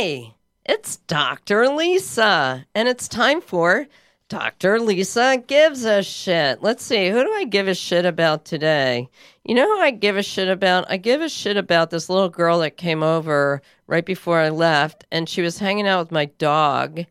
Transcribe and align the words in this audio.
Hey, 0.00 0.32
it's 0.64 0.96
Dr. 0.96 1.68
Lisa, 1.68 2.64
and 2.74 2.88
it's 2.88 3.06
time 3.06 3.42
for 3.42 3.86
Dr. 4.30 4.80
Lisa 4.80 5.44
Gives 5.46 5.84
a 5.84 6.02
Shit. 6.02 6.62
Let's 6.62 6.82
see, 6.82 7.10
who 7.10 7.22
do 7.22 7.30
I 7.30 7.44
give 7.44 7.68
a 7.68 7.74
shit 7.74 8.06
about 8.06 8.46
today? 8.46 9.10
You 9.44 9.54
know 9.54 9.66
who 9.66 9.78
I 9.78 9.90
give 9.90 10.16
a 10.16 10.22
shit 10.22 10.48
about? 10.48 10.90
I 10.90 10.96
give 10.96 11.20
a 11.20 11.28
shit 11.28 11.58
about 11.58 11.90
this 11.90 12.08
little 12.08 12.30
girl 12.30 12.60
that 12.60 12.78
came 12.78 13.02
over 13.02 13.60
right 13.88 14.06
before 14.06 14.38
I 14.38 14.48
left, 14.48 15.04
and 15.12 15.28
she 15.28 15.42
was 15.42 15.58
hanging 15.58 15.86
out 15.86 15.98
with 15.98 16.12
my 16.12 16.24
dog 16.38 17.04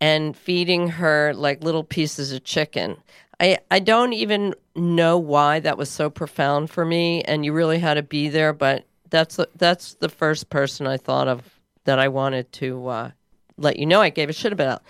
and 0.00 0.36
feeding 0.36 0.88
her 0.88 1.34
like 1.34 1.62
little 1.62 1.84
pieces 1.84 2.32
of 2.32 2.42
chicken. 2.42 2.96
I, 3.38 3.58
I 3.70 3.78
don't 3.78 4.12
even 4.12 4.56
know 4.74 5.18
why 5.18 5.60
that 5.60 5.78
was 5.78 5.88
so 5.88 6.10
profound 6.10 6.68
for 6.68 6.84
me, 6.84 7.22
and 7.22 7.44
you 7.44 7.52
really 7.52 7.78
had 7.78 7.94
to 7.94 8.02
be 8.02 8.28
there, 8.28 8.52
but 8.52 8.86
that's 9.08 9.38
that's 9.54 9.94
the 9.94 10.08
first 10.08 10.50
person 10.50 10.88
I 10.88 10.96
thought 10.96 11.28
of 11.28 11.53
that 11.84 11.98
I 11.98 12.08
wanted 12.08 12.50
to 12.52 12.88
uh, 12.88 13.10
let 13.56 13.78
you 13.78 13.86
know 13.86 14.00
I 14.00 14.10
gave 14.10 14.28
a 14.28 14.32
shit 14.32 14.52
about. 14.52 14.82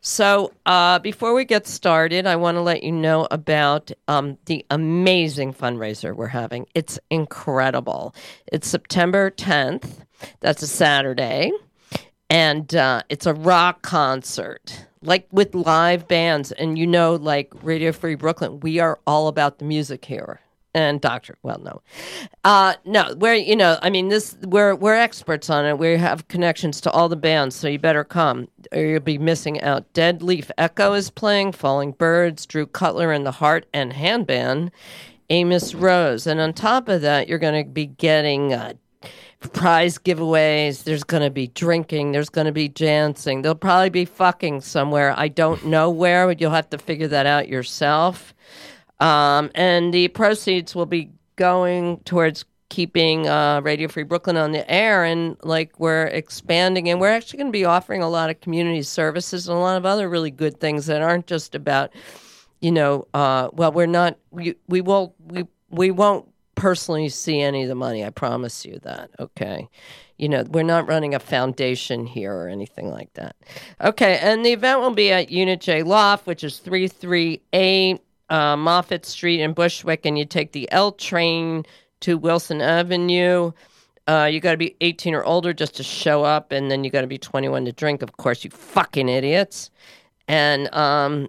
So, 0.00 0.52
uh, 0.66 1.00
before 1.00 1.34
we 1.34 1.44
get 1.44 1.66
started, 1.66 2.28
I 2.28 2.36
want 2.36 2.56
to 2.56 2.60
let 2.60 2.84
you 2.84 2.92
know 2.92 3.26
about 3.30 3.90
um, 4.06 4.38
the 4.44 4.64
amazing 4.70 5.52
fundraiser 5.52 6.14
we're 6.14 6.28
having. 6.28 6.66
It's 6.76 6.98
incredible. 7.10 8.14
It's 8.46 8.68
September 8.68 9.32
10th. 9.32 10.04
That's 10.38 10.62
a 10.62 10.68
Saturday. 10.68 11.50
And 12.30 12.72
uh, 12.74 13.02
it's 13.08 13.26
a 13.26 13.34
rock 13.34 13.82
concert, 13.82 14.86
like 15.02 15.26
with 15.32 15.56
live 15.56 16.06
bands. 16.06 16.52
And 16.52 16.78
you 16.78 16.86
know, 16.86 17.16
like 17.16 17.52
Radio 17.62 17.90
Free 17.90 18.14
Brooklyn, 18.14 18.60
we 18.60 18.78
are 18.78 19.00
all 19.08 19.26
about 19.26 19.58
the 19.58 19.64
music 19.64 20.04
here 20.04 20.40
and 20.76 21.00
doctor. 21.00 21.38
Well, 21.42 21.58
no, 21.58 21.80
uh, 22.44 22.74
no. 22.84 23.14
We're 23.16 23.34
you 23.34 23.56
know, 23.56 23.78
I 23.80 23.88
mean, 23.88 24.08
this 24.10 24.36
we're 24.42 24.74
we're 24.74 24.94
experts 24.94 25.48
on 25.48 25.64
it. 25.64 25.78
We 25.78 25.96
have 25.96 26.28
connections 26.28 26.82
to 26.82 26.90
all 26.90 27.08
the 27.08 27.16
bands, 27.16 27.56
so 27.56 27.66
you 27.66 27.78
better 27.78 28.04
come, 28.04 28.48
or 28.72 28.82
you'll 28.82 29.00
be 29.00 29.16
missing 29.16 29.60
out. 29.62 29.90
Dead 29.94 30.22
Leaf 30.22 30.50
Echo 30.58 30.92
is 30.92 31.08
playing, 31.10 31.52
Falling 31.52 31.92
Birds, 31.92 32.44
Drew 32.44 32.66
Cutler 32.66 33.10
and 33.10 33.24
the 33.24 33.32
Heart 33.32 33.66
and 33.72 33.94
Hand 33.94 34.26
Band, 34.26 34.70
Amos 35.30 35.74
Rose, 35.74 36.26
and 36.26 36.38
on 36.40 36.52
top 36.52 36.90
of 36.90 37.00
that, 37.00 37.26
you're 37.26 37.38
going 37.38 37.64
to 37.64 37.68
be 37.68 37.86
getting. 37.86 38.52
Uh, 38.52 38.74
prize 39.52 39.96
giveaways. 39.96 40.82
There's 40.82 41.04
going 41.04 41.22
to 41.22 41.30
be 41.30 41.46
drinking. 41.48 42.10
There's 42.10 42.30
going 42.30 42.46
to 42.46 42.52
be 42.52 42.66
dancing. 42.66 43.42
There'll 43.42 43.54
probably 43.54 43.90
be 43.90 44.04
fucking 44.04 44.62
somewhere. 44.62 45.14
I 45.16 45.28
don't 45.28 45.66
know 45.66 45.88
where, 45.88 46.26
but 46.26 46.40
you'll 46.40 46.50
have 46.50 46.70
to 46.70 46.78
figure 46.78 47.06
that 47.08 47.26
out 47.26 47.46
yourself. 47.48 48.34
Um, 49.00 49.50
and 49.54 49.92
the 49.92 50.08
proceeds 50.08 50.74
will 50.74 50.86
be 50.86 51.10
going 51.36 51.98
towards 52.00 52.44
keeping 52.68 53.28
uh, 53.28 53.60
Radio 53.62 53.88
Free 53.88 54.02
Brooklyn 54.02 54.36
on 54.36 54.52
the 54.52 54.68
air. 54.70 55.04
And 55.04 55.36
like 55.42 55.78
we're 55.78 56.06
expanding, 56.06 56.88
and 56.88 57.00
we're 57.00 57.10
actually 57.10 57.38
going 57.38 57.52
to 57.52 57.56
be 57.56 57.64
offering 57.64 58.02
a 58.02 58.08
lot 58.08 58.30
of 58.30 58.40
community 58.40 58.82
services 58.82 59.48
and 59.48 59.56
a 59.56 59.60
lot 59.60 59.76
of 59.76 59.86
other 59.86 60.08
really 60.08 60.30
good 60.30 60.60
things 60.60 60.86
that 60.86 61.02
aren't 61.02 61.26
just 61.26 61.54
about, 61.54 61.92
you 62.60 62.72
know, 62.72 63.06
uh, 63.14 63.50
well, 63.52 63.72
we're 63.72 63.86
not, 63.86 64.18
we, 64.30 64.56
we 64.66 64.80
will, 64.80 65.14
we, 65.26 65.44
we 65.70 65.90
won't 65.90 66.28
personally 66.54 67.08
see 67.08 67.40
any 67.40 67.62
of 67.62 67.68
the 67.68 67.74
money. 67.74 68.04
I 68.04 68.10
promise 68.10 68.64
you 68.64 68.80
that. 68.82 69.10
Okay. 69.20 69.68
You 70.16 70.30
know, 70.30 70.44
we're 70.48 70.62
not 70.62 70.88
running 70.88 71.14
a 71.14 71.18
foundation 71.20 72.06
here 72.06 72.34
or 72.34 72.48
anything 72.48 72.90
like 72.90 73.12
that. 73.14 73.36
Okay. 73.80 74.18
And 74.18 74.44
the 74.44 74.52
event 74.52 74.80
will 74.80 74.94
be 74.94 75.12
at 75.12 75.30
Unit 75.30 75.60
J 75.60 75.82
Loft, 75.82 76.26
which 76.26 76.42
is 76.42 76.58
338 76.58 78.02
uh, 78.28 78.56
Moffat 78.56 79.06
Street 79.06 79.40
in 79.40 79.52
Bushwick, 79.52 80.04
and 80.06 80.18
you 80.18 80.24
take 80.24 80.52
the 80.52 80.70
L 80.72 80.92
train 80.92 81.64
to 82.00 82.18
Wilson 82.18 82.60
Avenue. 82.60 83.52
Uh, 84.08 84.28
you 84.30 84.40
got 84.40 84.52
to 84.52 84.56
be 84.56 84.76
18 84.80 85.14
or 85.14 85.24
older 85.24 85.52
just 85.52 85.76
to 85.76 85.82
show 85.82 86.22
up, 86.22 86.52
and 86.52 86.70
then 86.70 86.84
you 86.84 86.90
got 86.90 87.00
to 87.00 87.06
be 87.06 87.18
21 87.18 87.64
to 87.64 87.72
drink. 87.72 88.02
Of 88.02 88.16
course, 88.16 88.44
you 88.44 88.50
fucking 88.50 89.08
idiots. 89.08 89.70
And 90.28 90.72
um, 90.74 91.28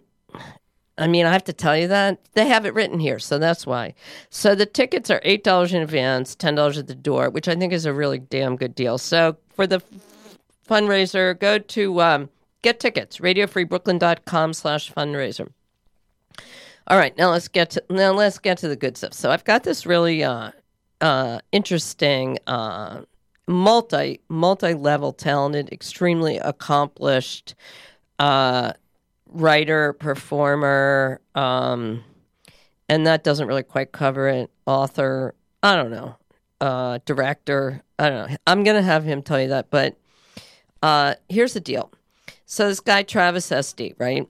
I 0.98 1.08
mean, 1.08 1.26
I 1.26 1.32
have 1.32 1.44
to 1.46 1.54
tell 1.54 1.78
you 1.78 1.88
that 1.88 2.20
they 2.34 2.48
have 2.48 2.66
it 2.66 2.74
written 2.74 3.00
here, 3.00 3.20
so 3.20 3.38
that's 3.38 3.66
why. 3.66 3.94
So 4.30 4.56
the 4.56 4.66
tickets 4.66 5.10
are 5.10 5.22
eight 5.24 5.44
dollars 5.44 5.74
in 5.74 5.82
advance, 5.82 6.36
ten 6.36 6.56
dollars 6.56 6.78
at 6.78 6.88
the 6.88 6.96
door, 6.96 7.30
which 7.30 7.48
I 7.48 7.56
think 7.56 7.74
is 7.74 7.86
a 7.86 7.94
really 7.94 8.20
damn 8.20 8.56
good 8.56 8.74
deal. 8.74 8.98
So 8.98 9.38
for 9.54 9.68
the 9.68 9.76
f- 9.76 10.38
fundraiser, 10.68 11.40
go 11.40 11.60
to 11.60 12.02
um, 12.02 12.30
get 12.64 12.80
tickets 12.80 13.18
radiofreebrooklyn.com 13.20 14.54
slash 14.54 14.92
fundraiser. 14.92 15.50
All 16.90 16.98
right, 16.98 17.18
now 17.18 17.32
let's 17.32 17.50
get 17.50 17.72
to 17.72 17.84
now 17.90 18.14
let's 18.14 18.40
get 18.40 18.60
to 18.60 18.70
the 18.70 18.78
good 18.78 18.96
stuff. 18.96 19.12
So 19.12 19.30
I've 19.30 19.44
got 19.44 19.64
this 19.64 19.86
really 19.86 20.24
uh, 20.24 20.52
uh, 21.02 21.40
interesting, 21.52 22.38
uh, 22.48 23.02
multi 23.46 24.22
multi 24.30 24.74
level, 24.74 25.12
talented, 25.12 25.70
extremely 25.74 26.38
accomplished 26.38 27.56
uh, 28.20 28.72
writer, 29.28 29.92
performer, 29.94 31.20
um, 31.36 32.06
and 32.88 33.06
that 33.06 33.22
doesn't 33.22 33.48
really 33.48 33.64
quite 33.64 33.92
cover 33.92 34.30
it. 34.30 34.50
Author, 34.66 35.36
I 35.62 35.76
don't 35.76 35.92
know, 35.92 36.16
uh, 36.62 37.00
director, 37.06 37.82
I 38.00 38.10
don't 38.10 38.32
know. 38.32 38.38
I'm 38.48 38.64
gonna 38.64 38.82
have 38.82 39.04
him 39.04 39.24
tell 39.24 39.42
you 39.42 39.50
that, 39.50 39.70
but 39.70 39.98
uh, 40.82 41.16
here's 41.28 41.52
the 41.52 41.60
deal. 41.60 41.92
So 42.46 42.70
this 42.70 42.80
guy 42.80 43.04
Travis 43.04 43.52
S.D., 43.52 43.96
right? 43.98 44.26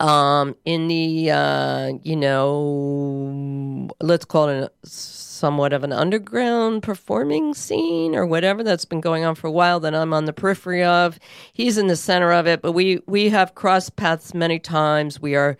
Um, 0.00 0.54
in 0.64 0.88
the 0.88 1.30
uh, 1.30 1.92
you 2.02 2.16
know 2.16 3.88
let's 4.00 4.24
call 4.24 4.48
it 4.48 4.64
a, 4.64 4.86
somewhat 4.86 5.72
of 5.72 5.84
an 5.84 5.92
underground 5.92 6.82
performing 6.82 7.54
scene 7.54 8.14
or 8.14 8.26
whatever 8.26 8.62
that's 8.62 8.84
been 8.84 9.00
going 9.00 9.24
on 9.24 9.34
for 9.34 9.46
a 9.46 9.52
while 9.52 9.80
that 9.80 9.94
I'm 9.94 10.12
on 10.12 10.24
the 10.24 10.32
periphery 10.32 10.84
of. 10.84 11.18
He's 11.52 11.78
in 11.78 11.86
the 11.86 11.96
center 11.96 12.32
of 12.32 12.46
it, 12.46 12.62
but 12.62 12.72
we 12.72 13.00
we 13.06 13.28
have 13.30 13.54
crossed 13.54 13.96
paths 13.96 14.34
many 14.34 14.58
times. 14.58 15.20
We 15.20 15.34
are 15.34 15.56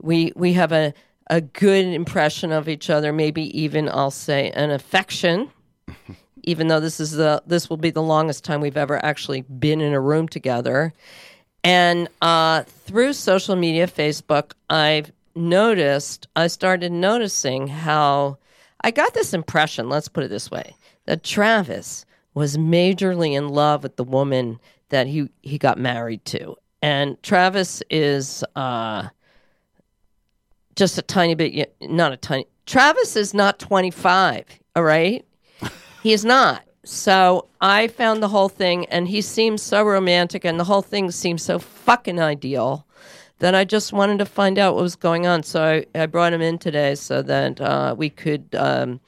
we 0.00 0.32
we 0.36 0.52
have 0.54 0.72
a 0.72 0.94
a 1.28 1.40
good 1.40 1.86
impression 1.86 2.50
of 2.50 2.68
each 2.68 2.90
other, 2.90 3.12
maybe 3.12 3.56
even 3.58 3.88
I'll 3.88 4.10
say 4.10 4.50
an 4.50 4.70
affection. 4.70 5.50
even 6.42 6.68
though 6.68 6.80
this 6.80 7.00
is 7.00 7.12
the 7.12 7.42
this 7.46 7.68
will 7.68 7.76
be 7.76 7.90
the 7.90 8.02
longest 8.02 8.44
time 8.44 8.60
we've 8.60 8.76
ever 8.76 9.04
actually 9.04 9.42
been 9.42 9.80
in 9.80 9.92
a 9.92 10.00
room 10.00 10.26
together 10.26 10.92
and 11.62 12.08
uh, 12.22 12.62
through 12.64 13.12
social 13.12 13.56
media, 13.56 13.86
Facebook, 13.86 14.52
I've 14.68 15.12
noticed, 15.34 16.26
I 16.36 16.46
started 16.46 16.92
noticing 16.92 17.68
how 17.68 18.38
I 18.82 18.90
got 18.90 19.14
this 19.14 19.34
impression, 19.34 19.88
let's 19.88 20.08
put 20.08 20.24
it 20.24 20.28
this 20.28 20.50
way, 20.50 20.74
that 21.06 21.22
Travis 21.22 22.06
was 22.34 22.56
majorly 22.56 23.34
in 23.34 23.48
love 23.48 23.82
with 23.82 23.96
the 23.96 24.04
woman 24.04 24.58
that 24.88 25.06
he, 25.06 25.28
he 25.42 25.58
got 25.58 25.78
married 25.78 26.24
to. 26.26 26.56
And 26.82 27.22
Travis 27.22 27.82
is 27.90 28.42
uh, 28.56 29.08
just 30.76 30.96
a 30.96 31.02
tiny 31.02 31.34
bit, 31.34 31.74
not 31.82 32.12
a 32.12 32.16
tiny, 32.16 32.46
Travis 32.64 33.16
is 33.16 33.34
not 33.34 33.58
25, 33.58 34.46
all 34.76 34.82
right? 34.82 35.24
he 36.02 36.12
is 36.12 36.24
not. 36.24 36.64
So 36.92 37.46
I 37.60 37.86
found 37.86 38.20
the 38.20 38.26
whole 38.26 38.48
thing, 38.48 38.84
and 38.86 39.06
he 39.06 39.20
seems 39.20 39.62
so 39.62 39.84
romantic, 39.84 40.44
and 40.44 40.58
the 40.58 40.64
whole 40.64 40.82
thing 40.82 41.12
seems 41.12 41.40
so 41.40 41.60
fucking 41.60 42.20
ideal 42.20 42.84
that 43.38 43.54
I 43.54 43.64
just 43.64 43.92
wanted 43.92 44.18
to 44.18 44.26
find 44.26 44.58
out 44.58 44.74
what 44.74 44.82
was 44.82 44.96
going 44.96 45.24
on. 45.24 45.44
So 45.44 45.62
I, 45.62 45.86
I 45.96 46.06
brought 46.06 46.32
him 46.32 46.42
in 46.42 46.58
today 46.58 46.96
so 46.96 47.22
that 47.22 47.60
uh, 47.60 47.94
we 47.96 48.10
could. 48.10 48.48
Um, 48.56 48.98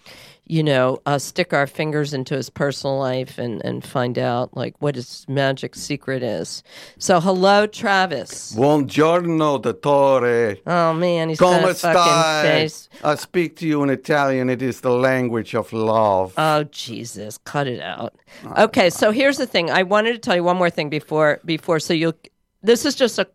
you 0.53 0.63
know, 0.63 1.01
uh, 1.07 1.19
stick 1.19 1.54
our 1.54 1.66
fingers 1.66 2.13
into 2.13 2.34
his 2.37 2.51
personal 2.51 2.99
life 2.99 3.39
and, 3.39 3.65
and 3.65 3.83
find 3.83 4.19
out 4.19 4.54
like 4.54 4.75
what 4.81 4.95
his 4.95 5.25
magic 5.27 5.75
secret 5.75 6.22
is. 6.22 6.63
So, 6.99 7.21
hello, 7.21 7.66
Travis. 7.66 8.54
Buongiorno, 8.54 9.63
dottore. 9.63 10.60
Oh 10.66 10.93
man, 10.93 11.31
he's 11.31 11.39
Come 11.39 11.63
got 11.63 11.71
a 11.71 11.75
fucking 11.75 12.51
face. 12.51 12.91
I 13.03 13.15
speak 13.15 13.57
to 13.57 13.66
you 13.66 13.83
in 13.83 13.89
Italian. 13.89 14.51
It 14.51 14.60
is 14.60 14.83
the 14.83 14.91
language 14.91 15.54
of 15.54 15.72
love. 15.72 16.34
Oh 16.37 16.65
Jesus, 16.65 17.39
cut 17.39 17.66
it 17.66 17.81
out. 17.81 18.15
Okay, 18.59 18.91
so 18.91 19.10
here's 19.10 19.39
the 19.39 19.47
thing. 19.47 19.71
I 19.71 19.84
wanted 19.84 20.13
to 20.13 20.19
tell 20.19 20.37
you 20.37 20.45
one 20.45 20.59
more 20.59 20.69
thing 20.69 20.91
before 20.91 21.41
before 21.47 21.81
so 21.81 21.95
you'll. 21.95 22.13
This 22.60 22.84
is 22.84 22.95
just 22.95 23.19
a 23.19 23.27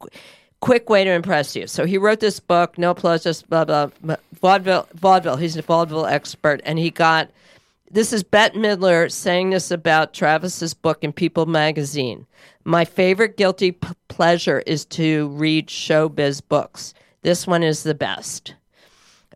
quick 0.60 0.90
way 0.90 1.04
to 1.04 1.12
impress 1.12 1.56
you. 1.56 1.68
So 1.68 1.86
he 1.86 1.98
wrote 1.98 2.20
this 2.20 2.40
book, 2.40 2.78
No 2.78 2.94
Plus, 2.94 3.24
just 3.24 3.50
blah, 3.50 3.66
blah, 3.66 3.90
vaudeville, 4.34 4.88
vaudeville. 4.94 5.38
He's 5.38 5.58
a 5.58 5.62
vaudeville 5.62 6.06
expert. 6.06 6.62
And 6.66 6.80
he 6.80 6.90
got, 6.90 7.30
this 7.92 8.12
is 8.12 8.24
Bette 8.24 8.58
Midler 8.58 9.12
saying 9.12 9.52
this 9.52 9.72
about 9.72 10.14
Travis's 10.14 10.74
book 10.74 11.04
in 11.04 11.14
People 11.14 11.46
magazine. 11.46 12.26
My 12.64 12.86
favorite 12.86 13.38
guilty 13.38 13.72
p- 13.72 13.88
pleasure 14.08 14.62
is 14.66 14.86
to 14.86 15.30
read 15.30 15.68
showbiz 15.68 16.42
books. 16.48 16.94
This 17.22 17.48
one 17.48 17.64
is 17.64 17.84
the 17.84 17.96
best. 17.96 18.56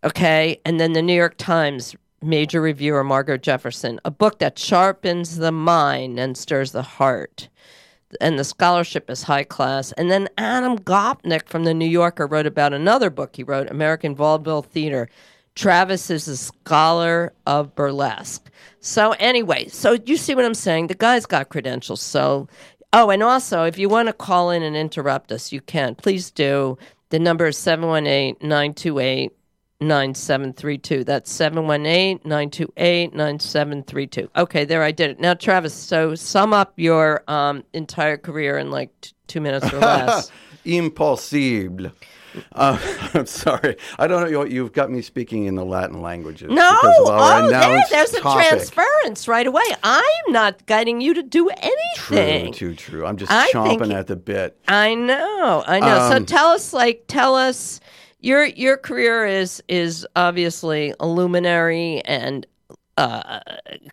Okay. 0.03 0.59
And 0.65 0.79
then 0.79 0.93
the 0.93 1.01
New 1.01 1.13
York 1.15 1.37
Times 1.37 1.95
major 2.21 2.61
reviewer, 2.61 3.03
Margo 3.03 3.37
Jefferson, 3.37 3.99
a 4.05 4.11
book 4.11 4.39
that 4.39 4.59
sharpens 4.59 5.37
the 5.37 5.51
mind 5.51 6.19
and 6.19 6.37
stirs 6.37 6.71
the 6.71 6.81
heart 6.81 7.49
and 8.19 8.37
the 8.37 8.43
scholarship 8.43 9.09
is 9.09 9.23
high 9.23 9.43
class. 9.43 9.91
And 9.93 10.11
then 10.11 10.27
Adam 10.37 10.77
Gopnik 10.77 11.47
from 11.47 11.63
the 11.63 11.73
New 11.73 11.87
Yorker 11.87 12.27
wrote 12.27 12.45
about 12.45 12.73
another 12.73 13.09
book 13.09 13.35
he 13.35 13.43
wrote, 13.43 13.69
American 13.69 14.15
Vaudeville 14.15 14.63
Theater, 14.63 15.09
Travis 15.55 16.09
is 16.09 16.27
a 16.27 16.37
scholar 16.37 17.33
of 17.45 17.75
burlesque. 17.75 18.49
So 18.79 19.11
anyway, 19.13 19.67
so 19.67 19.97
you 20.05 20.17
see 20.17 20.35
what 20.35 20.45
I'm 20.45 20.53
saying? 20.53 20.87
The 20.87 20.95
guy's 20.95 21.25
got 21.25 21.49
credentials. 21.49 22.01
So, 22.01 22.47
oh, 22.93 23.09
and 23.09 23.21
also 23.21 23.63
if 23.63 23.77
you 23.77 23.89
want 23.89 24.07
to 24.07 24.13
call 24.13 24.49
in 24.49 24.63
and 24.63 24.75
interrupt 24.75 25.31
us, 25.31 25.51
you 25.51 25.61
can. 25.61 25.95
Please 25.95 26.31
do. 26.31 26.77
The 27.09 27.19
number 27.19 27.47
is 27.47 27.57
718 27.57 28.37
928 28.41 29.33
9732. 29.81 31.03
That's 31.03 31.31
718 31.31 32.21
928 32.23 33.13
9732. 33.13 34.29
Okay, 34.35 34.63
there 34.63 34.83
I 34.83 34.91
did 34.91 35.11
it. 35.11 35.19
Now, 35.19 35.33
Travis, 35.33 35.73
so 35.73 36.15
sum 36.15 36.53
up 36.53 36.73
your 36.77 37.23
um, 37.27 37.63
entire 37.73 38.17
career 38.17 38.57
in 38.57 38.71
like 38.71 38.89
t- 39.01 39.11
two 39.27 39.41
minutes 39.41 39.71
or 39.73 39.79
less. 39.79 40.31
Impossible. 40.65 41.91
Uh, 42.53 42.77
I'm 43.13 43.25
sorry. 43.25 43.75
I 43.99 44.07
don't 44.07 44.31
know. 44.31 44.45
You've 44.45 44.71
got 44.71 44.91
me 44.91 45.01
speaking 45.01 45.45
in 45.45 45.55
the 45.55 45.65
Latin 45.65 46.01
languages. 46.01 46.49
No, 46.49 46.77
because 46.81 46.99
of 46.99 47.07
our 47.09 47.41
oh, 47.43 47.49
there, 47.49 47.83
there's 47.89 48.13
a 48.13 48.21
transference 48.21 49.27
right 49.27 49.47
away. 49.47 49.63
I'm 49.83 50.03
not 50.29 50.65
guiding 50.65 51.01
you 51.01 51.13
to 51.15 51.23
do 51.23 51.49
anything. 51.49 52.53
true, 52.53 52.75
true. 52.75 53.05
I'm 53.05 53.17
just 53.17 53.31
I 53.31 53.51
chomping 53.51 53.93
at 53.93 54.07
the 54.07 54.15
bit. 54.15 54.57
I 54.67 54.95
know, 54.95 55.63
I 55.65 55.79
know. 55.79 56.09
so 56.09 56.17
Um, 56.17 56.25
tell 56.25 56.49
us, 56.49 56.71
like, 56.73 57.05
tell 57.07 57.35
us 57.35 57.79
your 58.21 58.45
your 58.45 58.77
career 58.77 59.25
is 59.25 59.61
is 59.67 60.07
obviously 60.15 60.93
a 60.99 61.07
luminary 61.07 62.01
and 62.05 62.45
uh, 62.97 63.39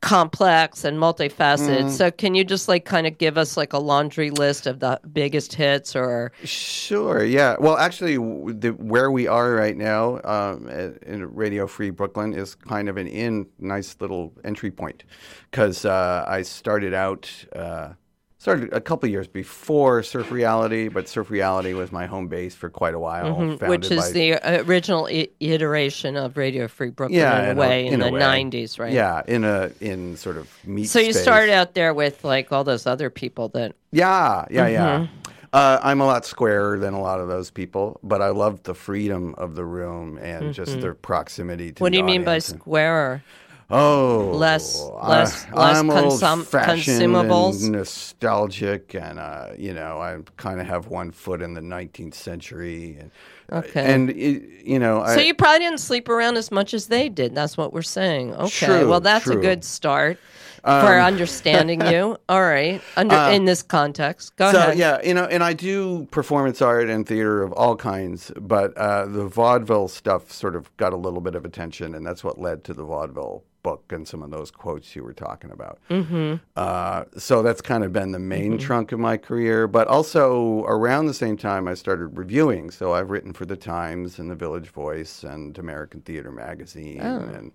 complex 0.01 0.85
and 0.85 0.99
multifaceted. 0.99 1.85
Mm. 1.85 1.91
So 1.91 2.11
can 2.11 2.35
you 2.35 2.45
just 2.45 2.69
like 2.69 2.85
kind 2.85 3.07
of 3.07 3.17
give 3.17 3.39
us 3.39 3.57
like 3.57 3.73
a 3.73 3.79
laundry 3.79 4.31
list 4.31 4.67
of 4.67 4.81
the 4.81 5.01
biggest 5.13 5.55
hits 5.55 5.97
or? 5.97 6.33
Sure. 6.45 7.25
Yeah. 7.25 7.57
Well, 7.59 7.79
actually, 7.79 8.17
the, 8.17 8.77
where 8.79 9.11
we 9.11 9.27
are 9.27 9.53
right 9.53 9.77
now 9.77 10.21
um, 10.25 10.69
at- 10.69 11.03
in 11.05 11.35
Radio 11.35 11.67
Free 11.67 11.91
Brooklyn 11.91 12.35
is 12.35 12.55
kind 12.55 12.89
of 12.89 12.97
an 12.97 13.07
in 13.07 13.47
nice 13.59 13.97
little 14.01 14.33
entry 14.45 14.71
point 14.71 15.05
because 15.51 15.85
uh, 15.85 16.25
I 16.29 16.43
started 16.43 16.93
out. 16.93 17.31
Uh, 17.55 17.95
Started 18.41 18.73
a 18.73 18.81
couple 18.81 19.09
years 19.09 19.27
before 19.27 20.05
Surf 20.05 20.31
Reality, 20.31 20.87
but 20.87 21.09
Surf 21.09 21.29
Reality 21.29 21.73
was 21.73 21.91
my 21.91 22.07
home 22.07 22.29
base 22.29 22.55
for 22.55 22.71
quite 22.71 22.95
a 22.95 22.99
while. 22.99 23.35
Mm-hmm. 23.35 23.67
Which 23.67 23.91
is 23.91 24.07
by- 24.07 24.11
the 24.13 24.35
uh, 24.35 24.63
original 24.63 25.09
I- 25.11 25.29
iteration 25.41 26.17
of 26.17 26.37
Radio 26.37 26.69
Free 26.69 26.91
Brooklyn 26.91 27.19
yeah, 27.19 27.51
in 27.51 27.59
a 27.59 27.61
way 27.61 27.89
in, 27.89 27.95
in 27.95 28.01
the 28.01 28.13
way. 28.13 28.21
'90s, 28.21 28.79
right? 28.79 28.93
Yeah, 28.93 29.23
in 29.27 29.43
a 29.43 29.73
in 29.81 30.17
sort 30.17 30.37
of 30.37 30.49
meat. 30.65 30.85
So 30.85 31.01
you 31.01 31.13
space. 31.13 31.23
started 31.25 31.53
out 31.53 31.75
there 31.75 31.93
with 31.93 32.23
like 32.23 32.53
all 32.53 32.63
those 32.63 32.87
other 32.87 33.11
people 33.11 33.49
that. 33.51 33.75
Yeah, 33.91 34.45
yeah, 34.51 34.69
yeah. 34.69 34.99
Mm-hmm. 34.99 35.15
Uh, 35.53 35.81
I'm 35.83 36.01
a 36.01 36.07
lot 36.07 36.25
squarer 36.25 36.79
than 36.79 36.95
a 36.95 37.01
lot 37.01 37.19
of 37.19 37.27
those 37.27 37.51
people, 37.51 37.99
but 38.05 38.23
I 38.23 38.29
loved 38.29 38.65
the 38.65 38.75
freedom 38.75 39.35
of 39.37 39.57
the 39.57 39.65
room 39.65 40.17
and 40.19 40.55
just 40.55 40.81
their 40.81 40.95
proximity 40.95 41.69
to. 41.69 41.75
Mm-hmm. 41.75 41.83
What 41.85 41.93
do 41.93 41.99
you 41.99 42.05
mean 42.05 42.23
by 42.23 42.39
squarer? 42.39 42.61
square? 42.61 43.23
Oh, 43.71 44.33
Less- 44.35 44.81
I- 44.99 45.09
less- 45.11 45.47
less 45.53 45.77
I'm 45.79 45.89
consum- 45.89 46.45
consumables? 46.45 47.63
and 47.65 47.73
nostalgic, 47.73 48.95
and 48.95 49.19
uh, 49.19 49.49
you 49.59 49.75
know, 49.75 49.99
I 50.01 50.19
kind 50.39 50.59
of 50.61 50.67
have 50.67 50.87
one 50.89 51.11
foot 51.11 51.43
in 51.43 51.53
the 51.53 51.61
19th 51.61 52.15
century, 52.15 52.97
and 52.99 53.11
Okay. 53.53 53.93
and 53.93 54.09
it, 54.11 54.65
you 54.65 54.79
know, 54.79 55.03
I, 55.03 55.15
So 55.17 55.21
you 55.21 55.35
probably 55.35 55.61
didn't 55.61 55.81
sleep 55.81 56.09
around 56.09 56.37
as 56.39 56.51
much 56.51 56.73
as 56.73 56.87
they 56.87 57.11
did. 57.11 57.35
That's 57.35 57.57
what 57.59 57.75
we're 57.75 57.83
saying. 57.83 58.35
Okay. 58.35 58.67
True, 58.67 58.89
well, 58.89 59.01
that's 59.01 59.27
a 59.27 59.33
true. 59.33 59.37
Um, 59.37 59.43
good 59.43 59.65
start 59.65 60.19
for 60.65 60.99
understanding 61.01 61.81
you. 61.87 62.17
All 62.29 62.43
right. 62.43 62.81
Under 62.97 63.15
in 63.17 63.45
this 63.45 63.63
context. 63.63 64.35
Go 64.37 64.47
Uh, 64.47 64.53
So 64.53 64.59
ahead. 64.59 64.79
yeah, 64.79 64.99
you 65.05 65.15
know, 65.15 65.25
and 65.25 65.43
I 65.45 65.53
do 65.53 66.07
performance 66.11 66.61
art 66.63 66.89
and 66.91 67.07
theater 67.07 67.43
of 67.43 67.53
all 67.53 67.77
kinds, 67.77 68.33
but 68.41 68.77
uh, 68.77 69.05
the 69.07 69.25
vaudeville 69.27 69.89
stuff 69.89 70.33
sort 70.33 70.57
of 70.57 70.75
got 70.79 70.93
a 70.93 70.97
little 70.97 71.21
bit 71.21 71.35
of 71.35 71.45
attention, 71.45 71.95
and 71.95 72.05
that's 72.07 72.25
what 72.25 72.39
led 72.41 72.65
to 72.65 72.75
the 72.75 72.83
vaudeville 72.85 73.45
book 73.69 73.93
and 73.93 74.07
some 74.09 74.23
of 74.23 74.31
those 74.31 74.51
quotes 74.51 74.97
you 74.97 75.03
were 75.05 75.13
talking 75.13 75.51
about. 75.51 75.79
Mm-hmm. 75.91 76.37
Uh, 76.57 77.05
so 77.19 77.43
that's 77.43 77.61
kind 77.61 77.85
of 77.85 77.93
been 77.93 78.13
the 78.13 78.19
main 78.19 78.53
Mm-hmm. 78.53 78.67
trunk 78.67 78.93
of 78.93 78.99
my 78.99 79.17
career, 79.19 79.67
but 79.69 79.87
also 79.89 80.65
around 80.65 81.07
the 81.07 81.15
same 81.15 81.37
time 81.37 81.69
I 81.69 81.75
started 81.75 82.17
reviewing. 82.17 82.71
So 82.71 82.93
I've 82.95 83.11
written 83.11 83.33
for 83.33 83.45
the 83.47 83.57
Times 83.57 84.19
and 84.19 84.31
the 84.31 84.35
Village 84.35 84.69
Voice 84.71 85.23
and 85.25 85.59
American 85.59 86.01
Theater 86.01 86.33
Magazine, 86.33 87.01
Oh. 87.03 87.19
and 87.37 87.53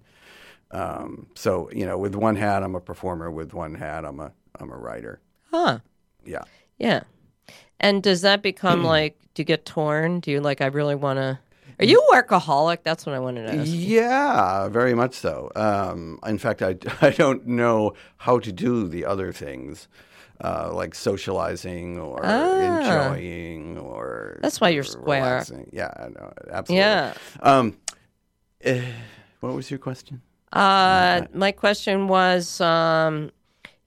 um, 0.71 1.27
so 1.35 1.69
you 1.71 1.85
know, 1.85 1.97
with 1.97 2.15
one 2.15 2.35
hat 2.35 2.63
I'm 2.63 2.75
a 2.75 2.79
performer, 2.79 3.31
with 3.31 3.53
one 3.53 3.73
hat 3.75 4.05
I'm 4.05 4.19
a 4.19 4.31
I'm 4.59 4.71
a 4.71 4.77
writer. 4.77 5.19
Huh. 5.51 5.79
Yeah. 6.25 6.43
Yeah. 6.77 7.03
And 7.79 8.01
does 8.03 8.21
that 8.21 8.41
become 8.41 8.83
like, 8.95 9.17
do 9.33 9.41
you 9.41 9.45
get 9.45 9.65
torn? 9.65 10.19
Do 10.19 10.31
you 10.31 10.41
like, 10.41 10.61
I 10.61 10.67
really 10.67 10.95
want 10.95 11.17
to. 11.17 11.39
Are 11.79 11.85
you 11.85 11.99
a 12.11 12.15
workaholic? 12.15 12.79
That's 12.83 13.05
what 13.05 13.15
I 13.15 13.19
wanted 13.19 13.47
to 13.47 13.53
ask. 13.59 13.67
Yeah, 13.71 14.67
very 14.69 14.93
much 14.93 15.13
so. 15.15 15.51
Um, 15.55 16.19
in 16.25 16.37
fact, 16.37 16.61
I, 16.61 16.75
I 17.01 17.09
don't 17.09 17.45
know 17.47 17.93
how 18.17 18.39
to 18.39 18.51
do 18.51 18.87
the 18.87 19.05
other 19.05 19.31
things, 19.33 19.87
uh, 20.43 20.71
like 20.73 20.93
socializing 20.95 21.99
or 21.99 22.21
Ah. 22.23 23.13
enjoying 23.13 23.77
or. 23.77 24.39
That's 24.41 24.61
why 24.61 24.69
you're 24.69 24.83
square. 24.83 25.23
relaxing. 25.23 25.69
Yeah, 25.73 25.91
I 25.95 26.09
know, 26.09 26.31
absolutely. 26.51 26.77
Yeah. 26.79 27.13
Um, 27.41 27.77
eh, 28.61 28.81
what 29.39 29.53
was 29.53 29.69
your 29.71 29.79
question? 29.79 30.21
Uh, 30.51 31.25
my 31.33 31.51
question 31.51 32.07
was, 32.07 32.61
um, 32.61 33.31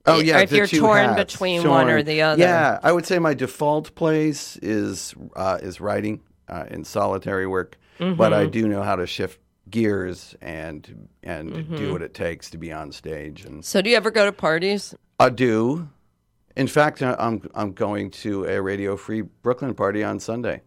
Oh 0.08 0.20
yeah, 0.20 0.38
if 0.38 0.52
you're 0.52 0.68
torn 0.68 1.04
hats. 1.10 1.16
between 1.32 1.68
one 1.68 1.88
or 1.90 2.00
the 2.02 2.22
other. 2.22 2.40
Yeah, 2.40 2.78
I 2.82 2.92
would 2.92 3.04
say 3.06 3.18
my 3.18 3.34
default 3.34 3.92
place 3.96 4.56
is 4.62 5.14
uh, 5.34 5.58
is 5.60 5.80
writing 5.80 6.20
uh, 6.48 6.64
in 6.70 6.84
solitary 6.84 7.46
work, 7.46 7.78
but 7.98 8.04
Mm-hmm. 8.06 8.34
I 8.34 8.46
do 8.46 8.68
know 8.68 8.82
how 8.82 8.96
to 8.96 9.06
shift 9.06 9.40
gears 9.70 10.34
and 10.40 11.08
and 11.22 11.50
Mm-hmm. 11.52 11.76
do 11.76 11.92
what 11.92 12.02
it 12.02 12.14
takes 12.14 12.50
to 12.50 12.58
be 12.58 12.72
on 12.72 12.92
stage. 12.92 13.44
And 13.44 13.64
So 13.64 13.80
do 13.82 13.90
you 13.90 13.96
ever 13.96 14.10
go 14.10 14.24
to 14.26 14.32
parties? 14.32 14.94
I 15.18 15.30
do. 15.30 15.88
In 16.56 16.66
fact, 16.68 17.02
I- 17.02 17.16
I'm 17.18 17.42
I'm 17.54 17.72
going 17.72 18.10
to 18.22 18.44
a 18.44 18.60
Radio 18.60 18.96
Free 18.96 19.22
Brooklyn 19.22 19.74
party 19.74 20.04
on 20.04 20.20
Sunday. 20.20 20.60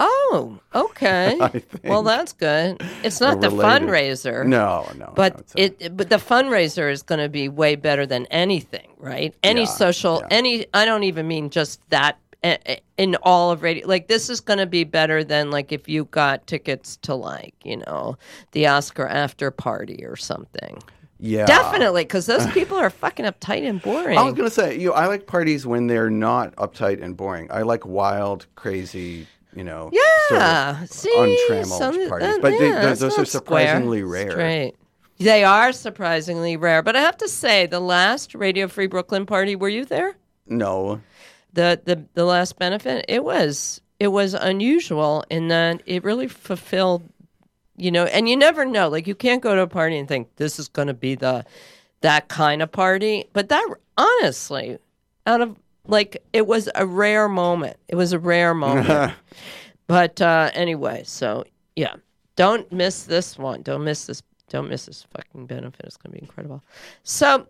Oh, 0.00 0.58
okay. 0.74 1.36
Well, 1.84 2.02
that's 2.04 2.32
good. 2.32 2.80
It's 3.02 3.20
not 3.20 3.40
the 3.40 3.50
related. 3.50 3.88
fundraiser. 3.88 4.46
No, 4.46 4.86
no, 4.96 5.06
no, 5.06 5.12
But 5.16 5.42
a- 5.56 5.84
it, 5.86 5.96
but 5.96 6.08
the 6.08 6.16
fundraiser 6.16 6.90
is 6.92 7.02
going 7.02 7.20
to 7.20 7.28
be 7.28 7.48
way 7.48 7.74
better 7.76 8.06
than 8.06 8.26
anything, 8.26 8.88
right? 8.98 9.34
Any 9.42 9.62
Yeah, 9.62 9.66
social, 9.66 10.18
yeah. 10.20 10.36
any. 10.38 10.66
I 10.72 10.84
don't 10.84 11.02
even 11.04 11.26
mean 11.26 11.50
just 11.50 11.80
that 11.90 12.18
in 12.42 13.16
all 13.22 13.50
of 13.50 13.62
radio. 13.62 13.86
Like 13.86 14.08
this 14.08 14.30
is 14.30 14.40
going 14.40 14.58
to 14.58 14.66
be 14.66 14.84
better 14.84 15.24
than 15.24 15.50
like 15.50 15.72
if 15.72 15.88
you 15.88 16.04
got 16.06 16.46
tickets 16.46 16.96
to 16.98 17.14
like 17.14 17.54
you 17.64 17.78
know 17.78 18.16
the 18.52 18.66
Oscar 18.66 19.06
after 19.06 19.50
party 19.50 20.04
or 20.04 20.16
something. 20.16 20.78
yeah, 21.18 21.46
Definitely, 21.46 22.04
because 22.04 22.26
those 22.26 22.46
people 22.52 22.76
are 22.76 22.90
fucking 22.90 23.24
uptight 23.24 23.68
and 23.68 23.82
boring. 23.82 24.16
I 24.16 24.22
was 24.22 24.34
gonna 24.34 24.50
say, 24.50 24.78
you. 24.78 24.88
Know, 24.90 24.94
I 24.94 25.06
like 25.06 25.26
parties 25.26 25.66
when 25.66 25.86
they're 25.88 26.10
not 26.10 26.54
uptight 26.56 27.02
and 27.02 27.16
boring. 27.16 27.48
I 27.50 27.62
like 27.62 27.84
wild, 27.84 28.46
crazy, 28.54 29.26
you 29.54 29.64
know, 29.64 29.90
sort 30.28 30.40
of 30.42 30.46
yeah, 30.46 30.84
see, 30.84 31.12
untrammeled 31.16 31.78
some- 31.80 32.08
parties. 32.08 32.28
uh, 32.28 32.38
but 32.40 32.52
yeah, 32.52 32.58
th- 32.58 32.92
it's 32.92 33.00
those 33.00 33.14
are 33.14 33.22
not 33.22 33.28
square. 33.28 33.66
surprisingly 33.66 34.02
rare. 34.04 34.30
Straight. 34.30 34.74
They 35.18 35.42
are 35.42 35.72
surprisingly 35.72 36.56
rare, 36.56 36.80
but 36.84 36.94
I 36.94 37.00
have 37.00 37.16
to 37.16 37.26
say, 37.28 37.66
the 37.66 37.80
last 37.80 38.36
Radio 38.36 38.68
Free 38.68 38.86
Brooklyn 38.86 39.26
party, 39.26 39.56
were 39.56 39.68
you 39.68 39.84
there? 39.84 40.16
No, 40.46 41.00
the 41.58 41.80
the 41.84 42.04
the 42.14 42.24
last 42.24 42.56
benefit 42.56 43.04
it 43.08 43.24
was 43.24 43.80
it 43.98 44.08
was 44.08 44.32
unusual 44.32 45.24
in 45.28 45.48
that 45.48 45.82
it 45.86 46.04
really 46.04 46.28
fulfilled 46.28 47.02
you 47.76 47.90
know 47.90 48.04
and 48.04 48.28
you 48.28 48.36
never 48.36 48.64
know 48.64 48.88
like 48.88 49.08
you 49.08 49.14
can't 49.14 49.42
go 49.42 49.56
to 49.56 49.62
a 49.62 49.66
party 49.66 49.98
and 49.98 50.06
think 50.06 50.28
this 50.36 50.60
is 50.60 50.68
going 50.68 50.86
to 50.86 50.94
be 50.94 51.16
the 51.16 51.44
that 52.00 52.28
kind 52.28 52.62
of 52.62 52.70
party 52.70 53.24
but 53.32 53.48
that 53.48 53.66
honestly 53.96 54.78
out 55.26 55.40
of 55.40 55.56
like 55.88 56.22
it 56.32 56.46
was 56.46 56.70
a 56.76 56.86
rare 56.86 57.28
moment 57.28 57.76
it 57.88 57.96
was 57.96 58.12
a 58.12 58.20
rare 58.20 58.54
moment 58.66 59.12
but 59.88 60.22
uh 60.22 60.52
anyway 60.54 61.02
so 61.04 61.42
yeah 61.74 61.96
don't 62.36 62.70
miss 62.70 63.02
this 63.02 63.36
one 63.36 63.62
don't 63.62 63.82
miss 63.82 64.06
this 64.06 64.22
don't 64.48 64.68
miss 64.68 64.86
this 64.86 65.04
fucking 65.12 65.44
benefit 65.44 65.84
it's 65.84 65.96
going 65.96 66.12
to 66.12 66.18
be 66.20 66.22
incredible 66.22 66.62
so 67.02 67.48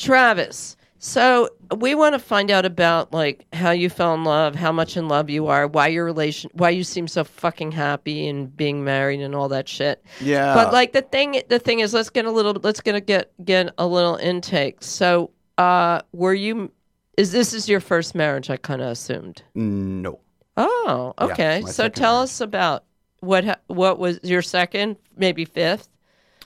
Travis. 0.00 0.76
So 1.02 1.48
we 1.78 1.94
want 1.94 2.14
to 2.14 2.18
find 2.18 2.50
out 2.50 2.66
about 2.66 3.10
like 3.10 3.46
how 3.54 3.70
you 3.70 3.88
fell 3.88 4.12
in 4.12 4.22
love, 4.22 4.54
how 4.54 4.70
much 4.70 4.98
in 4.98 5.08
love 5.08 5.30
you 5.30 5.46
are, 5.46 5.66
why 5.66 5.86
your 5.88 6.04
relation, 6.04 6.50
why 6.52 6.70
you 6.70 6.84
seem 6.84 7.08
so 7.08 7.24
fucking 7.24 7.72
happy 7.72 8.28
and 8.28 8.54
being 8.54 8.84
married 8.84 9.20
and 9.22 9.34
all 9.34 9.48
that 9.48 9.66
shit. 9.66 10.04
yeah, 10.20 10.52
But 10.54 10.74
like 10.74 10.92
the 10.92 11.00
thing, 11.00 11.40
the 11.48 11.58
thing 11.58 11.80
is, 11.80 11.94
let's 11.94 12.10
get 12.10 12.26
a 12.26 12.30
little, 12.30 12.52
let's 12.62 12.82
get 12.82 12.94
a, 12.94 13.00
get 13.00 13.32
get 13.42 13.72
a 13.78 13.86
little 13.86 14.16
intake. 14.16 14.82
So, 14.82 15.30
uh, 15.56 16.02
were 16.12 16.34
you? 16.34 16.70
Is 17.16 17.32
this 17.32 17.54
is 17.54 17.66
your 17.66 17.80
first 17.80 18.14
marriage? 18.14 18.50
I 18.50 18.58
kind 18.58 18.82
of 18.82 18.88
assumed. 18.88 19.42
no. 19.54 20.20
Oh, 20.58 21.14
okay. 21.18 21.62
my 21.62 21.70
so 21.70 21.88
tell 21.88 22.16
marriage. 22.16 22.24
us 22.24 22.40
about 22.42 22.84
what 23.20 23.62
what 23.68 23.98
was 23.98 24.20
your 24.22 24.42
second, 24.42 24.96
maybe 25.16 25.46
fifth. 25.46 25.88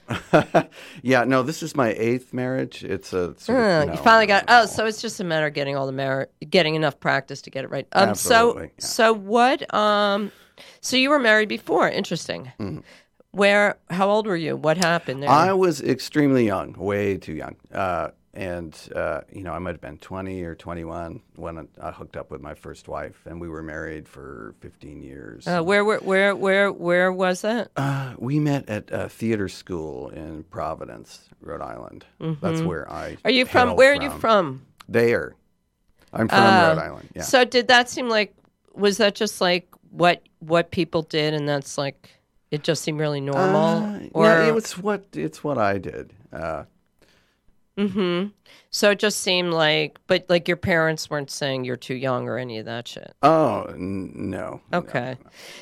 yeah, 1.02 1.24
no. 1.24 1.42
This 1.42 1.62
is 1.62 1.74
my 1.76 1.92
eighth 1.92 2.32
marriage. 2.32 2.84
It's 2.84 3.12
a. 3.12 3.34
Sort 3.38 3.58
Uh, 3.58 3.62
of, 3.88 3.90
you 3.90 3.96
finally 4.02 4.26
got. 4.26 4.46
no. 4.48 4.62
Oh, 4.62 4.66
so 4.66 4.86
it's 4.86 5.00
just 5.00 5.20
a 5.20 5.24
matter 5.24 5.46
of 5.46 5.54
getting 5.54 5.76
all 5.76 5.86
the 5.86 5.92
mar- 5.92 6.28
getting 6.50 6.74
enough 6.74 6.98
practice 7.00 7.42
to 7.42 7.50
get 7.50 7.64
it 7.64 7.70
right. 7.70 7.86
Um, 7.92 8.10
Absolutely, 8.10 8.70
So, 8.78 8.86
so 8.86 9.12
what? 9.14 9.74
Um, 9.74 10.30
so 10.80 10.96
you 10.96 11.10
were 11.10 11.18
married 11.18 11.48
before. 11.48 11.88
Interesting. 11.88 12.52
Mm-hmm. 12.60 12.78
where? 13.32 13.76
How 13.90 14.08
old 14.08 14.26
were 14.26 14.36
you? 14.36 14.56
What 14.56 14.76
happened 14.76 15.22
there? 15.22 15.30
I 15.30 15.52
was 15.52 15.80
extremely 15.82 16.44
young, 16.46 16.72
way 16.74 17.16
too 17.16 17.34
young. 17.34 17.56
Uh, 17.72 18.10
and, 18.34 18.76
uh, 18.94 19.20
you 19.32 19.42
know, 19.42 19.52
I 19.52 19.58
might 19.58 19.70
have 19.72 19.80
been 19.80 19.98
20 19.98 20.42
or 20.42 20.54
21 20.54 21.20
when 21.36 21.68
I 21.80 21.90
hooked 21.92 22.16
up 22.16 22.30
with 22.30 22.40
my 22.40 22.54
first 22.54 22.88
wife, 22.88 23.22
and 23.26 23.40
we 23.40 23.48
were 23.48 23.62
married 23.62 24.08
for 24.08 24.54
15 24.60 25.02
years. 25.02 25.46
uh, 25.46 25.62
where, 25.62 25.84
where, 25.84 26.00
where, 26.00 26.34
where, 26.34 26.72
where 26.72 27.12
was 27.12 27.42
that? 27.42 27.70
Uh, 27.76 28.14
we 28.18 28.38
met 28.40 28.68
at 28.68 28.90
a 28.90 29.08
theater 29.08 29.48
school 29.48 30.08
in 30.10 30.42
Providence, 30.44 31.28
Rhode 31.40 31.62
Island. 31.62 32.04
That's 32.18 32.60
where 32.60 32.90
I. 32.92 33.12
Mm-hmm. 33.12 33.26
Are 33.28 33.30
you 33.30 33.46
from? 33.46 33.76
Where 33.76 33.92
are 33.92 34.02
you 34.02 34.10
from? 34.10 34.66
There. 34.88 35.34
I'm 36.12 36.28
from 36.28 36.38
Uh, 36.38 36.68
Rhode 36.74 36.78
Island. 36.78 37.08
Yeah. 37.14 37.22
So 37.22 37.44
did 37.44 37.68
that 37.68 37.88
seem 37.88 38.08
like? 38.08 38.34
Was 38.74 38.98
that 38.98 39.14
just 39.14 39.40
like 39.40 39.68
what 39.90 40.22
what 40.40 40.70
people 40.72 41.02
did, 41.02 41.32
and 41.34 41.48
that's 41.48 41.78
like 41.78 42.10
it 42.50 42.62
just 42.64 42.82
seemed 42.82 42.98
really 43.00 43.20
normal? 43.20 43.84
Uh, 43.84 43.98
or 44.12 44.26
yeah, 44.26 44.56
it's 44.56 44.76
what 44.76 45.06
it's 45.14 45.42
what 45.44 45.58
I 45.58 45.78
did. 45.78 46.12
Uh, 47.76 48.26
so 48.70 48.90
it 48.90 48.98
just 48.98 49.20
seemed 49.20 49.52
like, 49.52 49.98
but 50.06 50.24
like 50.28 50.46
your 50.48 50.56
parents 50.56 51.10
weren't 51.10 51.30
saying 51.30 51.64
you're 51.64 51.76
too 51.76 51.94
young 51.94 52.28
or 52.28 52.38
any 52.38 52.58
of 52.58 52.64
that 52.66 52.86
shit. 52.88 53.14
oh 53.22 53.64
n- 53.64 54.12
no. 54.14 54.60
Okay. 54.72 55.16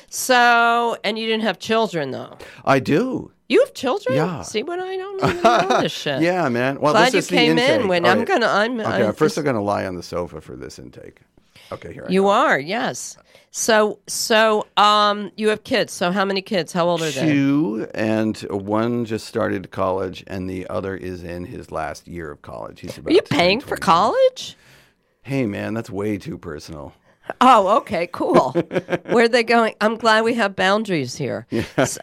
So 0.09 0.97
and 1.03 1.17
you 1.17 1.25
didn't 1.25 1.43
have 1.43 1.59
children 1.59 2.11
though. 2.11 2.37
I 2.65 2.79
do. 2.79 3.31
You 3.49 3.59
have 3.61 3.73
children? 3.73 4.15
Yeah. 4.15 4.41
See 4.41 4.63
what 4.63 4.79
I 4.79 4.95
don't 4.97 5.23
even 5.23 5.41
know 5.43 5.81
this 5.81 5.91
shit. 5.91 6.21
Yeah, 6.21 6.47
man. 6.49 6.79
Well, 6.79 6.93
Glad 6.93 7.11
this 7.11 7.29
you 7.29 7.37
the 7.37 7.41
came 7.43 7.51
intake. 7.57 7.81
in 7.81 7.87
when 7.87 8.05
All 8.05 8.11
I'm 8.11 8.19
right. 8.19 8.27
gonna. 8.27 8.47
I'm. 8.47 8.79
Okay, 8.79 9.05
I'm 9.07 9.13
first 9.13 9.37
I'm 9.37 9.43
going 9.43 9.55
to 9.55 9.61
lie 9.61 9.85
on 9.85 9.95
the 9.95 10.03
sofa 10.03 10.39
for 10.41 10.55
this 10.55 10.79
intake. 10.79 11.19
Okay, 11.71 11.93
here 11.93 12.05
I 12.07 12.11
You 12.11 12.23
go. 12.23 12.29
are, 12.29 12.59
yes. 12.59 13.17
So, 13.55 13.99
so, 14.07 14.65
um, 14.77 15.31
you 15.37 15.49
have 15.49 15.63
kids. 15.63 15.93
So, 15.93 16.11
how 16.11 16.25
many 16.25 16.41
kids? 16.41 16.73
How 16.73 16.87
old 16.87 17.03
are 17.03 17.11
they? 17.11 17.21
Two, 17.21 17.87
and 17.93 18.35
one 18.49 19.05
just 19.05 19.27
started 19.27 19.69
college, 19.69 20.23
and 20.25 20.49
the 20.49 20.65
other 20.71 20.95
is 20.95 21.23
in 21.23 21.45
his 21.45 21.71
last 21.71 22.07
year 22.07 22.31
of 22.31 22.41
college. 22.41 22.79
He's 22.79 22.97
about 22.97 23.11
Are 23.11 23.13
you 23.13 23.21
paying 23.21 23.61
for 23.61 23.77
college? 23.77 24.57
Hey, 25.21 25.45
man, 25.45 25.75
that's 25.75 25.91
way 25.91 26.17
too 26.17 26.39
personal. 26.39 26.95
Oh, 27.41 27.77
okay, 27.77 28.07
cool. 28.11 28.53
where 28.53 29.25
are 29.25 29.27
they 29.27 29.43
going? 29.43 29.75
I'm 29.79 29.97
glad 29.97 30.23
we 30.23 30.33
have 30.33 30.55
boundaries 30.55 31.15
here. 31.15 31.45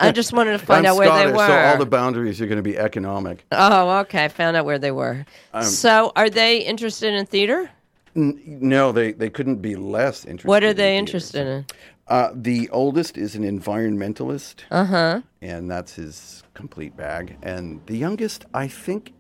I 0.00 0.12
just 0.12 0.32
wanted 0.32 0.52
to 0.52 0.64
find 0.64 0.86
I'm 0.86 0.92
out 0.92 0.98
where 0.98 1.08
Scottish, 1.08 1.32
they 1.32 1.36
were. 1.36 1.46
so 1.48 1.58
all 1.58 1.78
the 1.78 1.84
boundaries 1.84 2.40
are 2.40 2.46
going 2.46 2.58
to 2.58 2.62
be 2.62 2.78
economic. 2.78 3.44
oh, 3.50 3.98
okay. 4.02 4.26
I 4.26 4.28
found 4.28 4.56
out 4.56 4.66
where 4.66 4.78
they 4.78 4.92
were. 4.92 5.26
Um, 5.52 5.64
so, 5.64 6.12
are 6.14 6.30
they 6.30 6.58
interested 6.58 7.12
in 7.12 7.26
theater? 7.26 7.70
N- 8.16 8.40
No, 8.44 8.92
they, 8.92 9.12
they 9.12 9.30
couldn't 9.30 9.56
be 9.62 9.76
less 9.76 10.24
interested. 10.24 10.48
What 10.48 10.64
are 10.64 10.72
they 10.74 10.82
theater. 10.92 10.98
interested 10.98 11.46
in? 11.46 11.66
Uh, 12.08 12.30
the 12.34 12.68
oldest 12.70 13.16
is 13.16 13.36
an 13.36 13.44
environmentalist, 13.44 14.64
Uh 14.70 14.84
huh. 14.84 15.20
and 15.40 15.70
that's 15.70 15.94
his 15.94 16.42
complete 16.54 16.96
bag. 16.96 17.36
And 17.42 17.80
the 17.86 17.96
youngest, 17.96 18.46
I 18.52 18.66
think, 18.68 19.12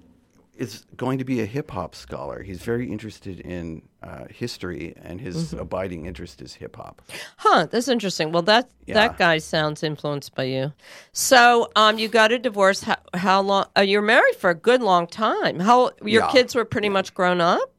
is 0.56 0.84
going 0.96 1.16
to 1.18 1.24
be 1.24 1.40
a 1.40 1.46
hip 1.46 1.70
hop 1.70 1.94
scholar. 1.94 2.42
He's 2.42 2.60
very 2.62 2.90
interested 2.90 3.40
in 3.40 3.82
uh, 4.02 4.24
history, 4.28 4.94
and 5.02 5.20
his 5.20 5.36
Mm-hmm. 5.36 5.58
abiding 5.60 6.06
interest 6.06 6.42
is 6.42 6.54
hip 6.54 6.76
hop. 6.76 7.00
Huh. 7.36 7.66
That's 7.70 7.88
interesting. 7.88 8.32
Well, 8.32 8.42
that 8.42 8.68
Yeah. 8.86 8.94
that 8.94 9.18
guy 9.18 9.38
sounds 9.38 9.82
influenced 9.82 10.34
by 10.34 10.44
you. 10.44 10.72
So, 11.12 11.70
um, 11.76 11.98
you 11.98 12.08
got 12.08 12.32
a 12.32 12.38
divorce. 12.38 12.82
How, 12.82 12.96
how 13.14 13.40
long? 13.40 13.66
Uh, 13.78 13.82
you're 13.82 14.02
married 14.02 14.34
for 14.36 14.50
a 14.50 14.54
good 14.54 14.82
long 14.82 15.06
time. 15.06 15.60
How 15.60 15.92
your 16.04 16.24
Yeah. 16.24 16.30
kids 16.32 16.54
were 16.54 16.64
pretty 16.66 16.88
much 16.88 17.14
grown 17.14 17.40
up. 17.40 17.70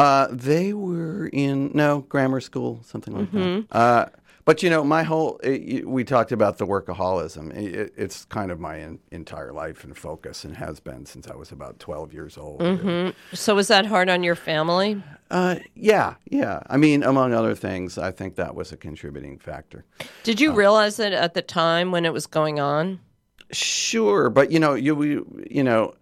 Uh, 0.00 0.28
they 0.30 0.72
were 0.72 1.26
in 1.32 1.70
no 1.74 2.00
grammar 2.08 2.40
school, 2.40 2.80
something 2.84 3.14
like 3.14 3.30
Mm-hmm. 3.32 3.60
that. 3.70 3.76
Uh, 3.76 4.06
but 4.46 4.62
you 4.62 4.70
know, 4.70 4.82
my 4.82 5.02
whole 5.02 5.38
it, 5.44 5.86
we 5.86 6.02
talked 6.04 6.32
about 6.32 6.56
the 6.58 6.66
workaholism. 6.66 7.54
It, 7.54 7.92
it's 7.96 8.24
kind 8.24 8.50
of 8.50 8.58
my 8.58 8.80
en- 8.80 8.98
entire 9.10 9.52
life 9.52 9.84
and 9.84 9.96
focus, 9.96 10.44
and 10.44 10.56
has 10.56 10.80
been 10.80 11.04
since 11.06 11.28
I 11.28 11.36
was 11.36 11.52
about 11.52 11.78
twelve 11.78 12.12
years 12.14 12.38
old. 12.38 12.62
So 13.34 13.54
was 13.54 13.68
that 13.68 13.84
hard 13.86 14.08
on 14.08 14.22
your 14.22 14.34
family? 14.34 15.00
Uh, 15.30 15.56
yeah, 15.74 16.14
yeah. 16.30 16.60
I 16.68 16.78
mean, 16.78 17.02
among 17.04 17.34
other 17.34 17.54
things, 17.54 17.98
I 17.98 18.10
think 18.10 18.36
that 18.36 18.54
was 18.54 18.72
a 18.72 18.76
contributing 18.76 19.38
factor. 19.38 19.84
Did 20.24 20.40
you 20.40 20.52
realize 20.52 20.98
it 20.98 21.12
at 21.12 21.34
the 21.34 21.42
time 21.42 21.92
when 21.92 22.04
it 22.06 22.12
was 22.12 22.26
going 22.26 22.58
on? 22.58 22.98
Sure, 23.52 24.30
but 24.30 24.50
you 24.50 24.58
know, 24.58 24.74
you 24.74 24.94
we, 24.96 25.20
you 25.50 25.62
know, 25.62 25.94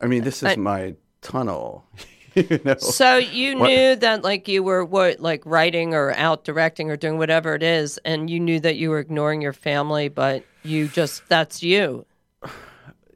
I 0.00 0.06
mean, 0.06 0.24
this 0.24 0.42
is 0.42 0.50
I- 0.50 0.56
my 0.56 0.94
tunnel. 1.22 1.84
you 2.50 2.60
know, 2.64 2.74
So 2.76 3.16
you 3.16 3.54
knew 3.54 3.96
that 3.96 4.22
like 4.22 4.48
you 4.48 4.62
were 4.62 4.84
what 4.84 5.20
like 5.20 5.42
writing 5.44 5.94
or 5.94 6.12
out 6.14 6.44
directing 6.44 6.90
or 6.90 6.96
doing 6.96 7.18
whatever 7.18 7.54
it 7.54 7.62
is 7.62 7.98
and 8.04 8.28
you 8.30 8.40
knew 8.40 8.60
that 8.60 8.76
you 8.76 8.90
were 8.90 8.98
ignoring 8.98 9.40
your 9.42 9.52
family 9.52 10.08
but 10.08 10.44
you 10.62 10.88
just 10.88 11.28
that's 11.28 11.62
you. 11.62 12.06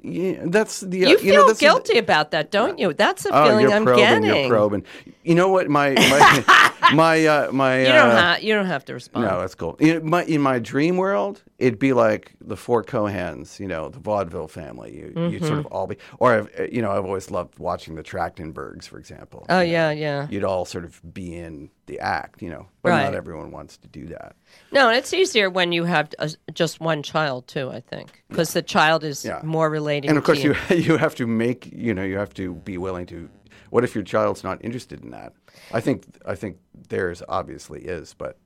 yeah, 0.02 0.42
that's 0.44 0.80
the 0.80 0.98
You 0.98 1.16
uh, 1.16 1.18
feel 1.18 1.34
know, 1.34 1.46
that's 1.48 1.60
guilty 1.60 1.98
about 1.98 2.30
that, 2.32 2.50
don't 2.50 2.78
you? 2.78 2.92
That's 2.92 3.22
the 3.24 3.30
Oh, 3.32 3.44
feeling 3.44 3.62
you're 3.62 3.72
I'm 3.72 3.84
probing, 3.84 4.22
getting. 4.22 4.24
You're 4.24 4.48
probing. 4.48 4.84
You 5.24 5.34
know 5.34 5.48
what? 5.48 5.68
My 5.68 5.90
my 5.90 6.72
my 6.94 7.26
uh, 7.26 7.52
my. 7.52 7.80
You 7.80 7.92
don't 7.92 8.10
uh, 8.10 8.16
have 8.16 8.42
you 8.42 8.54
don't 8.54 8.66
have 8.66 8.84
to 8.86 8.94
respond. 8.94 9.26
No, 9.26 9.40
that's 9.40 9.54
cool. 9.54 9.74
In 9.76 10.08
my, 10.08 10.24
in 10.24 10.40
my 10.40 10.58
dream 10.58 10.96
world, 10.96 11.42
it'd 11.58 11.78
be 11.78 11.92
like 11.92 12.34
the 12.40 12.56
four 12.56 12.82
Cohans, 12.84 13.58
you 13.60 13.68
know, 13.68 13.88
the 13.88 13.98
vaudeville 13.98 14.48
family. 14.48 14.96
You 14.96 15.06
you 15.06 15.12
Mm-hmm. 15.36 15.46
sort 15.46 15.58
of 15.58 15.66
all 15.66 15.86
be, 15.86 15.96
or 16.18 16.34
I've, 16.34 16.68
you 16.72 16.82
know, 16.82 16.90
I've 16.92 17.04
always 17.04 17.30
loved 17.30 17.58
watching 17.58 17.94
the 17.94 18.02
Trachtenbergs, 18.02 18.86
for 18.88 18.98
example. 18.98 19.46
Oh 19.48 19.60
yeah, 19.60 19.90
yeah. 19.90 20.26
You'd 20.30 20.44
all 20.44 20.64
sort 20.64 20.84
of 20.84 21.00
be 21.14 21.34
in 21.34 21.70
the 21.86 22.00
act, 22.00 22.42
you 22.42 22.50
know, 22.50 22.66
but 22.82 22.90
Right. 22.90 23.04
not 23.04 23.14
everyone 23.14 23.50
wants 23.52 23.76
to 23.78 23.88
do 23.88 24.06
that. 24.06 24.34
No, 24.72 24.90
it's 24.90 25.12
easier 25.14 25.48
when 25.50 25.72
you 25.72 25.84
have 25.84 26.10
a, 26.18 26.30
just 26.52 26.80
one 26.80 27.02
child 27.02 27.46
too. 27.46 27.70
I 27.70 27.80
think 27.80 28.22
because 28.28 28.52
the 28.52 28.62
child 28.62 29.04
is 29.04 29.24
Yeah. 29.24 29.40
more 29.44 29.70
relating. 29.70 30.08
And 30.10 30.18
of 30.18 30.24
course, 30.24 30.40
to 30.42 30.56
you 30.70 30.76
you 30.76 30.96
have 30.96 31.14
to 31.16 31.26
make, 31.26 31.66
you 31.72 31.94
know, 31.94 32.02
you 32.02 32.18
have 32.18 32.34
to 32.34 32.54
be 32.54 32.76
willing 32.78 33.06
to. 33.06 33.28
What 33.70 33.82
if 33.84 33.94
your 33.96 34.04
child's 34.04 34.44
not 34.44 34.64
interested 34.64 35.02
in 35.02 35.10
that? 35.10 35.32
I 35.72 35.80
think 35.80 36.04
I 36.24 36.34
think 36.34 36.58
theirs 36.88 37.22
obviously 37.28 37.82
is, 37.82 38.14
but 38.14 38.38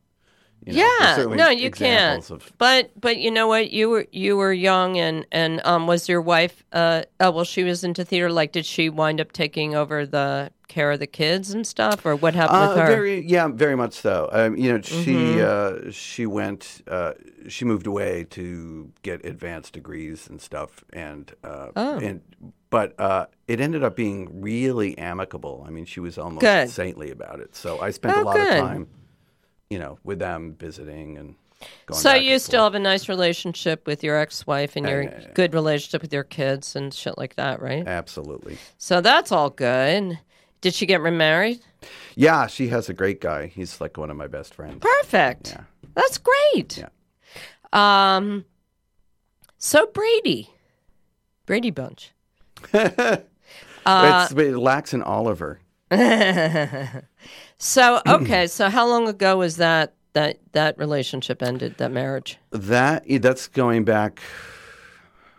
you 0.66 0.72
know, 0.74 0.78
yeah, 1.00 1.24
no, 1.36 1.48
you 1.48 1.70
can't. 1.70 2.28
Of, 2.30 2.52
But 2.58 2.90
but 3.00 3.18
you 3.18 3.30
know 3.30 3.46
what? 3.48 3.70
You 3.70 3.88
were 3.88 4.06
you 4.12 4.36
were 4.36 4.52
young, 4.52 4.98
and 4.98 5.26
and 5.32 5.60
um, 5.64 5.86
was 5.86 6.08
your 6.08 6.20
wife? 6.20 6.64
Uh, 6.72 7.02
oh 7.20 7.30
well, 7.30 7.44
she 7.44 7.64
was 7.64 7.82
into 7.84 8.04
theater. 8.04 8.30
Like, 8.30 8.52
did 8.52 8.66
she 8.66 8.88
wind 8.90 9.20
up 9.20 9.32
taking 9.32 9.74
over 9.74 10.04
the 10.06 10.50
care 10.68 10.92
of 10.92 11.00
the 11.00 11.06
kids 11.06 11.50
and 11.50 11.66
stuff, 11.66 12.04
or 12.06 12.14
what 12.14 12.34
happened 12.34 12.58
Uh, 12.58 12.68
with 12.68 12.76
her? 12.76 12.82
Mm-hmm. 12.84 12.92
Very, 12.92 13.26
yeah, 13.26 13.48
very 13.48 13.74
much 13.76 13.94
so. 13.94 14.28
Um, 14.32 14.56
you 14.56 14.72
know, 14.72 14.80
she 14.82 15.40
uh, 15.40 15.90
she 15.90 16.26
went, 16.26 16.82
uh, 16.88 17.14
she 17.48 17.64
moved 17.64 17.86
away 17.86 18.24
to 18.30 18.92
get 19.02 19.24
advanced 19.24 19.72
degrees 19.72 20.28
and 20.28 20.40
stuff, 20.40 20.84
and 20.92 21.32
uh, 21.42 21.68
Oh. 21.74 21.98
and 21.98 22.20
but 22.68 22.94
uh, 23.00 23.26
it 23.48 23.60
ended 23.60 23.82
up 23.82 23.96
being 23.96 24.40
really 24.42 24.96
amicable. 24.98 25.64
I 25.66 25.70
mean, 25.70 25.86
she 25.86 25.98
was 26.00 26.18
almost 26.18 26.42
Good. 26.42 26.70
saintly 26.70 27.10
about 27.10 27.40
it. 27.40 27.56
So 27.56 27.80
I 27.80 27.90
spent 27.90 28.16
Oh, 28.16 28.22
a 28.22 28.24
lot 28.24 28.36
good. 28.36 28.46
of 28.52 28.60
time, 28.60 28.86
you 29.70 29.78
know, 29.78 29.98
with 30.04 30.18
them 30.18 30.56
visiting 30.58 31.16
and. 31.16 31.36
Going 31.84 32.00
so 32.00 32.14
you 32.14 32.38
still 32.38 32.62
forth. 32.62 32.72
have 32.72 32.80
a 32.80 32.82
nice 32.82 33.06
relationship 33.06 33.86
with 33.86 34.02
your 34.02 34.16
ex-wife 34.16 34.76
and 34.76 34.88
your 34.88 35.02
yeah, 35.02 35.18
yeah. 35.20 35.28
good 35.34 35.52
relationship 35.52 36.00
with 36.00 36.10
your 36.10 36.24
kids 36.24 36.74
and 36.74 36.92
shit 36.92 37.18
like 37.18 37.36
that, 37.36 37.60
right? 37.60 37.86
absolutely. 37.86 38.56
So 38.78 39.02
that's 39.02 39.30
all 39.30 39.50
good. 39.50 40.18
Did 40.62 40.72
she 40.72 40.86
get 40.86 41.02
remarried? 41.02 41.60
Yeah, 42.14 42.46
she 42.46 42.68
has 42.68 42.88
a 42.88 42.94
great 42.94 43.20
guy. 43.20 43.46
He's 43.46 43.78
like 43.78 43.98
one 43.98 44.10
of 44.10 44.16
my 44.16 44.26
best 44.26 44.54
friends. 44.54 44.80
Perfect. 44.80 45.50
Yeah. 45.50 45.64
That's 45.94 46.18
great. 46.18 46.78
Yeah. 46.78 48.16
Um. 48.16 48.44
So 49.58 49.86
Brady, 49.86 50.50
Brady 51.46 51.70
Bunch. 51.70 52.12
Uh, 52.72 53.16
it's, 53.86 54.32
it 54.32 54.56
lacks 54.56 54.92
an 54.92 55.02
Oliver. 55.02 55.60
So 57.58 58.00
okay, 58.06 58.46
so 58.46 58.70
how 58.70 58.86
long 58.88 59.06
ago 59.06 59.36
was 59.36 59.56
that 59.56 59.92
that 60.14 60.38
that 60.52 60.78
relationship 60.78 61.42
ended? 61.42 61.76
That 61.76 61.92
marriage? 61.92 62.38
That 62.50 63.04
that's 63.20 63.48
going 63.48 63.84
back 63.84 64.22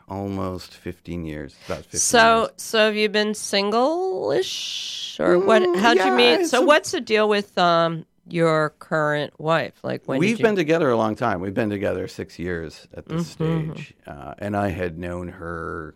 almost 0.07 0.75
15 0.75 1.25
years. 1.25 1.55
About 1.65 1.85
15 1.85 1.99
So 1.99 2.39
years. 2.41 2.49
so 2.57 2.77
have 2.85 2.95
you 2.95 3.09
been 3.09 3.33
single-ish 3.33 5.17
or 5.19 5.39
what? 5.39 5.63
Mm, 5.63 5.79
How'd 5.79 5.97
you 5.97 6.11
meet? 6.11 6.45
So 6.47 6.61
a- 6.61 6.65
what's 6.65 6.91
the 6.91 7.01
deal 7.01 7.27
with 7.27 7.57
um 7.57 8.05
your 8.27 8.69
current 8.77 9.33
wife? 9.39 9.73
Like 9.83 10.03
when 10.05 10.19
we've 10.19 10.37
you... 10.39 10.43
been 10.43 10.55
together 10.55 10.89
a 10.91 10.97
long 10.97 11.15
time. 11.15 11.41
We've 11.41 11.53
been 11.55 11.69
together 11.71 12.07
six 12.07 12.37
years 12.37 12.87
at 12.93 13.07
this 13.07 13.35
Mm-hmm. 13.35 13.71
stage, 13.73 13.93
uh, 14.05 14.35
and 14.37 14.55
I 14.55 14.69
had 14.69 14.97
known 14.99 15.27
her 15.29 15.95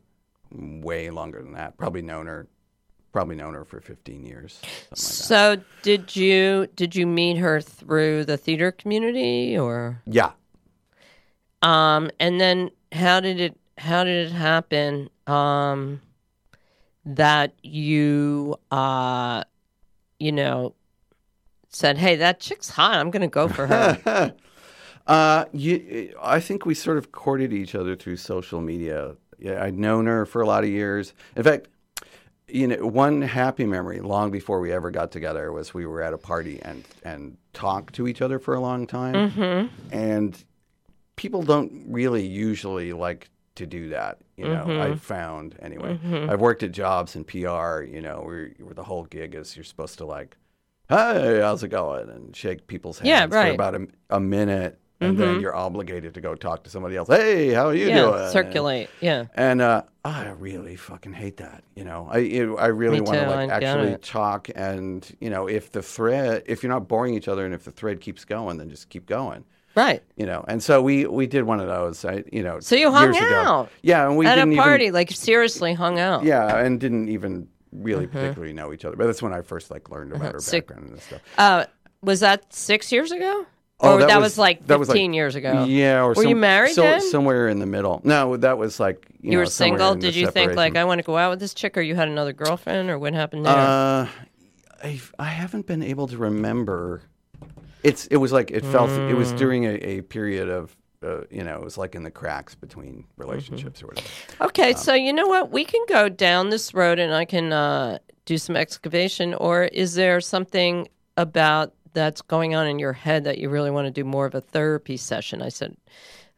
way 0.51 1.11
longer 1.11 1.41
than 1.43 1.53
that. 1.53 1.77
Probably 1.77 2.01
known 2.01 2.25
her, 2.25 2.47
probably 3.15 3.35
known 3.37 3.53
her 3.53 3.63
for 3.63 3.79
15 3.79 4.25
years. 4.25 4.59
Like 4.61 4.89
that. 4.89 4.97
So 4.97 5.57
did 5.83 6.15
you 6.17 6.67
did 6.75 6.93
you 6.97 7.07
meet 7.07 7.37
her 7.37 7.61
through 7.61 8.25
the 8.25 8.35
theater 8.35 8.73
community 8.73 9.57
or 9.57 10.01
Yeah. 10.05 10.31
um 11.61 12.11
and 12.19 12.41
then 12.41 12.71
how 12.91 13.21
did 13.21 13.39
it 13.39 13.57
how 13.77 14.03
did 14.03 14.27
it 14.27 14.33
happen 14.33 15.09
um 15.27 16.01
that 17.05 17.53
you 17.63 18.57
uh 18.71 19.43
you 20.19 20.33
know 20.33 20.73
said 21.69 21.97
hey 21.97 22.17
that 22.17 22.41
chick's 22.41 22.69
hot 22.69 22.95
I'm 22.95 23.11
going 23.11 23.21
to 23.21 23.27
go 23.27 23.47
for 23.47 23.67
her. 23.67 24.33
Uh, 25.07 25.45
you, 25.53 26.15
I 26.19 26.39
think 26.39 26.65
we 26.65 26.73
sort 26.73 26.97
of 26.97 27.11
courted 27.11 27.53
each 27.53 27.75
other 27.75 27.95
through 27.95 28.17
social 28.17 28.59
media. 28.59 29.15
Yeah, 29.37 29.63
I'd 29.63 29.77
known 29.77 30.07
her 30.07 30.25
for 30.25 30.41
a 30.41 30.47
lot 30.47 30.63
of 30.63 30.69
years. 30.71 31.13
In 31.35 31.43
fact, 31.43 31.67
you 32.47 32.67
know, 32.67 32.85
one 32.85 33.21
happy 33.21 33.65
memory 33.65 33.99
long 33.99 34.31
before 34.31 34.59
we 34.59 34.71
ever 34.71 34.91
got 34.91 35.11
together 35.11 35.51
was 35.51 35.73
we 35.73 35.85
were 35.85 36.01
at 36.01 36.13
a 36.13 36.17
party 36.17 36.59
and 36.61 36.83
and 37.03 37.37
talked 37.53 37.95
to 37.95 38.07
each 38.07 38.21
other 38.21 38.39
for 38.39 38.53
a 38.53 38.59
long 38.59 38.85
time. 38.87 39.31
Mm-hmm. 39.31 39.93
And 39.95 40.43
people 41.15 41.41
don't 41.43 41.85
really 41.87 42.25
usually 42.25 42.93
like 42.93 43.29
to 43.55 43.65
do 43.65 43.89
that. 43.89 44.19
You 44.37 44.49
know, 44.49 44.65
Mm-hmm. 44.65 44.81
I've 44.81 45.01
found 45.01 45.55
anyway. 45.61 45.97
I've 46.29 46.41
worked 46.41 46.61
at 46.63 46.71
jobs 46.73 47.15
in 47.15 47.23
PR. 47.23 47.81
You 47.83 48.01
know, 48.01 48.21
where, 48.25 48.49
where 48.59 48.73
the 48.73 48.83
whole 48.83 49.05
gig 49.05 49.33
is 49.33 49.55
you're 49.55 49.63
supposed 49.63 49.97
to 49.99 50.05
like, 50.05 50.35
"Hey, 50.89 51.39
how's 51.41 51.63
it 51.63 51.69
going?" 51.69 52.09
and 52.09 52.35
shake 52.35 52.67
people's 52.67 52.99
hands 52.99 53.07
Yeah, 53.07 53.27
for 53.27 53.35
right. 53.35 53.45
Mm-hmm. 53.45 53.55
about 53.55 53.75
a, 53.75 53.87
a 54.17 54.19
minute, 54.19 54.79
and 55.09 55.17
then 55.17 55.39
you're 55.41 55.55
obligated 55.55 56.13
to 56.15 56.21
go 56.21 56.35
talk 56.35 56.63
to 56.65 56.69
somebody 56.69 56.95
else. 56.95 57.07
Hey, 57.07 57.49
how 57.53 57.67
are 57.67 57.73
you 57.75 57.87
Yeah, 57.87 58.01
doing? 58.01 58.31
circulate. 58.31 58.89
Yeah. 59.01 59.25
And 59.35 59.61
uh, 59.61 59.83
I 60.03 60.29
really 60.29 60.75
fucking 60.75 61.13
hate 61.13 61.37
that. 61.37 61.63
You 61.75 61.83
know, 61.85 62.07
I 62.11 62.17
you- 62.19 62.57
I 62.57 62.67
really 62.67 63.01
want 63.01 63.19
to 63.19 63.29
like 63.29 63.49
I 63.49 63.53
actually 63.55 63.97
talk, 63.97 64.49
and 64.55 65.09
you 65.19 65.29
know, 65.29 65.47
if 65.47 65.71
the 65.71 65.81
thread, 65.81 66.43
if 66.45 66.63
you're 66.63 66.71
not 66.71 66.87
boring 66.87 67.13
each 67.15 67.27
other, 67.27 67.45
and 67.45 67.53
if 67.53 67.63
the 67.63 67.71
thread 67.71 68.01
keeps 68.01 68.25
going, 68.25 68.57
then 68.57 68.69
just 68.69 68.89
keep 68.89 69.05
going. 69.07 69.45
Right. 69.75 70.01
You 70.15 70.25
know, 70.25 70.45
and 70.47 70.63
so 70.63 70.81
we 70.81 71.05
we 71.05 71.27
did 71.27 71.43
one 71.43 71.59
of 71.59 71.67
those. 71.67 72.05
I, 72.05 72.23
you 72.31 72.43
know, 72.43 72.59
So 72.61 72.75
you 72.75 72.91
hung 72.91 73.13
years 73.13 73.17
ago. 73.17 73.35
out 73.41 73.69
Yeah, 73.81 74.07
and 74.07 74.15
we 74.17 74.25
At 74.25 74.37
a 74.39 74.55
party, 74.55 74.85
Even, 74.85 74.93
like 74.93 75.11
seriously 75.11 75.73
hung 75.73 75.99
out. 75.99 76.23
yeah, 76.23 76.57
and 76.59 76.79
didn't 76.79 77.09
even 77.09 77.49
really 77.73 78.05
Mm-hmm. 78.07 78.17
particularly 78.17 78.53
know 78.53 78.71
each 78.71 78.85
other. 78.85 78.95
But 78.95 79.07
that's 79.07 79.21
when 79.21 79.33
I 79.33 79.41
first 79.41 79.69
like 79.71 79.89
learned 79.89 80.13
about 80.13 80.31
her 80.31 80.39
Sick. 80.39 80.67
background 80.67 80.91
and 80.91 81.01
stuff. 81.01 81.21
Uh, 81.37 81.65
was 82.01 82.21
that 82.21 82.53
six 82.53 82.89
years 82.93 83.11
ago? 83.11 83.45
Oh, 83.81 83.95
or 83.95 83.99
that 83.99 84.07
that, 84.07 84.21
was- 84.21 84.37
like 84.37 84.59
15 84.59 84.67
that 84.67 84.79
was 84.79 84.89
like- 84.89 85.13
years 85.13 85.35
ago? 85.35 85.65
Yeah, 85.65 86.01
or 86.03 86.13
Were 86.13 86.23
you 86.25 86.35
married 86.35 86.73
so, 86.75 86.81
then? 86.81 87.01
Somewhere 87.01 87.49
in 87.49 87.59
the 87.59 87.65
middle. 87.65 87.99
No, 88.05 88.37
that 88.37 88.57
was 88.57 88.79
like 88.79 89.05
you, 89.19 89.31
You 89.31 89.31
know, 89.33 89.39
were 89.39 89.45
single. 89.47 89.95
Did 89.95 90.15
you 90.15 90.31
think 90.31 90.55
like. 90.55 90.75
I 90.77 90.85
want 90.85 90.99
to 90.99 91.03
go 91.03 91.17
out 91.17 91.29
with 91.31 91.39
this 91.41 91.53
chick, 91.53 91.77
or 91.77 91.81
you 91.81 91.93
had 91.95 92.07
another 92.07 92.31
girlfriend, 92.33 92.89
or 92.89 92.97
what 92.97 93.13
happened 93.13 93.45
there? 93.45 93.53
Uh, 93.53 94.07
I, 94.83 94.99
I 95.19 95.25
haven't 95.25 95.67
been 95.67 95.83
able 95.83 96.07
to 96.07 96.17
remember. 96.17 97.01
It's 97.83 98.07
it 98.07 98.17
was 98.17 98.31
like 98.31 98.49
it 98.49 98.65
felt 98.65 98.89
it 98.89 99.13
was 99.15 99.33
Mm. 99.33 99.37
during 99.37 99.63
a, 99.65 99.73
a 99.97 100.01
period 100.01 100.49
of 100.49 100.75
uh, 101.03 101.21
you 101.29 101.43
know 101.43 101.55
it 101.55 101.63
was 101.63 101.77
like 101.77 101.93
in 101.95 102.01
the 102.03 102.11
cracks 102.11 102.55
between 102.55 102.93
Mm-hmm. 103.03 103.21
relationships 103.21 103.83
or 103.83 103.87
whatever. 103.87 104.07
okay, 104.41 104.73
so 104.73 104.93
you 104.95 105.11
know 105.13 105.27
what? 105.27 105.51
We 105.51 105.65
can 105.65 105.81
go 105.87 106.09
down 106.09 106.49
this 106.49 106.73
road, 106.73 106.97
and 106.97 107.13
I 107.13 107.25
can 107.25 107.51
uh, 107.53 107.99
do 108.25 108.37
some 108.39 108.55
excavation. 108.55 109.33
Or 109.35 109.65
is 109.65 109.93
there 109.95 110.19
something 110.21 110.87
about 111.15 111.73
that's 111.95 112.21
going 112.21 112.53
on 112.53 112.67
in 112.67 112.77
your 112.77 112.93
head 112.93 113.23
that 113.23 113.39
you 113.39 113.49
really 113.49 113.71
want 113.71 113.85
to 113.87 113.91
do 113.91 114.03
more 114.03 114.27
of 114.27 114.35
a 114.35 114.41
therapy 114.41 114.97
session? 114.97 115.41
I 115.41 115.49
said, 115.49 115.75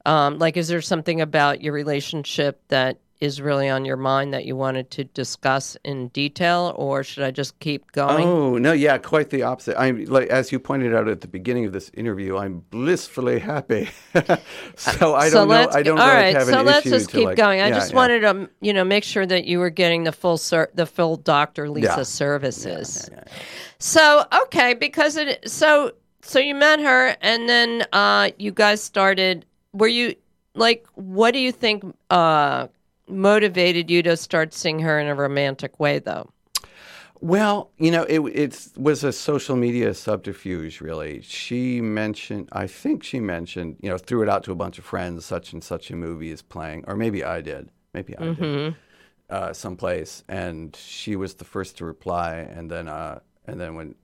um, 0.05 0.39
like, 0.39 0.55
is 0.55 0.69
there 0.69 0.81
something 0.81 1.19
about 1.19 1.61
your 1.61 1.73
relationship 1.73 2.61
that 2.69 2.99
is 3.19 3.41
really 3.41 3.67
on 3.67 3.83
your 3.85 3.97
mind 3.97 4.33
that 4.33 4.45
you 4.45 4.55
wanted 4.55 4.91
to 4.91 5.03
discuss 5.03 5.75
in 5.83 6.09
detail, 6.09 6.73
or 6.75 7.03
should 7.03 7.23
I 7.23 7.31
just 7.31 7.57
keep 7.59 7.91
going? 7.91 8.27
Oh 8.27 8.57
no, 8.57 8.73
yeah, 8.73 8.97
quite 8.97 9.29
the 9.31 9.43
opposite. 9.43 9.79
I'm 9.79 10.05
like 10.05 10.27
as 10.29 10.51
you 10.51 10.59
pointed 10.59 10.93
out 10.93 11.07
at 11.07 11.21
the 11.21 11.27
beginning 11.27 11.65
of 11.65 11.73
this 11.73 11.89
interview, 11.95 12.37
I'm 12.37 12.59
blissfully 12.69 13.39
happy. 13.39 13.89
so 14.75 15.15
I 15.15 15.29
so 15.29 15.45
don't 15.45 15.49
know. 15.49 15.69
I 15.71 15.81
don't 15.81 15.99
all 15.99 16.07
like, 16.07 16.15
right. 16.15 16.35
have 16.35 16.47
so 16.47 16.59
an 16.59 16.65
let's 16.65 16.85
issue 16.85 16.95
just 16.95 17.11
keep 17.11 17.25
like- 17.25 17.37
going. 17.37 17.61
I 17.61 17.69
yeah, 17.69 17.75
just 17.75 17.91
yeah. 17.91 17.95
wanted 17.95 18.19
to, 18.21 18.49
you 18.61 18.73
know, 18.73 18.83
make 18.83 19.03
sure 19.03 19.25
that 19.25 19.45
you 19.45 19.59
were 19.59 19.69
getting 19.71 20.03
the 20.03 20.11
full 20.11 20.37
ser- 20.37 20.69
the 20.75 20.85
full 20.85 21.15
Doctor 21.17 21.69
Lisa 21.69 21.87
Yeah. 21.97 22.03
services. 22.03 23.09
So 23.79 24.25
okay, 24.43 24.73
because 24.73 25.17
it 25.17 25.49
so 25.49 25.93
so 26.21 26.39
you 26.39 26.55
met 26.55 26.79
her 26.79 27.15
and 27.21 27.47
then 27.49 27.85
uh, 27.93 28.31
you 28.37 28.51
guys 28.51 28.81
started. 28.83 29.45
Were 29.73 29.87
you 29.87 30.15
like? 30.55 30.85
What 30.95 31.31
do 31.31 31.39
you 31.39 31.51
think 31.51 31.83
uh, 32.09 32.67
motivated 33.07 33.89
you 33.89 34.03
to 34.03 34.17
start 34.17 34.53
seeing 34.53 34.79
her 34.79 34.99
in 34.99 35.07
a 35.07 35.15
romantic 35.15 35.79
way, 35.79 35.99
though? 35.99 36.29
Well, 37.19 37.71
you 37.77 37.89
know, 37.89 38.03
it 38.03 38.19
it's, 38.19 38.71
was 38.77 39.03
a 39.03 39.11
social 39.11 39.55
media 39.55 39.93
subterfuge, 39.93 40.81
really. 40.81 41.21
She 41.21 41.81
mentioned, 41.81 42.49
I 42.51 42.67
think 42.67 43.03
she 43.03 43.19
mentioned, 43.19 43.77
you 43.81 43.89
know, 43.89 43.97
threw 43.97 44.21
it 44.21 44.29
out 44.29 44.43
to 44.43 44.51
a 44.51 44.55
bunch 44.55 44.77
of 44.77 44.85
friends, 44.85 45.25
such 45.25 45.53
and 45.53 45.63
such 45.63 45.89
a 45.89 45.95
movie 45.95 46.29
is 46.29 46.41
playing, 46.41 46.83
or 46.87 46.95
maybe 46.95 47.23
I 47.23 47.41
did, 47.41 47.69
maybe 47.93 48.15
I 48.17 48.33
did, 48.33 48.75
uh, 49.31 49.53
someplace, 49.53 50.23
and 50.27 50.75
she 50.75 51.15
was 51.15 51.35
the 51.35 51.45
first 51.45 51.77
to 51.77 51.85
reply, 51.85 52.35
and 52.35 52.69
then, 52.69 52.87
uh, 52.87 53.19
and 53.45 53.59
then 53.59 53.75
when 53.75 53.95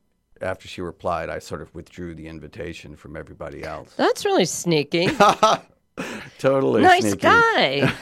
after 0.42 0.68
she 0.68 0.82
replied, 0.82 1.30
I 1.30 1.40
sort 1.40 1.62
of 1.62 1.74
withdrew 1.74 2.16
the 2.16 2.28
invitation 2.28 2.96
from 2.96 3.16
everybody 3.16 3.64
else. 3.64 3.94
That's 3.96 4.26
really 4.26 4.46
sneaky. 4.46 5.08
totally 6.40 6.82
nice 6.82 7.04
sneaky. 7.04 7.18
guy. 7.18 7.94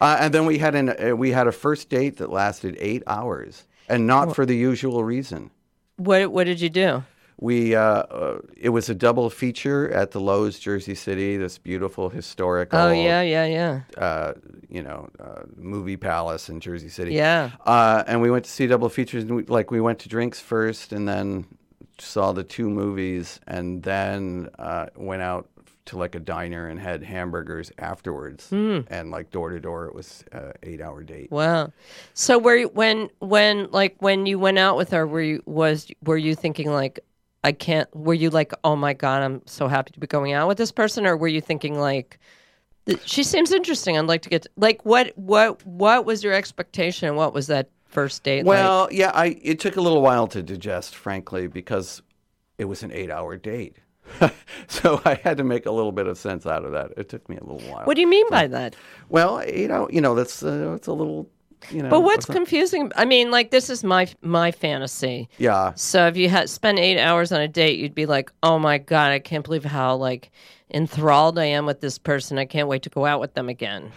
uh, 0.00 0.16
and 0.20 0.32
then 0.34 0.46
we 0.46 0.58
had 0.58 0.74
an 0.74 0.88
uh, 0.90 1.16
we 1.16 1.30
had 1.30 1.46
a 1.46 1.52
first 1.52 1.88
date 1.88 2.16
that 2.18 2.30
lasted 2.30 2.76
eight 2.80 3.02
hours, 3.06 3.64
and 3.88 4.06
not 4.06 4.34
for 4.34 4.46
the 4.46 4.56
usual 4.56 5.04
reason. 5.04 5.50
What 5.96 6.32
what 6.32 6.44
did 6.44 6.60
you 6.60 6.70
do? 6.70 7.04
We 7.38 7.74
uh, 7.74 7.82
uh, 7.82 8.38
it 8.56 8.68
was 8.68 8.88
a 8.88 8.94
double 8.94 9.28
feature 9.28 9.90
at 9.90 10.12
the 10.12 10.20
Loew's 10.20 10.60
Jersey 10.60 10.94
City, 10.94 11.36
this 11.36 11.58
beautiful 11.58 12.08
historical, 12.08 12.78
Oh 12.78 12.92
yeah, 12.92 13.20
yeah, 13.22 13.46
yeah, 13.46 13.80
uh, 13.96 14.34
you 14.68 14.82
know, 14.82 15.08
uh, 15.18 15.42
movie 15.56 15.96
palace 15.96 16.48
in 16.48 16.60
Jersey 16.60 16.88
City. 16.88 17.14
yeah. 17.14 17.50
Uh, 17.66 18.04
and 18.06 18.22
we 18.22 18.30
went 18.30 18.44
to 18.44 18.50
see 18.50 18.68
double 18.68 18.88
features, 18.88 19.24
and 19.24 19.34
we, 19.34 19.42
like 19.44 19.72
we 19.72 19.80
went 19.80 19.98
to 20.00 20.08
drinks 20.08 20.38
first, 20.38 20.92
and 20.92 21.08
then 21.08 21.44
saw 21.98 22.32
the 22.32 22.44
two 22.44 22.70
movies, 22.70 23.40
and 23.48 23.82
then 23.82 24.48
uh, 24.60 24.86
went 24.94 25.22
out 25.22 25.48
to 25.86 25.98
like 25.98 26.14
a 26.14 26.20
diner 26.20 26.68
and 26.68 26.78
had 26.78 27.02
hamburgers 27.02 27.72
afterwards, 27.78 28.48
Hmm. 28.50 28.80
and 28.88 29.10
like 29.10 29.30
door 29.30 29.50
to 29.50 29.58
door, 29.60 29.86
it 29.86 29.94
was 29.94 30.24
uh, 30.32 30.52
eight 30.62 30.80
hour 30.80 31.02
date. 31.02 31.30
Wow. 31.30 31.72
So 32.14 32.38
were 32.38 32.56
you, 32.56 32.68
when 32.68 33.10
when 33.18 33.68
like 33.72 33.96
when 33.98 34.26
you 34.26 34.38
went 34.38 34.58
out 34.58 34.76
with 34.76 34.90
her, 34.90 35.06
were 35.06 35.22
you 35.22 35.42
was 35.46 35.90
were 36.04 36.16
you 36.16 36.34
thinking 36.34 36.70
like 36.70 37.00
I 37.44 37.50
can't? 37.52 37.88
Were 37.96 38.14
you 38.14 38.30
like, 38.30 38.52
oh 38.62 38.76
my 38.76 38.92
god, 38.94 39.22
I'm 39.22 39.42
so 39.46 39.66
happy 39.66 39.90
to 39.92 39.98
be 40.00 40.06
going 40.06 40.32
out 40.32 40.46
with 40.46 40.58
this 40.58 40.70
person, 40.70 41.04
or 41.06 41.16
were 41.16 41.26
you 41.26 41.40
thinking 41.40 41.76
like, 41.80 42.20
she 43.04 43.24
seems 43.24 43.50
interesting. 43.52 43.98
I'd 43.98 44.06
like 44.06 44.22
to 44.22 44.28
get 44.28 44.42
to, 44.42 44.50
like 44.56 44.84
what 44.84 45.16
what 45.18 45.66
what 45.66 46.04
was 46.04 46.22
your 46.22 46.32
expectation? 46.32 47.08
and 47.08 47.16
What 47.16 47.34
was 47.34 47.48
that 47.48 47.68
first 47.86 48.22
date? 48.22 48.44
like? 48.44 48.56
Well, 48.56 48.88
yeah, 48.92 49.10
I 49.12 49.36
it 49.42 49.58
took 49.58 49.74
a 49.76 49.80
little 49.80 50.00
while 50.02 50.28
to 50.28 50.42
digest, 50.44 50.94
frankly, 50.94 51.48
because 51.48 52.02
it 52.58 52.66
was 52.66 52.84
an 52.84 52.92
eight 52.92 53.10
hour 53.10 53.36
date. 53.36 53.76
so 54.68 55.00
I 55.04 55.14
had 55.14 55.36
to 55.38 55.44
make 55.44 55.66
a 55.66 55.70
little 55.70 55.92
bit 55.92 56.06
of 56.06 56.18
sense 56.18 56.46
out 56.46 56.64
of 56.64 56.72
that. 56.72 56.92
It 56.96 57.08
took 57.08 57.28
me 57.28 57.36
a 57.36 57.44
little 57.44 57.66
while. 57.70 57.84
what 57.84 57.94
do 57.94 58.00
you 58.00 58.06
mean 58.08 58.28
by 58.30 58.46
that? 58.48 58.76
well, 59.08 59.46
you 59.48 59.68
know, 59.68 59.88
you 59.90 60.00
know, 60.00 60.14
that's 60.14 60.42
uh, 60.42 60.72
it's 60.76 60.86
a 60.86 60.92
little, 60.92 61.28
you 61.70 61.82
know. 61.82 61.88
But 61.90 62.00
what's 62.02 62.26
confusing? 62.26 62.90
I 62.96 63.04
mean, 63.04 63.30
like 63.30 63.50
this 63.50 63.70
is 63.70 63.84
my 63.84 64.08
my 64.20 64.50
fantasy. 64.50 65.28
yeah, 65.38 65.72
So 65.74 66.06
if 66.06 66.16
you 66.16 66.28
had 66.28 66.50
spent 66.50 66.78
eight 66.78 67.00
hours 67.00 67.32
on 67.32 67.40
a 67.40 67.48
date, 67.48 67.78
you'd 67.78 67.94
be 67.94 68.06
like, 68.06 68.32
"Oh 68.42 68.58
my 68.58 68.78
god, 68.78 69.12
I 69.12 69.18
can't 69.18 69.44
believe 69.44 69.64
how 69.64 69.96
like 69.96 70.30
enthralled 70.74 71.38
I 71.38 71.44
am 71.44 71.66
with 71.66 71.80
this 71.80 71.98
person. 71.98 72.38
I 72.38 72.46
can't 72.46 72.66
wait 72.66 72.82
to 72.84 72.90
go 72.90 73.04
out 73.06 73.20
with 73.20 73.34
them 73.34 73.48
again." 73.48 73.92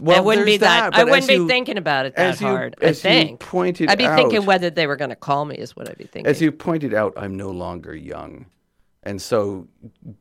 well, 0.00 0.16
I 0.16 0.20
wouldn't 0.20 0.46
be 0.46 0.56
that. 0.58 0.92
that. 0.92 1.00
I 1.00 1.04
wouldn't 1.04 1.22
as 1.22 1.26
be 1.28 1.34
you- 1.34 1.48
thinking 1.48 1.76
about 1.78 2.06
it 2.06 2.14
that 2.16 2.40
you- 2.40 2.46
hard. 2.46 2.76
as 2.80 3.04
I 3.04 3.08
you 3.10 3.14
think. 3.24 3.40
pointed 3.40 3.90
I'd 3.90 3.98
be 3.98 4.06
thinking 4.06 4.46
whether 4.46 4.70
they 4.70 4.86
were 4.86 4.96
going 4.96 5.10
to 5.10 5.16
call 5.16 5.44
me 5.44 5.56
is 5.56 5.74
what 5.76 5.88
I'd 5.88 5.98
be 5.98 6.04
thinking. 6.04 6.30
As 6.30 6.40
you 6.40 6.52
pointed 6.52 6.94
out, 6.94 7.12
I'm 7.16 7.36
no 7.36 7.50
longer 7.50 7.94
young. 7.94 8.46
And 9.08 9.22
so 9.22 9.66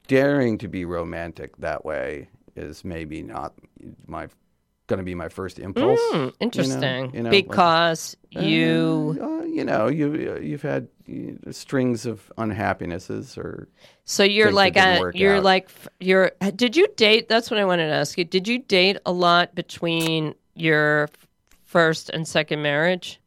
daring 0.07 0.57
to 0.59 0.69
be 0.69 0.85
romantic 0.85 1.57
that 1.57 1.83
way 1.83 2.29
is 2.55 2.85
maybe 2.85 3.21
not 3.21 3.53
my 4.05 4.27
going 4.87 4.99
to 4.99 5.03
be 5.03 5.13
my 5.13 5.27
first 5.27 5.59
impulse. 5.59 5.99
Hmm, 6.11 6.15
you 6.15 6.21
know, 6.27 6.31
interesting, 6.39 7.13
you 7.13 7.23
know, 7.23 7.29
like- 7.29 7.47
because 7.49 8.15
you. 8.31 9.17
Uh, 9.21 9.43
you 9.43 9.65
know, 9.65 9.87
you 9.87 10.37
you've 10.39 10.61
had 10.61 10.87
uh, 11.09 11.51
strings 11.51 12.05
of 12.05 12.31
unhappinesses 12.37 13.37
or 13.37 13.67
So 14.05 14.23
you're 14.23 14.53
like 14.53 14.77
a, 14.77 14.99
work 14.99 15.15
you're 15.15 15.37
out. 15.37 15.43
like 15.43 15.69
you're. 15.99 16.31
Did 16.55 16.77
you 16.77 16.87
date? 16.95 17.27
That's 17.27 17.51
what 17.51 17.59
I 17.59 17.65
wanted 17.65 17.87
to 17.87 17.93
ask 17.93 18.17
you. 18.17 18.23
Did 18.23 18.47
you 18.47 18.59
date 18.59 18.97
a 19.05 19.11
lot 19.11 19.53
between 19.53 20.33
your 20.55 21.09
first 21.65 22.09
and 22.11 22.25
second 22.25 22.61
marriage? 22.61 23.19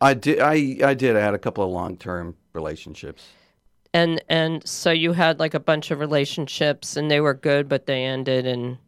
I 0.00 0.14
did 0.14 0.40
I 0.40 0.78
I 0.82 0.94
did 0.94 1.16
I 1.16 1.20
had 1.20 1.34
a 1.34 1.38
couple 1.38 1.64
of 1.64 1.70
long-term 1.70 2.36
relationships. 2.54 3.24
And 3.94 4.22
and 4.28 4.66
so 4.66 4.90
you 4.90 5.12
had 5.12 5.38
like 5.38 5.54
a 5.54 5.60
bunch 5.60 5.90
of 5.90 5.98
relationships 6.00 6.96
and 6.96 7.10
they 7.10 7.20
were 7.20 7.34
good 7.34 7.68
but 7.68 7.86
they 7.86 8.04
ended 8.04 8.46
and 8.46 8.78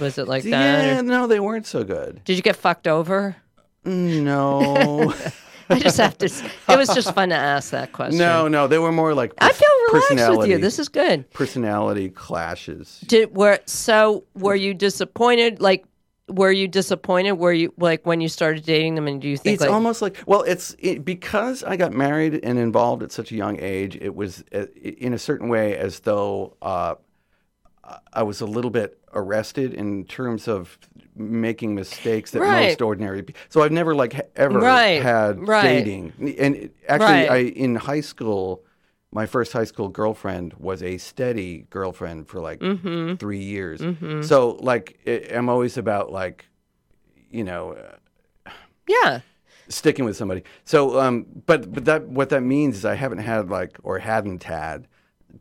was 0.00 0.16
it 0.18 0.28
like 0.28 0.42
that 0.44 0.84
Yeah, 0.84 1.00
or- 1.00 1.02
no, 1.02 1.26
they 1.26 1.40
weren't 1.40 1.66
so 1.66 1.84
good. 1.84 2.22
did 2.24 2.36
you 2.36 2.42
get 2.42 2.56
fucked 2.56 2.86
over 2.88 3.36
No. 3.84 5.12
i 5.70 5.78
just 5.78 5.96
have 5.96 6.18
to 6.18 6.26
it 6.26 6.76
was 6.76 6.88
just 6.88 7.14
fun 7.14 7.28
to 7.30 7.34
ask 7.34 7.70
that 7.70 7.92
question 7.92 8.18
no, 8.18 8.46
no, 8.48 8.66
they 8.66 8.78
were 8.78 8.92
more 8.92 9.14
like 9.14 9.32
i 9.38 9.50
feel 9.52 9.68
relaxed 10.00 10.38
with 10.38 10.48
you 10.50 10.58
this 10.58 10.78
is 10.78 10.88
good 10.88 11.28
personality 11.30 12.08
clashes. 12.10 13.00
did 13.06 13.34
were 13.34 13.58
so 13.64 14.24
were 14.34 14.54
you 14.56 14.74
disappointed 14.74 15.60
like 15.60 15.84
were 16.32 16.50
you 16.52 16.68
disappointed 16.68 17.32
were 17.32 17.52
you 17.52 17.72
like 17.78 18.04
when 18.06 18.20
you 18.20 18.28
started 18.28 18.64
dating 18.64 18.94
them 18.94 19.06
and 19.08 19.20
do 19.22 19.28
you 19.28 19.36
think 19.36 19.54
It's 19.54 19.60
like 19.62 19.70
almost 19.70 20.02
like 20.02 20.22
well, 20.26 20.42
it's 20.42 20.74
it, 20.78 21.04
because 21.04 21.62
I 21.64 21.76
got 21.76 21.92
married 21.92 22.40
and 22.42 22.58
involved 22.58 23.02
at 23.02 23.12
such 23.12 23.32
a 23.32 23.36
young 23.36 23.58
age. 23.60 23.96
It 24.00 24.14
was 24.14 24.42
uh, 24.54 24.66
in 24.82 25.12
a 25.14 25.18
certain 25.18 25.48
way 25.48 25.76
as 25.76 26.00
though 26.00 26.56
uh, 26.62 26.94
I- 28.12 28.22
was 28.22 28.40
a 28.40 28.46
little 28.46 28.70
bit 28.70 28.98
arrested 29.14 29.74
in 29.74 30.04
terms 30.04 30.48
of 30.48 30.78
making 31.14 31.74
mistakes 31.74 32.30
that 32.30 32.40
Right. 32.40 32.68
most 32.68 32.80
ordinary 32.80 33.22
people. 33.22 33.40
So 33.50 33.62
I've 33.62 33.72
never 33.72 33.94
like 33.94 34.30
ever 34.36 34.58
Right, 34.58 35.02
had 35.02 35.46
right. 35.46 35.62
dating. 35.84 36.12
And 36.38 36.70
actually. 36.88 37.28
I 37.28 37.36
in 37.38 37.74
high 37.74 38.00
school, 38.00 38.64
my 39.12 39.26
first 39.26 39.52
high 39.52 39.64
school 39.64 39.88
girlfriend 39.88 40.54
was 40.54 40.82
a 40.82 40.96
steady 40.98 41.66
girlfriend 41.70 42.26
for 42.28 42.40
like 42.40 42.60
Mm-hmm. 42.60 43.16
three 43.16 43.42
years. 43.42 43.80
So 44.26 44.56
like 44.60 44.98
i 45.06 45.28
I'm 45.36 45.48
always 45.48 45.76
about 45.78 46.10
like, 46.10 46.46
you 47.30 47.44
know. 47.44 47.72
Uh, 48.46 48.50
Yeah. 48.88 49.20
sticking 49.68 50.04
with 50.04 50.16
somebody. 50.16 50.42
So, 50.64 50.98
um, 51.00 51.26
but 51.46 51.72
but 51.72 51.84
that 51.84 52.08
what 52.08 52.28
that 52.30 52.42
means 52.42 52.76
is 52.78 52.84
I 52.84 52.94
haven't 52.94 53.18
had 53.32 53.48
like 53.50 53.78
or 53.82 53.98
hadn't 53.98 54.42
had 54.44 54.88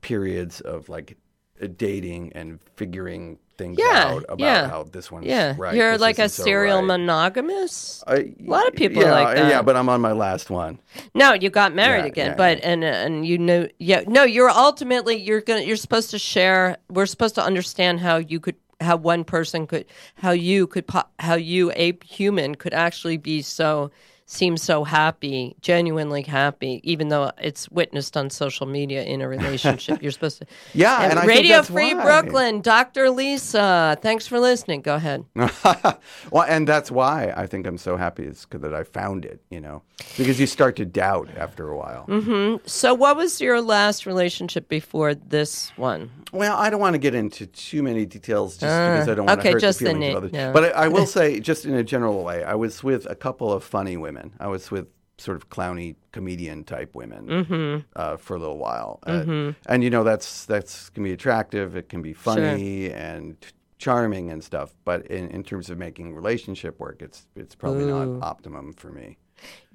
periods 0.01 0.61
of 0.61 0.89
like 0.89 1.17
Uh, 1.61 1.67
dating 1.77 2.31
and 2.33 2.59
figuring 2.75 3.37
things 3.57 3.77
Yeah, 3.77 4.05
out 4.15 4.23
about 4.27 4.39
yeah. 4.39 4.67
how 4.69 4.83
this 4.83 5.11
one's 5.11 5.27
Yeah. 5.27 5.53
right. 5.57 5.75
You're 5.75 5.97
like 5.97 6.17
a 6.17 6.27
so 6.29 6.43
serial 6.43 6.77
right. 6.79 6.87
monogamous. 6.87 8.03
I- 8.07 8.15
a 8.15 8.35
lot 8.45 8.67
of 8.67 8.73
people 8.73 9.01
are 9.03 9.05
yeah, 9.05 9.11
like 9.11 9.35
that. 9.35 9.49
Yeah, 9.49 9.61
but 9.61 9.75
I'm 9.75 9.87
on 9.89 10.01
my 10.01 10.11
last 10.13 10.49
one. 10.49 10.79
No, 11.13 11.33
you 11.33 11.49
got 11.49 11.73
married 11.75 12.01
Yeah, 12.01 12.07
again, 12.07 12.37
but 12.37 12.59
and 12.63 12.83
uh, 12.83 12.87
and 12.87 13.25
you 13.25 13.37
know, 13.37 13.67
yeah, 13.77 14.01
no, 14.07 14.23
you're 14.23 14.49
ultimately 14.49 15.15
you're 15.17 15.41
gonna 15.41 15.61
you're 15.61 15.75
supposed 15.75 16.09
to 16.11 16.19
share. 16.19 16.77
We're 16.89 17.05
supposed 17.05 17.35
to 17.35 17.43
understand 17.43 17.99
how 17.99 18.17
you 18.17 18.39
could 18.39 18.55
how 18.79 18.95
one 18.97 19.23
person 19.23 19.67
could 19.67 19.85
how 20.15 20.31
you 20.31 20.65
could 20.65 20.85
how 21.19 21.35
you 21.35 21.71
a 21.75 21.97
human 22.03 22.55
could 22.55 22.73
actually 22.73 23.17
be 23.17 23.41
so 23.43 23.91
seem 24.31 24.55
so 24.55 24.85
happy, 24.85 25.53
genuinely 25.61 26.21
happy, 26.21 26.79
even 26.83 27.09
though 27.09 27.31
it's 27.37 27.69
witnessed 27.69 28.15
on 28.15 28.29
social 28.29 28.65
media 28.65 29.03
in 29.03 29.19
a 29.19 29.27
relationship. 29.27 30.01
You're 30.01 30.13
supposed 30.13 30.39
to. 30.39 30.45
Yeah, 30.73 31.01
and 31.03 31.19
I 31.19 31.23
think 31.23 31.27
Radio 31.37 31.61
Free 31.63 31.93
why. 31.93 32.03
Brooklyn, 32.21 32.61
Dr. 32.61 33.09
Lisa. 33.09 33.97
Thanks 34.01 34.27
for 34.27 34.39
listening. 34.39 34.81
Go 34.81 34.95
ahead. 34.95 35.25
well, 35.35 36.45
and 36.47 36.65
that's 36.67 36.89
why 36.91 37.33
I 37.35 37.45
think 37.47 37.67
I'm 37.67 37.77
so 37.77 37.97
happy 37.97 38.23
is 38.23 38.45
'cause 38.45 38.61
that 38.61 38.73
I 38.73 38.83
found 38.83 39.25
it. 39.25 39.41
You 39.49 39.59
know, 39.59 39.83
because 40.17 40.39
you 40.39 40.47
start 40.47 40.75
to 40.77 40.85
doubt 40.85 41.29
after 41.37 41.69
a 41.69 41.77
while. 41.77 42.05
Mm-hmm. 42.07 42.65
So, 42.65 42.93
what 42.93 43.17
was 43.17 43.41
your 43.41 43.61
last 43.61 44.05
relationship 44.05 44.69
before 44.69 45.13
this 45.13 45.71
one? 45.75 46.09
Well, 46.31 46.55
I 46.55 46.69
don't 46.69 46.79
want 46.79 46.93
to 46.93 46.99
get 46.99 47.13
into 47.13 47.45
too 47.47 47.83
many 47.83 48.05
details 48.05 48.53
just 48.53 48.61
because 48.61 49.09
I 49.09 49.15
don't 49.15 49.25
want 49.25 49.39
Uh, 49.39 49.41
okay, 49.41 49.49
to 49.49 49.53
hurt 49.55 49.61
the 49.61 49.67
the 49.67 49.73
feelings 49.91 49.99
name, 49.99 50.11
of 50.15 50.23
others. 50.23 50.31
no. 50.33 50.53
But 50.53 50.63
I, 50.75 50.85
I 50.85 50.87
will 50.87 51.05
say, 51.17 51.39
just 51.41 51.65
in 51.65 51.73
a 51.73 51.83
general 51.83 52.23
way, 52.23 52.43
I 52.45 52.55
was 52.55 52.81
with 52.83 53.05
a 53.09 53.15
couple 53.15 53.51
of 53.51 53.63
funny 53.63 53.97
women. 53.97 54.20
I 54.39 54.47
was 54.47 54.71
with 54.71 54.87
sort 55.17 55.37
of 55.37 55.49
clowny 55.49 55.95
comedian 56.11 56.63
type 56.63 56.95
women 56.95 57.27
Mm-hmm. 57.27 57.79
uh, 57.95 58.17
for 58.17 58.35
a 58.35 58.39
little 58.39 58.57
while, 58.57 58.99
Uh, 59.05 59.53
and 59.67 59.83
you 59.83 59.89
know 59.89 60.03
that's 60.03 60.45
that's 60.45 60.89
can 60.89 61.03
be 61.03 61.11
attractive. 61.11 61.75
It 61.75 61.89
can 61.89 62.01
be 62.01 62.13
funny 62.13 62.89
and 62.91 63.35
charming 63.77 64.31
and 64.31 64.43
stuff. 64.43 64.73
But 64.83 65.05
in, 65.07 65.27
in 65.29 65.43
terms 65.43 65.69
of 65.69 65.77
making 65.77 66.15
relationship 66.15 66.79
work, 66.79 67.01
it's 67.01 67.27
it's 67.35 67.55
probably 67.55 67.85
not 67.85 68.23
optimum 68.31 68.73
for 68.73 68.91
me. 68.91 69.17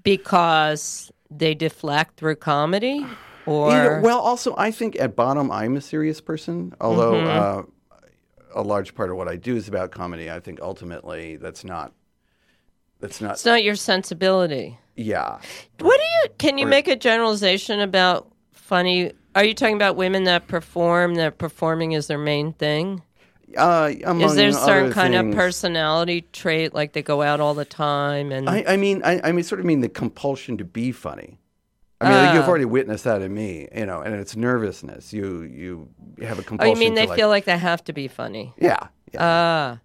Because 0.03 1.11
they 1.31 1.55
deflect 1.55 2.17
through 2.17 2.37
comedy, 2.37 3.05
or 3.47 3.71
Either- 3.73 4.01
well, 4.01 4.21
also, 4.21 4.55
I 4.57 4.71
think 4.71 4.99
at 5.01 5.15
bottom, 5.17 5.51
I'm 5.51 5.77
a 5.77 5.81
serious 5.81 6.21
person. 6.21 6.73
Although 6.81 7.13
Mm-hmm. 7.15 7.29
uh, 7.29 7.63
a 8.55 8.63
large 8.63 8.95
part 8.95 9.11
of 9.11 9.17
what 9.17 9.29
I 9.29 9.37
do 9.37 9.55
is 9.57 9.69
about 9.69 9.91
comedy, 9.91 10.31
I 10.31 10.41
think 10.41 10.61
ultimately 10.63 11.37
that's 11.37 11.63
not. 11.65 11.93
That's 13.01 13.21
not. 13.21 13.33
it's 13.33 13.45
not 13.45 13.63
your 13.63 13.77
sensibility. 13.77 14.79
Yeah. 14.97 15.39
What 15.81 16.01
do 16.01 16.03
you? 16.03 16.35
Can 16.39 16.59
you 16.59 16.67
make 16.67 16.89
a 16.89 16.97
generalization 16.97 17.81
about 17.81 18.31
funny? 18.53 19.13
Are 19.35 19.45
you 19.45 19.53
talking 19.55 19.77
about 19.77 19.97
women 19.97 20.25
that 20.25 20.49
perform? 20.49 21.17
That 21.17 21.39
performing 21.39 21.93
is 21.93 22.07
their 22.07 22.19
main 22.19 22.53
thing? 22.55 23.03
Uh, 23.57 23.91
Is 23.91 24.35
there 24.35 24.49
a 24.49 24.53
certain 24.53 24.93
kind 24.93 25.15
of 25.15 25.35
personality 25.35 26.27
trait, 26.33 26.75
like 26.75 26.93
they 26.93 27.03
go 27.03 27.23
out 27.23 27.41
all 27.41 27.55
the 27.55 27.65
time 27.65 28.33
and? 28.33 28.51
I, 28.51 28.65
I 28.69 28.77
mean, 28.77 29.03
I, 29.05 29.21
I 29.23 29.33
mean, 29.33 29.45
sort 29.45 29.61
of 29.61 29.67
mean 29.67 29.81
the 29.81 29.89
compulsion 29.89 30.59
to 30.59 30.65
be 30.65 30.93
funny. 30.93 31.39
I 32.01 32.11
mean, 32.11 32.19
like, 32.19 32.35
you've 32.35 32.45
Ah. 32.45 32.49
already 32.49 32.67
witnessed 32.67 33.05
that 33.05 33.23
in 33.23 33.33
me, 33.33 33.69
you 33.75 33.87
know, 33.87 34.03
and 34.03 34.15
it's 34.15 34.37
nervousness. 34.37 35.13
You 35.15 35.43
you 35.43 35.89
have 36.27 36.39
a 36.39 36.43
oh, 36.43 36.45
compulsion. 36.45 36.75
you 36.77 36.81
mean 36.81 36.95
they 36.95 37.07
like, 37.07 37.17
feel 37.17 37.29
like 37.29 37.45
they 37.47 37.57
have 37.57 37.83
to 37.85 37.93
be 37.95 38.09
funny? 38.09 38.53
Yeah. 38.59 38.89
yeah. 39.15 39.21
Ah. 39.21 39.79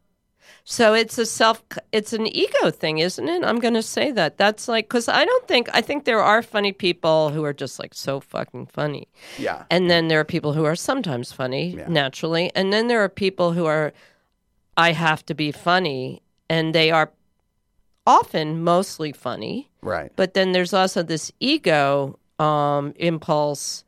So 0.63 0.93
it's 0.93 1.17
a 1.17 1.25
self, 1.25 1.63
it's 1.91 2.13
an 2.13 2.27
ego 2.27 2.69
thing, 2.71 2.99
isn't 2.99 3.27
it? 3.27 3.43
I'm 3.43 3.59
going 3.59 3.73
to 3.73 3.81
say 3.81 4.11
that. 4.11 4.37
That's 4.37 4.67
like, 4.67 4.87
because 4.87 5.09
I 5.09 5.25
don't 5.25 5.47
think, 5.47 5.67
I 5.73 5.81
think 5.81 6.05
there 6.05 6.21
are 6.21 6.41
funny 6.41 6.71
people 6.71 7.29
who 7.29 7.43
are 7.43 7.53
just 7.53 7.79
like 7.79 7.93
so 7.93 8.19
fucking 8.19 8.67
funny. 8.67 9.07
yeah. 9.39 9.63
And 9.69 9.89
then 9.89 10.07
there 10.07 10.19
are 10.19 10.23
people 10.25 10.53
who 10.53 10.63
are 10.65 10.75
sometimes 10.75 11.31
funny 11.31 11.75
Yeah. 11.75 11.87
naturally. 11.87 12.51
And 12.55 12.71
then 12.71 12.87
there 12.87 13.03
are 13.03 13.09
people 13.09 13.53
who 13.53 13.65
are, 13.65 13.91
I 14.77 14.91
have 14.93 15.25
to 15.25 15.33
be 15.33 15.51
funny. 15.51 16.21
And 16.49 16.75
they 16.75 16.91
are 16.91 17.11
often 18.05 18.63
mostly 18.63 19.11
funny. 19.11 19.69
Right. 19.81 20.11
But 20.15 20.33
then 20.33 20.51
there's 20.51 20.73
also 20.73 21.01
this 21.03 21.31
ego 21.39 22.19
um, 22.39 22.93
impulse 22.97 23.83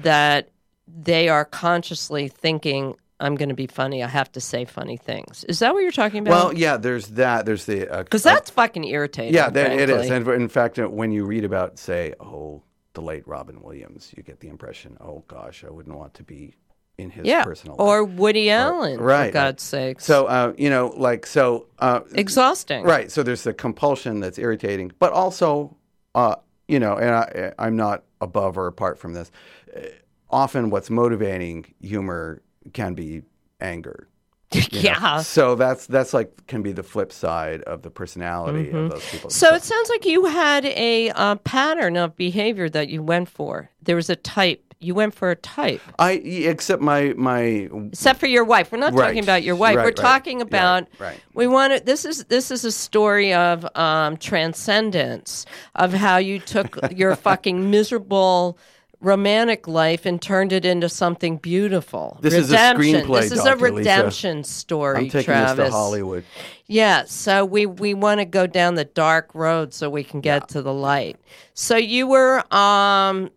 that 0.00 0.50
they 0.86 1.28
are 1.28 1.44
consciously 1.44 2.28
thinking, 2.28 2.94
I'm 3.20 3.34
going 3.34 3.48
to 3.48 3.54
be 3.54 3.66
funny. 3.66 4.02
I 4.02 4.08
have 4.08 4.30
to 4.32 4.40
say 4.40 4.64
funny 4.64 4.96
things. 4.96 5.44
Is 5.48 5.58
that 5.58 5.74
what 5.74 5.80
you're 5.82 5.92
talking 5.92 6.20
about? 6.20 6.30
Well, 6.30 6.54
yeah. 6.54 6.76
There's 6.76 7.08
that. 7.08 7.46
There's 7.46 7.66
the 7.66 7.88
uh, 7.88 8.02
Because 8.04 8.22
that's 8.22 8.50
fucking 8.50 8.84
irritating. 8.84 9.34
Yeah, 9.34 9.50
that, 9.50 9.72
it 9.72 9.90
is. 9.90 10.10
And 10.10 10.26
in 10.28 10.48
fact, 10.48 10.78
uh, 10.78 10.88
when 10.88 11.10
you 11.10 11.24
read 11.24 11.44
about, 11.44 11.78
say, 11.78 12.14
oh, 12.20 12.62
the 12.94 13.02
late 13.02 13.26
Robin 13.26 13.60
Williams, 13.60 14.12
you 14.16 14.22
get 14.22 14.40
the 14.40 14.48
impression, 14.48 14.96
oh 15.00 15.24
gosh, 15.28 15.64
I 15.64 15.70
wouldn't 15.70 15.96
want 15.96 16.14
to 16.14 16.22
be 16.22 16.54
in 16.96 17.10
his 17.10 17.26
yeah. 17.26 17.44
personal 17.44 17.76
life. 17.76 17.86
Or 17.86 18.04
Woody 18.04 18.50
Allen, 18.50 18.98
right. 18.98 19.28
for 19.28 19.32
God's 19.32 19.62
sakes. 19.62 20.04
So, 20.04 20.26
uh, 20.26 20.52
you 20.58 20.68
know, 20.68 20.88
like, 20.96 21.24
so, 21.24 21.68
uh, 21.78 22.00
exhausting. 22.12 22.82
right. 22.84 23.10
So 23.10 23.22
there's 23.22 23.44
the 23.44 23.54
compulsion 23.54 24.18
that's 24.18 24.38
irritating, 24.38 24.90
but 24.98 25.12
also, 25.12 25.76
uh, 26.16 26.36
you 26.66 26.80
know, 26.80 26.96
and 26.96 27.10
I, 27.10 27.52
I'm 27.58 27.76
not 27.76 28.02
above 28.20 28.58
or 28.58 28.66
apart 28.66 28.98
from 28.98 29.12
this. 29.12 29.30
Uh, 29.76 29.80
often 30.28 30.70
what's 30.70 30.90
motivating 30.90 31.72
humor 31.80 32.42
can 32.72 32.94
be 32.94 33.22
anger. 33.60 34.08
you 34.52 34.60
know? 34.60 34.68
yeah. 34.80 35.20
So 35.20 35.54
that's 35.56 35.86
that's 35.86 36.14
like 36.14 36.46
can 36.46 36.62
be 36.62 36.72
the 36.72 36.82
flip 36.82 37.12
side 37.12 37.60
of 37.62 37.82
the 37.82 37.90
personality 37.90 38.70
of 38.70 38.90
those 38.90 39.04
people. 39.10 39.28
Mm-hmm. 39.28 39.38
So 39.46 39.54
it 39.54 39.62
sounds 39.62 39.90
like 39.90 40.06
you 40.06 40.24
had 40.24 40.64
a 40.64 41.10
uh, 41.10 41.34
pattern 41.36 41.96
of 41.98 42.16
behavior 42.16 42.70
that 42.70 42.88
you 42.88 43.02
went 43.02 43.28
for. 43.28 43.70
There 43.82 43.96
was 43.96 44.08
a 44.08 44.16
type. 44.16 44.64
You 44.80 44.94
went 44.94 45.12
for 45.12 45.30
a 45.32 45.36
type. 45.36 45.82
I 45.98 46.12
except 46.12 46.80
my 46.80 47.12
my 47.16 47.68
Except 47.92 48.20
for 48.20 48.26
your 48.26 48.44
wife. 48.44 48.72
We're 48.72 48.78
not 48.78 48.94
Right. 48.94 49.08
talking 49.08 49.22
about 49.22 49.42
your 49.42 49.56
wife. 49.56 49.76
Right, 49.76 49.82
We're 49.82 49.88
right. 49.88 49.96
talking 49.96 50.40
about 50.40 50.88
right. 50.98 51.20
we 51.34 51.46
want 51.46 51.76
to 51.76 51.84
this 51.84 52.04
is 52.06 52.24
this 52.26 52.50
is 52.50 52.64
a 52.64 52.72
story 52.72 53.34
of 53.34 53.66
um 53.76 54.16
transcendence 54.16 55.44
of 55.74 55.92
how 55.92 56.16
you 56.16 56.38
took 56.38 56.78
your 56.96 57.16
fucking 57.16 57.70
miserable 57.70 58.56
romantic 59.00 59.68
life 59.68 60.04
and 60.06 60.20
turned 60.20 60.52
it 60.52 60.64
into 60.64 60.88
something 60.88 61.36
beautiful. 61.36 62.18
This 62.20 62.34
is 62.34 62.50
a 62.50 62.54
redemption. 62.74 63.06
screenplay, 63.06 63.20
This 63.22 63.32
is 63.32 63.38
Dr. 63.44 63.48
a 63.66 63.70
Lisa. 63.70 63.74
redemption 63.76 64.44
story, 64.44 64.98
I'm 64.98 65.04
taking 65.08 65.24
Travis. 65.24 65.56
this 65.56 65.68
to 65.68 65.72
Hollywood. 65.72 66.24
Yeah, 66.66 67.04
so 67.04 67.44
we 67.44 67.66
we 67.66 67.94
want 67.94 68.20
to 68.20 68.24
go 68.24 68.46
down 68.46 68.74
the 68.74 68.84
dark 68.84 69.30
road 69.34 69.72
so 69.72 69.88
we 69.88 70.04
can 70.04 70.20
get 70.20 70.48
to 70.50 70.62
the 70.62 70.72
light. 70.74 71.16
So 71.54 71.76
you 71.76 72.06
were 72.06 72.42
um 72.54 73.30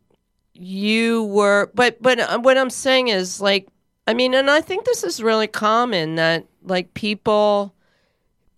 you 0.54 1.24
were 1.26 1.72
but 1.74 2.02
but 2.02 2.20
uh, 2.20 2.40
what 2.40 2.58
I'm 2.58 2.70
saying 2.70 3.08
is 3.10 3.40
like 3.40 3.68
I 4.08 4.14
mean 4.14 4.34
and 4.34 4.50
I 4.50 4.62
think 4.62 4.86
this 4.86 5.04
is 5.04 5.22
really 5.24 5.48
common 5.48 6.16
that 6.16 6.46
like 6.64 6.94
people 6.94 7.74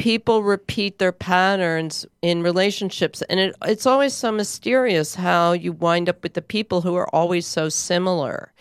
people 0.04 0.44
repeat 0.44 1.00
their 1.00 1.14
patterns 1.14 2.06
in 2.22 2.44
relationships 2.44 3.22
and 3.30 3.40
it 3.40 3.56
it's 3.64 3.86
always 3.86 4.14
so 4.14 4.34
mysterious 4.34 5.16
how 5.16 5.54
you 5.54 5.72
wind 5.72 6.10
up 6.10 6.22
with 6.24 6.34
the 6.34 6.42
people 6.42 6.82
who 6.82 6.94
are 6.94 7.08
always 7.16 7.48
so 7.48 7.70
similar. 7.70 8.52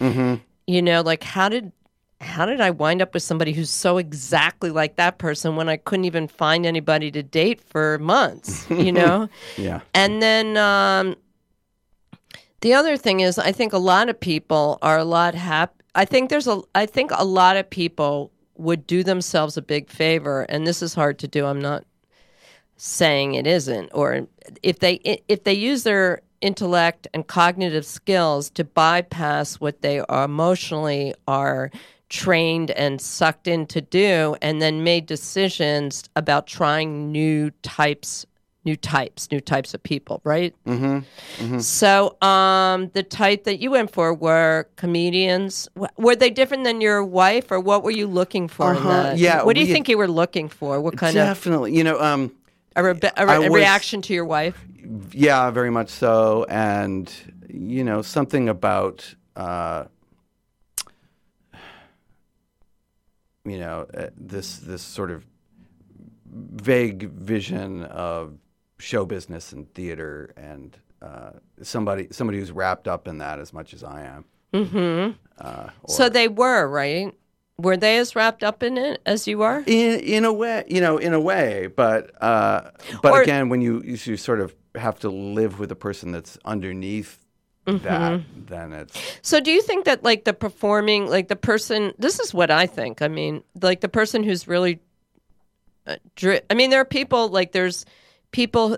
You 0.69 0.83
know, 0.83 1.01
like 1.01 1.25
how 1.25 1.49
did 1.49 1.73
how 2.21 2.47
did 2.47 2.61
I 2.61 2.71
wind 2.71 3.03
up 3.03 3.13
with 3.13 3.25
somebody 3.25 3.53
who's 3.53 3.71
so 3.71 3.99
exactly 3.99 4.71
like 4.71 4.95
that 4.95 5.19
person 5.19 5.57
when 5.57 5.69
I 5.69 5.79
couldn't 5.79 6.05
even 6.05 6.29
find 6.29 6.65
anybody 6.65 7.11
to 7.11 7.25
date 7.25 7.61
for 7.61 7.99
months, 7.99 8.71
you 8.71 8.93
know? 9.01 9.29
Yeah. 9.57 9.81
and 9.95 10.23
then 10.23 10.57
um, 10.57 11.17
the 12.61 12.75
other 12.75 12.97
thing 12.97 13.19
is, 13.19 13.37
I 13.41 13.51
think 13.51 13.73
a 13.73 13.79
lot 13.79 14.09
of 14.09 14.21
people 14.21 14.79
are 14.81 14.99
a 14.99 15.05
lot 15.05 15.35
happy. 15.35 15.75
I 15.97 16.05
think 16.05 16.31
there's 16.31 16.47
a, 16.47 16.63
I 16.77 16.87
think 16.87 17.11
a 17.13 17.25
lot 17.25 17.57
of 17.57 17.69
people 17.69 18.31
would 18.63 18.87
do 18.87 19.03
themselves 19.03 19.57
a 19.57 19.63
big 19.63 19.91
favor, 19.91 20.43
and 20.43 20.67
this 20.67 20.83
is 20.83 20.95
hard 20.95 21.19
to 21.19 21.29
do. 21.29 21.47
I'm 21.47 21.61
not 21.61 21.85
saying 22.77 23.35
it 23.35 23.47
isn't, 23.47 23.91
or 23.93 24.27
if 24.63 24.79
they 24.79 24.95
if 25.29 25.45
they 25.45 25.53
use 25.53 25.83
their 25.83 26.21
intellect 26.41 27.07
and 27.15 27.27
cognitive 27.27 27.87
skills 27.87 28.51
to 28.51 28.65
bypass 28.65 29.61
what 29.61 29.83
they 29.83 30.01
are 30.01 30.25
emotionally 30.25 31.15
are 31.29 31.71
trained 32.09 32.71
and 32.73 33.01
sucked 33.01 33.47
in 33.49 33.67
to 33.67 33.81
do, 33.81 34.37
and 34.43 34.61
then 34.61 34.85
made 34.85 35.07
decisions 35.07 36.05
about 36.15 36.47
trying 36.47 37.11
new 37.11 37.51
types 37.63 38.27
new 38.65 38.77
types, 38.77 39.31
new 39.33 39.41
types 39.41 39.75
of 39.75 39.83
people, 39.83 40.21
right? 40.25 40.55
Mm-hmm. 40.67 41.59
So, 41.59 42.17
um, 42.23 42.91
the 42.95 43.03
type 43.03 43.45
that 43.45 43.59
you 43.61 43.71
went 43.73 43.91
for 43.93 44.15
were 44.15 44.69
comedians. 44.77 45.69
Were 45.97 46.15
they 46.15 46.31
different 46.31 46.65
than 46.65 46.81
your 46.81 47.05
wife, 47.05 47.51
or 47.51 47.59
what 47.59 47.83
were 47.83 47.91
you 47.91 48.07
looking 48.07 48.47
for? 48.49 48.75
Uh-huh, 48.75 49.15
yeah, 49.17 49.43
What 49.43 49.55
do 49.57 49.61
you 49.61 49.67
we- 49.67 49.73
think 49.73 49.89
you 49.89 49.99
were 49.99 50.09
looking 50.09 50.49
for? 50.49 50.81
What 50.81 50.97
kind 50.97 51.17
of 51.17 51.27
Definitely. 51.27 51.75
You 51.77 51.85
know, 51.85 52.01
um, 52.01 52.33
a, 52.77 52.83
re- 52.85 53.01
a, 53.17 53.27
re- 53.27 53.35
a 53.37 53.41
was- 53.43 53.51
reaction 53.51 54.01
to 54.03 54.15
your 54.15 54.25
wife? 54.25 54.57
yeah, 55.13 55.51
very 55.51 55.71
much 55.71 55.89
so. 55.89 56.45
And, 56.49 57.13
you 57.49 57.83
know, 57.85 58.03
something 58.03 58.49
about, 58.49 59.15
uh, 59.37 59.85
you 63.45 63.59
know, 63.59 63.87
uh, 63.97 64.07
this, 64.17 64.59
this 64.59 64.83
sort 64.83 65.11
of 65.11 65.27
vague 66.27 67.11
vision 67.11 67.83
of 67.85 68.39
show 68.83 69.05
business 69.07 69.53
and 69.53 69.73
theater 69.75 70.33
and 70.37 70.77
uh, 71.01 71.31
somebody, 71.63 72.09
somebody 72.11 72.39
who's 72.39 72.53
wrapped 72.53 72.87
up 72.89 73.09
in 73.09 73.19
that 73.19 73.39
as 73.39 73.53
much 73.53 73.73
as 73.75 73.83
I 73.83 74.03
am. 74.03 74.25
Mm-hmm. 74.53 75.13
Uh, 75.39 75.71
So 75.89 76.09
they 76.09 76.29
were 76.29 76.69
right. 76.69 77.15
Were 77.59 77.77
they 77.77 77.99
as 77.99 78.15
wrapped 78.17 78.43
up 78.43 78.63
in 78.63 78.77
it 78.77 79.01
as 79.07 79.27
you 79.29 79.43
are? 79.43 79.63
in 79.67 80.01
in 80.01 80.25
a 80.25 80.33
way, 80.33 80.65
you 80.69 80.81
know, 80.81 80.99
in 80.99 81.13
a 81.15 81.21
way, 81.21 81.69
but 81.69 82.11
uh, 82.23 82.71
but 83.03 83.13
Or- 83.13 83.23
again, 83.23 83.49
when 83.51 83.61
you 83.63 83.83
you 83.85 84.17
sort 84.17 84.41
of 84.41 84.55
have 84.75 84.99
to 85.01 85.11
live 85.11 85.59
with 85.61 85.71
a 85.71 85.77
person 85.77 86.13
that's 86.13 86.37
underneath 86.45 87.19
Mm-hmm. 87.67 87.85
that, 87.85 88.21
then 88.49 88.73
it's 88.73 88.99
So 89.23 89.39
do 89.39 89.53
you 89.53 89.63
think 89.63 89.85
that 89.85 90.03
like 90.03 90.25
the 90.25 90.33
performing, 90.33 91.07
like 91.09 91.29
the 91.29 91.37
person? 91.37 91.93
This 91.99 92.19
is 92.19 92.35
what 92.35 92.51
I 92.51 92.67
think. 92.67 93.03
I 93.03 93.09
mean, 93.09 93.45
like 93.63 93.81
the 93.81 93.89
person 93.89 94.25
who's 94.25 94.49
really, 94.49 94.81
uh, 95.87 95.97
dri- 96.17 96.41
I 96.51 96.55
mean, 96.55 96.71
there 96.71 96.81
are 96.81 96.85
people 96.85 97.29
like 97.29 97.53
there's 97.53 97.85
people, 98.33 98.77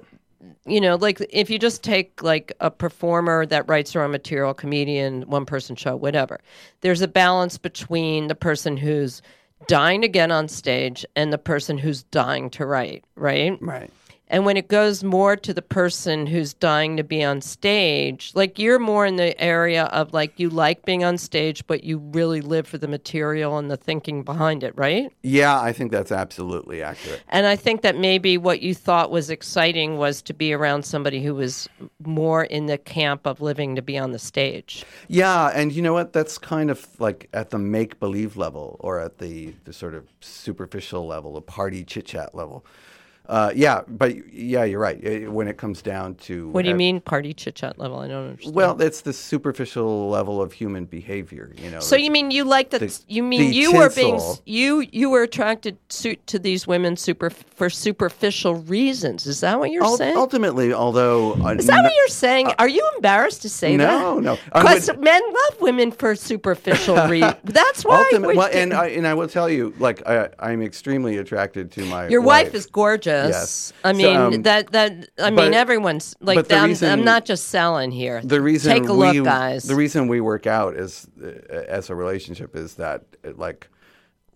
you 0.66 0.80
know, 0.80 0.96
like 0.96 1.24
if 1.30 1.48
you 1.48 1.58
just 1.58 1.82
take 1.82 2.22
like 2.22 2.52
a 2.60 2.70
performer 2.70 3.46
that 3.46 3.68
writes 3.68 3.92
their 3.92 4.02
own 4.02 4.10
material, 4.10 4.52
comedian, 4.54 5.22
one 5.22 5.46
person 5.46 5.74
show, 5.76 5.96
whatever. 5.96 6.40
There's 6.82 7.00
a 7.00 7.08
balance 7.08 7.56
between 7.56 8.26
the 8.26 8.34
person 8.34 8.76
who's 8.76 9.22
dying 9.66 10.02
to 10.02 10.08
get 10.08 10.30
on 10.30 10.48
stage 10.48 11.06
and 11.16 11.32
the 11.32 11.38
person 11.38 11.78
who's 11.78 12.02
dying 12.04 12.50
to 12.50 12.66
write, 12.66 13.04
right? 13.14 13.56
right. 13.62 13.90
And 14.34 14.44
when 14.44 14.56
it 14.56 14.66
goes 14.66 15.04
more 15.04 15.36
to 15.36 15.54
the 15.54 15.62
person 15.62 16.26
who's 16.26 16.54
dying 16.54 16.96
to 16.96 17.04
be 17.04 17.22
on 17.22 17.40
stage, 17.40 18.32
like 18.34 18.58
you're 18.58 18.80
more 18.80 19.06
in 19.06 19.14
the 19.14 19.40
area 19.40 19.84
of 19.84 20.12
like 20.12 20.40
you 20.40 20.50
like 20.50 20.84
being 20.84 21.04
on 21.04 21.18
stage, 21.18 21.64
but 21.68 21.84
you 21.84 21.98
really 21.98 22.40
live 22.40 22.66
for 22.66 22.76
the 22.76 22.88
material 22.88 23.58
and 23.58 23.70
the 23.70 23.76
thinking 23.76 24.24
behind 24.24 24.64
it, 24.64 24.76
right? 24.76 25.12
Yeah, 25.22 25.60
I 25.60 25.72
think 25.72 25.92
that's 25.92 26.10
absolutely 26.10 26.82
accurate. 26.82 27.22
And 27.28 27.46
I 27.46 27.54
think 27.54 27.82
that 27.82 27.96
maybe 27.96 28.36
what 28.36 28.60
you 28.60 28.74
thought 28.74 29.12
was 29.12 29.30
exciting 29.30 29.98
was 29.98 30.20
to 30.22 30.34
be 30.34 30.52
around 30.52 30.84
somebody 30.84 31.22
who 31.22 31.36
was 31.36 31.68
more 32.04 32.42
in 32.42 32.66
the 32.66 32.76
camp 32.76 33.28
of 33.28 33.40
living 33.40 33.76
to 33.76 33.82
be 33.82 33.96
on 33.96 34.10
the 34.10 34.18
stage. 34.18 34.84
Yeah, 35.06 35.52
and 35.54 35.70
you 35.70 35.80
know 35.80 35.92
what? 35.92 36.12
That's 36.12 36.38
kind 36.38 36.72
of 36.72 36.84
like 36.98 37.28
at 37.32 37.50
the 37.50 37.58
make 37.58 38.00
believe 38.00 38.36
level 38.36 38.78
or 38.80 38.98
at 38.98 39.18
the, 39.18 39.54
the 39.62 39.72
sort 39.72 39.94
of 39.94 40.08
superficial 40.20 41.06
level, 41.06 41.34
the 41.34 41.40
party 41.40 41.84
chit 41.84 42.06
chat 42.06 42.34
level. 42.34 42.66
Uh, 43.26 43.50
yeah, 43.54 43.80
but 43.88 44.32
yeah, 44.32 44.64
you're 44.64 44.78
right. 44.78 45.00
Eh, 45.02 45.26
When 45.26 45.48
it 45.48 45.56
comes 45.56 45.80
down 45.80 46.14
to 46.16 46.48
What 46.50 46.62
do 46.62 46.68
you 46.68 46.74
uh, 46.74 46.78
mean 46.78 47.00
party 47.00 47.32
chit 47.32 47.54
chat 47.54 47.78
level? 47.78 47.98
I 47.98 48.08
don't 48.08 48.28
understand. 48.30 48.54
Well, 48.54 48.80
it's 48.82 49.00
the 49.00 49.14
superficial 49.14 50.10
level 50.10 50.42
of 50.42 50.52
human 50.52 50.84
behavior. 50.84 51.54
You 51.56 51.70
know. 51.70 51.80
So 51.80 51.96
you 51.96 52.10
mean 52.10 52.30
you 52.30 52.44
like 52.44 52.70
that? 52.70 52.80
the- 52.80 53.00
you 53.08 53.22
mean 53.22 53.52
you 53.54 53.72
were 53.72 53.88
being 53.88 54.20
you 54.44 54.84
you 54.92 55.08
were 55.08 55.22
attracted 55.22 55.76
to, 55.88 56.16
to 56.16 56.38
these 56.38 56.66
women 56.66 56.96
super 56.98 57.30
for 57.30 57.70
superficial 57.70 58.56
reasons? 58.56 59.26
Is 59.26 59.40
that 59.40 59.58
what 59.58 59.70
you're 59.70 59.96
saying? 59.96 60.16
ultimately, 60.18 60.74
although 60.74 61.32
uh, 61.42 61.54
Is 61.58 61.66
that 61.66 61.82
what 61.82 61.94
you're 61.96 62.08
saying? 62.08 62.52
Are 62.58 62.68
you 62.68 62.86
embarrassed 62.96 63.40
to 63.42 63.48
say 63.48 63.76
that? 63.78 64.00
no, 64.00 64.20
no. 64.20 64.38
Because 64.52 64.88
would- 64.88 65.00
men 65.00 65.22
love 65.22 65.60
women 65.62 65.92
for 65.92 66.14
superficial 66.14 66.96
reasons. 67.08 67.36
That's 67.44 67.84
why. 67.86 68.04
Ultimate, 68.04 68.28
we 68.28 68.36
well, 68.36 68.50
and 68.52 68.74
I, 68.74 68.88
and 68.88 69.06
I 69.06 69.14
will 69.14 69.28
tell 69.28 69.48
you, 69.48 69.72
like 69.78 70.06
I, 70.06 70.28
I'm 70.38 70.60
extremely 70.60 71.16
attracted 71.16 71.70
to 71.72 71.84
my 71.86 72.08
your 72.08 72.20
wife 72.20 72.54
is 72.54 72.66
gorgeous. 72.66 73.13
Yes. 73.28 73.72
I 73.84 73.92
So, 73.92 73.96
mean 73.98 74.16
um, 74.16 74.42
that 74.42 74.70
that 74.72 74.92
I 75.18 75.30
but- 75.30 75.34
mean 75.34 75.54
everyone's 75.54 76.14
like 76.20 76.50
I'm, 76.52 76.68
reason- 76.68 76.90
I'm 76.90 77.04
not 77.04 77.24
just 77.24 77.48
selling 77.48 77.90
here. 77.90 78.20
the 78.24 78.40
reason 78.40 78.72
take 78.72 78.88
a 78.88 78.94
we, 78.94 79.12
look, 79.20 79.24
guys. 79.24 79.64
The 79.64 79.74
reason 79.76 80.08
we 80.08 80.20
work 80.20 80.46
out 80.46 80.74
is 80.76 81.06
uh, 81.22 81.26
as 81.68 81.90
a 81.90 81.94
relationship 81.94 82.56
is 82.56 82.74
that 82.74 83.02
uh, 83.24 83.32
like 83.36 83.68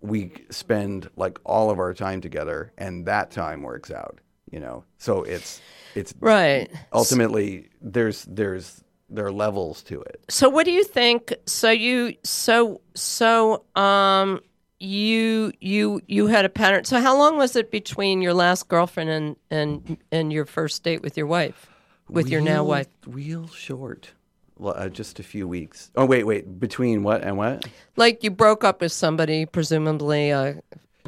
we 0.00 0.32
spend 0.50 1.10
like 1.16 1.38
all 1.44 1.70
of 1.70 1.78
our 1.78 1.92
time 1.94 2.20
together, 2.20 2.72
and 2.78 3.06
that 3.06 3.30
time 3.30 3.62
works 3.62 3.90
out. 3.90 4.20
You 4.50 4.60
know, 4.60 4.84
so 4.98 5.22
it's 5.24 5.60
it's 5.94 6.14
right. 6.20 6.70
ultimately 6.92 7.68
there's 7.82 8.24
there's 8.24 8.82
there 9.10 9.26
are 9.26 9.32
levels 9.32 9.82
to 9.82 10.00
it. 10.02 10.20
So 10.28 10.48
what 10.48 10.64
do 10.64 10.70
you 10.70 10.84
think? 10.84 11.34
So 11.46 11.70
you 11.70 12.14
so 12.24 12.80
so 12.94 13.64
um 13.74 14.40
you 14.80 15.52
you 15.60 16.00
you 16.06 16.26
had 16.26 16.44
a 16.44 16.48
pattern. 16.48 16.84
So 16.84 17.00
how 17.00 17.16
long 17.16 17.36
was 17.36 17.56
it 17.56 17.70
between 17.70 18.22
your 18.22 18.34
last 18.34 18.68
girlfriend 18.68 19.10
and 19.10 19.36
and 19.50 19.98
and 20.12 20.32
your 20.32 20.44
first 20.44 20.82
date 20.82 21.02
with 21.02 21.16
your 21.16 21.26
wife, 21.26 21.70
with 22.08 22.28
your 22.28 22.40
now 22.40 22.64
wife? 22.64 22.88
Real 23.06 23.48
short. 23.48 24.10
Well, 24.56 24.74
uh, 24.76 24.88
just 24.88 25.20
a 25.20 25.22
few 25.22 25.46
weeks. 25.46 25.90
Oh 25.96 26.04
wait, 26.04 26.24
wait. 26.24 26.58
Between 26.58 27.02
what 27.02 27.22
and 27.22 27.36
what? 27.36 27.66
Like 27.96 28.24
you 28.24 28.30
broke 28.30 28.64
up 28.64 28.80
with 28.80 28.92
somebody, 28.92 29.46
presumably. 29.46 30.32
Uh, 30.32 30.54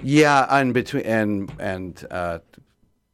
Yeah, 0.02 0.46
and 0.48 0.72
between 0.72 1.04
and 1.04 1.52
and 1.58 2.06
uh, 2.10 2.38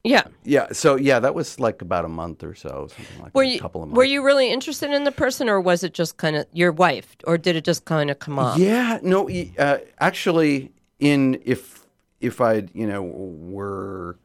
yeah. 0.06 0.22
yeah. 0.44 0.68
So 0.72 0.96
yeah, 0.96 1.18
that 1.20 1.34
was 1.34 1.58
like 1.60 1.82
about 1.82 2.04
a 2.04 2.08
month 2.08 2.42
or 2.44 2.54
so, 2.54 2.88
something 2.94 3.22
like 3.22 3.34
Were 3.34 3.44
that, 3.44 3.50
you 3.50 3.58
a 3.58 3.60
couple 3.60 3.82
of 3.82 3.88
months. 3.88 3.96
were 3.96 4.04
you 4.04 4.24
really 4.24 4.50
interested 4.50 4.90
in 4.92 5.04
the 5.04 5.12
person, 5.12 5.48
or 5.48 5.60
was 5.60 5.82
it 5.82 5.92
just 5.94 6.16
kind 6.16 6.36
of 6.36 6.46
your 6.52 6.72
wife, 6.72 7.16
or 7.24 7.36
did 7.38 7.56
it 7.56 7.64
just 7.64 7.84
kind 7.84 8.10
of 8.10 8.18
come 8.18 8.38
up? 8.38 8.58
Yeah, 8.58 8.98
no. 9.02 9.28
Uh, 9.58 9.78
actually, 9.98 10.72
in 10.98 11.40
if 11.44 11.86
if 12.20 12.40
I 12.40 12.64
you 12.72 12.86
know 12.86 13.02
were 13.02 14.18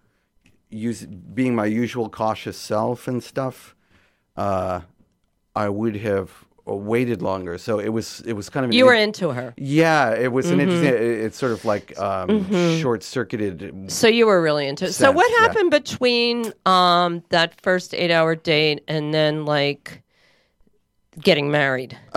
use 0.70 1.06
being 1.06 1.56
my 1.56 1.65
usual 1.65 2.10
cautious 2.10 2.58
self 2.58 3.08
and 3.08 3.24
stuff, 3.24 3.76
uh, 4.38 4.82
I 5.56 5.70
would 5.70 5.98
have 5.98 6.46
waited 6.65 7.21
longer. 7.21 7.58
So 7.58 7.80
it 7.80 7.89
was 7.89 8.21
it 8.26 8.34
was 8.34 8.50
kind 8.50 8.65
of 8.65 8.74
You 8.74 8.86
were 8.86 8.93
in- 8.93 9.10
into 9.10 9.30
her, 9.32 9.54
yeah. 9.58 10.12
It 10.13 10.32
was 10.32 10.50
an 10.50 10.60
Mm-hmm. 10.60 10.69
interesting. 10.69 10.93
it- 10.93 11.26
It's 11.26 11.38
sort 11.38 11.52
of 11.52 11.65
like 11.65 11.97
um, 12.00 12.45
short 12.80 13.04
circuited. 13.04 13.91
so 13.91 14.08
you 14.08 14.26
were 14.28 14.41
really 14.41 14.67
into 14.67 14.86
it. 14.86 14.93
So 14.93 15.06
Sense, 15.06 15.15
what 15.15 15.30
yeah. 15.32 15.47
happened 15.47 15.71
between 15.71 16.54
um 16.65 17.24
that 17.30 17.60
first 17.62 17.93
eight 17.93 18.12
hour 18.12 18.36
date 18.36 18.84
and 18.88 19.13
then 19.13 19.45
like 19.45 20.02
getting 21.19 21.52
married? 21.52 21.97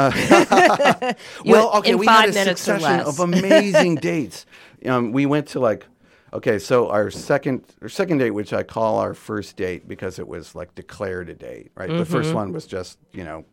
You 1.44 1.52
well, 1.52 1.72
had- 1.72 1.78
okay, 1.80 1.90
in 1.92 1.98
we 1.98 2.06
five 2.06 2.20
had 2.20 2.28
a 2.30 2.32
minutes 2.32 2.68
or 2.68 2.78
succession 2.78 2.98
less. 2.98 3.06
of 3.08 3.20
amazing 3.28 3.96
dates. 3.96 4.46
Um, 4.86 5.12
we 5.12 5.26
went 5.26 5.48
to 5.48 5.60
like, 5.60 5.86
okay, 6.32 6.58
so 6.58 6.88
our 6.90 7.10
second 7.10 7.64
our 7.82 7.88
second 7.88 8.18
date, 8.18 8.30
which 8.32 8.52
I 8.52 8.62
call 8.62 8.98
our 8.98 9.14
first 9.14 9.56
date 9.56 9.88
because 9.88 10.18
it 10.18 10.28
was 10.28 10.54
like 10.54 10.74
declared 10.74 11.28
a 11.28 11.34
date, 11.34 11.72
right? 11.74 11.88
The 11.88 12.04
first 12.04 12.28
Mm-hmm. 12.28 12.36
one 12.36 12.52
was 12.52 12.66
just 12.66 12.98
you 13.12 13.24
know, 13.24 13.44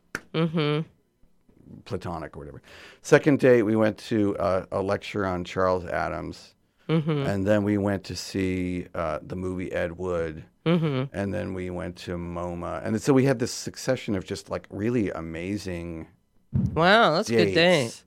platonic 1.86 2.36
or 2.36 2.40
whatever. 2.40 2.62
Second 3.02 3.40
date, 3.40 3.64
we 3.64 3.76
went 3.76 3.98
to 3.98 4.38
uh, 4.38 4.66
a 4.72 4.82
lecture 4.82 5.26
on 5.26 5.44
Charles 5.44 5.86
Addams, 5.86 6.56
Mm-hmm. 6.90 7.26
and 7.26 7.48
then 7.48 7.64
we 7.64 7.78
went 7.78 8.04
to 8.06 8.18
see 8.18 8.86
uh, 8.94 9.20
the 9.22 9.36
movie 9.36 9.72
Ed 9.72 9.98
Wood. 9.98 10.44
Mm-hmm. 10.66 11.16
And 11.16 11.34
then 11.34 11.54
we 11.54 11.70
went 11.70 11.96
to 11.98 12.18
MoMA, 12.18 12.86
and 12.86 13.02
so 13.02 13.14
we 13.14 13.24
had 13.24 13.40
this 13.40 13.52
succession 13.52 14.14
of 14.16 14.26
just 14.26 14.50
like 14.50 14.68
really 14.70 15.10
amazing 15.10 16.08
Wow, 16.76 17.16
that's 17.16 17.30
a 17.30 17.34
good 17.34 17.54
date. 17.54 18.04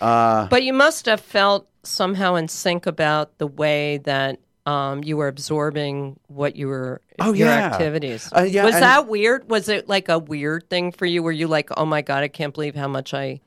Uh, 0.00 0.46
But 0.48 0.62
you 0.64 0.72
must 0.74 1.06
have 1.06 1.20
felt 1.20 1.66
somehow 1.82 2.34
in 2.34 2.48
sync 2.48 2.86
about 2.86 3.38
the 3.38 3.46
way 3.46 3.98
that 4.04 4.38
um, 4.66 5.02
you 5.04 5.16
were 5.16 5.28
absorbing 5.28 6.18
what 6.28 6.54
you 6.56 6.68
were 6.68 7.00
Oh, 7.18 7.32
your 7.32 7.48
yeah. 7.48 7.66
activities. 7.72 8.30
Uh, 8.34 8.42
yeah, 8.42 8.64
was 8.64 8.74
and- 8.74 8.82
that 8.84 9.08
weird? 9.08 9.48
Was 9.50 9.68
it 9.68 9.88
like 9.88 10.08
a 10.08 10.18
weird 10.18 10.68
thing 10.70 10.92
for 10.92 11.06
you? 11.06 11.22
Were 11.22 11.32
you 11.32 11.46
like, 11.46 11.70
oh 11.76 11.84
my 11.86 12.02
god, 12.02 12.22
I 12.22 12.28
can't 12.28 12.52
believe 12.54 12.74
how 12.74 12.88
much 12.88 13.12
I 13.14 13.40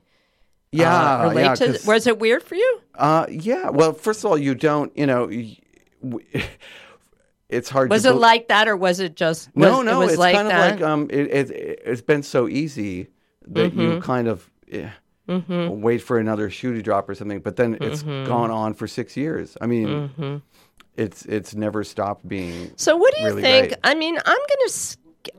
yeah, 0.72 1.20
uh, 1.20 1.28
relate 1.28 1.42
yeah, 1.44 1.54
to? 1.54 1.78
Was 1.86 2.06
it 2.06 2.18
weird 2.18 2.42
for 2.42 2.56
you? 2.56 2.80
uh, 2.96 3.26
yeah. 3.30 3.70
Well, 3.70 3.92
first 3.92 4.24
of 4.24 4.30
all, 4.30 4.36
you 4.38 4.54
don't, 4.56 4.90
you 4.96 5.06
know, 5.06 5.30
it's 7.48 7.68
hard. 7.68 7.90
To 7.90 7.94
Was 7.94 8.04
it 8.04 8.10
bel- 8.10 8.18
like 8.20 8.48
that, 8.48 8.68
or 8.68 8.76
was 8.76 9.00
it 9.00 9.14
just? 9.16 9.54
No, 9.56 9.78
was, 9.78 9.86
no, 9.86 9.96
it 10.02 10.04
was 10.04 10.12
it's 10.14 10.18
like 10.18 10.34
kind 10.36 10.48
that. 10.50 10.74
Mm-hmm. 10.74 10.74
of 10.74 10.80
like 10.80 10.90
um, 10.90 11.08
it, 11.10 11.50
it 11.50 11.82
it's 11.84 12.02
been 12.02 12.22
so 12.22 12.48
easy 12.48 13.08
that 13.48 13.74
you 13.74 14.00
kind 14.00 14.28
of. 14.28 14.50
eh, 14.70 14.88
Wait 15.26 16.02
for 16.02 16.18
another 16.18 16.50
shoe 16.50 16.74
to 16.74 16.82
drop 16.82 17.08
or 17.08 17.14
something, 17.14 17.40
but 17.40 17.56
then 17.56 17.78
it's 17.80 18.02
Mm-hmm. 18.02 18.26
gone 18.28 18.50
on 18.50 18.74
for 18.74 18.86
six 18.86 19.16
years. 19.16 19.56
I 19.60 19.66
mean, 19.66 20.42
it's 20.96 21.24
it's 21.26 21.54
never 21.54 21.84
stopped 21.84 22.26
being. 22.28 22.72
So 22.76 22.96
what 22.96 23.14
do 23.14 23.20
you 23.20 23.26
really 23.28 23.42
think? 23.42 23.68
great. 23.68 23.78
I 23.84 23.94
mean, 23.94 24.16
I'm 24.16 24.36
gonna 24.36 24.72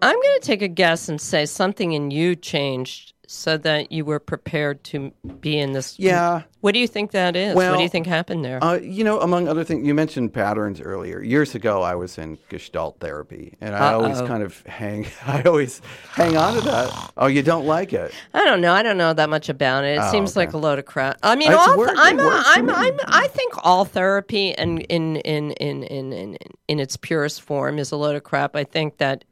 I'm 0.01 0.15
gonna 0.15 0.39
take 0.41 0.61
a 0.61 0.67
guess 0.67 1.09
and 1.09 1.19
say 1.19 1.45
something 1.45 1.93
in 1.93 2.11
you 2.11 2.35
changed 2.35 3.13
so 3.27 3.57
that 3.57 3.91
you 3.91 4.05
were 4.05 4.19
prepared 4.19 4.83
to 4.85 5.11
be 5.39 5.57
in 5.59 5.71
this. 5.73 5.97
Yeah. 5.99 6.43
What 6.61 6.73
do 6.73 6.79
you 6.79 6.87
think 6.87 7.11
that 7.11 7.35
is? 7.35 7.55
what 7.55 7.75
do 7.77 7.83
you 7.83 7.89
think 7.89 8.07
happened 8.07 8.43
there? 8.43 8.63
Uh, 8.63 8.77
you 8.77 9.03
know, 9.03 9.19
among 9.21 9.47
other 9.47 9.63
things, 9.63 9.85
you 9.85 9.93
mentioned 9.93 10.33
patterns 10.33 10.81
earlier. 10.81 11.21
Years 11.21 11.53
ago, 11.53 11.83
I 11.83 11.93
was 11.93 12.17
in 12.17 12.39
Gestalt 12.49 12.99
therapy, 12.99 13.55
and 13.61 13.75
I 13.75 13.93
always 13.93 14.17
Uh-oh. 14.19 14.27
kind 14.27 14.41
of 14.41 14.59
hang. 14.65 15.05
I 15.27 15.43
always 15.43 15.79
hang 16.13 16.35
on 16.37 16.55
to 16.55 16.61
that. 16.61 17.11
Oh, 17.17 17.27
you 17.27 17.43
don't 17.43 17.65
like 17.67 17.93
it? 17.93 18.11
I 18.33 18.43
don't 18.45 18.61
know. 18.61 18.73
I 18.73 18.81
don't 18.81 18.97
know 18.97 19.13
that 19.13 19.29
much 19.29 19.47
about 19.49 19.83
it. 19.83 19.97
It 19.97 20.01
Oh, 20.01 20.11
seems 20.11 20.31
okay. 20.31 20.39
like 20.39 20.53
a 20.53 20.57
load 20.57 20.79
of 20.79 20.85
crap. 20.85 21.19
I 21.21 21.35
mean, 21.35 21.53
all 21.53 21.79
I'm, 21.97 22.19
a, 22.19 22.43
I'm. 22.45 22.69
I'm, 22.69 22.99
I 23.07 23.27
think 23.27 23.53
all 23.63 23.85
therapy 23.85 24.53
and 24.53 24.81
in 24.83 25.17
in 25.17 25.51
in 25.51 25.83
in 25.83 26.13
in 26.13 26.37
in 26.67 26.79
its 26.79 26.97
purest 26.97 27.41
form 27.41 27.77
is 27.77 27.91
a 27.91 27.95
load 27.95 28.15
of 28.15 28.23
crap. 28.23 28.55
I 28.55 28.63
think 28.63 28.97
that 28.97 29.23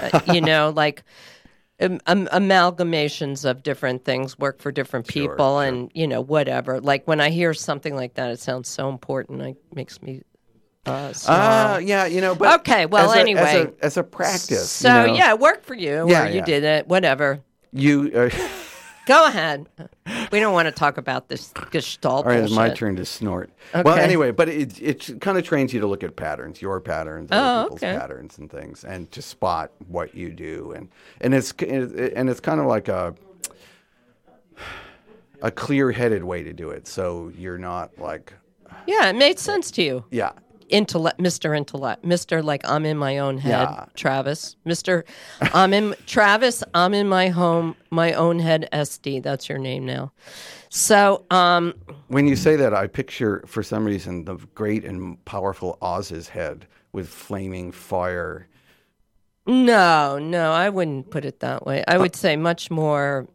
uh, 0.00 0.20
you 0.32 0.40
know, 0.40 0.70
like. 0.76 1.02
Um, 1.78 1.98
amalgamations 2.06 3.44
of 3.44 3.62
different 3.62 4.04
things 4.04 4.38
work 4.38 4.62
for 4.62 4.72
different 4.72 5.06
people, 5.06 5.58
sure. 5.58 5.64
and 5.64 5.90
you 5.94 6.06
know 6.06 6.22
whatever. 6.22 6.80
Like 6.80 7.06
when 7.06 7.20
I 7.20 7.28
hear 7.28 7.52
something 7.52 7.94
like 7.94 8.14
that, 8.14 8.30
it 8.30 8.40
sounds 8.40 8.68
so 8.68 8.88
important. 8.88 9.42
It 9.42 9.56
makes 9.74 10.00
me 10.00 10.22
uh. 10.86 11.12
Ah, 11.28 11.78
yeah, 11.78 12.06
you 12.06 12.20
know. 12.20 12.34
But 12.34 12.60
Okay, 12.60 12.86
well, 12.86 13.10
as 13.10 13.16
a, 13.16 13.20
anyway. 13.20 13.40
as 13.42 13.54
a, 13.54 13.72
as 13.82 13.96
a 13.96 14.02
practice, 14.02 14.70
so 14.70 15.02
you 15.02 15.06
know, 15.08 15.14
yeah, 15.14 15.30
it 15.30 15.38
worked 15.38 15.66
for 15.66 15.74
you. 15.74 16.08
Yeah, 16.08 16.24
or 16.24 16.28
you 16.28 16.36
yeah. 16.36 16.44
did 16.44 16.64
it. 16.64 16.88
Whatever. 16.88 17.40
you. 17.72 18.10
Uh, 18.14 18.30
Go 19.06 19.26
ahead. 19.26 19.66
We 20.32 20.40
don't 20.40 20.52
want 20.52 20.66
to 20.66 20.72
talk 20.72 20.98
about 20.98 21.28
this 21.28 21.52
Gestalt 21.70 22.26
all 22.26 22.32
right, 22.32 22.40
it's 22.42 22.52
my 22.52 22.70
turn 22.70 22.96
to 22.96 23.04
snort. 23.04 23.50
Well, 23.72 23.96
anyway, 23.96 24.32
but 24.32 24.48
it 24.48 24.80
it 24.82 25.20
kind 25.20 25.38
of 25.38 25.44
trains 25.44 25.72
you 25.72 25.80
to 25.80 25.86
look 25.86 26.02
at 26.02 26.16
patterns, 26.16 26.60
your 26.60 26.80
patterns, 26.80 27.30
other 27.30 27.60
Oh, 27.60 27.62
people's 27.64 27.82
okay. 27.84 27.96
patterns, 27.98 28.38
and 28.38 28.50
things, 28.50 28.84
and 28.84 29.10
to 29.12 29.22
spot 29.22 29.70
what 29.88 30.14
you 30.14 30.30
do, 30.30 30.72
and 30.72 30.88
and 31.20 31.34
it's 31.34 31.52
and 31.52 32.28
it's 32.28 32.40
kind 32.40 32.60
of 32.60 32.66
like 32.66 32.88
a 32.88 33.14
a 35.42 35.50
clear-headed 35.50 36.24
way 36.24 36.42
to 36.42 36.52
do 36.52 36.70
it. 36.70 36.88
So 36.88 37.30
you're 37.36 37.58
not 37.58 37.96
like, 37.98 38.32
Yeah, 38.86 39.08
it 39.10 39.16
made 39.16 39.38
sense 39.38 39.70
to 39.72 39.82
you. 39.82 40.04
yeah, 40.10 40.32
Intellect, 40.68 41.18
Mr. 41.18 41.56
Intellect, 41.56 42.02
Mr. 42.04 42.42
Like 42.42 42.68
I'm 42.68 42.84
in 42.84 42.96
my 42.98 43.18
own 43.18 43.38
head, 43.38 43.68
Yeah. 43.70 43.84
Travis. 43.94 44.56
Mr. 44.66 45.04
I'm 45.54 45.72
in 45.72 45.94
Travis. 46.06 46.62
I'm 46.74 46.94
in 46.94 47.08
my 47.08 47.28
home, 47.28 47.76
my 47.90 48.12
own 48.12 48.38
head. 48.38 48.68
S.D. 48.72 49.20
That's 49.20 49.48
your 49.48 49.58
name 49.58 49.84
now. 49.86 50.12
So, 50.68 51.24
um, 51.30 51.74
When 52.08 52.26
you 52.26 52.36
say 52.36 52.56
that, 52.56 52.74
I 52.74 52.86
picture, 52.86 53.42
for 53.46 53.62
some 53.62 53.84
reason, 53.84 54.24
the 54.24 54.34
great 54.54 54.84
and 54.84 55.24
powerful 55.24 55.78
Oz's 55.80 56.28
head 56.28 56.66
with 56.92 57.08
flaming 57.08 57.72
fire. 57.72 58.48
no, 59.46 60.18
no, 60.18 60.52
I 60.52 60.68
wouldn't 60.70 61.10
put 61.10 61.24
it 61.24 61.40
that 61.40 61.64
way. 61.64 61.84
I 61.86 61.98
would 61.98 62.16
say 62.16 62.36
much 62.36 62.70
more, 62.70 63.28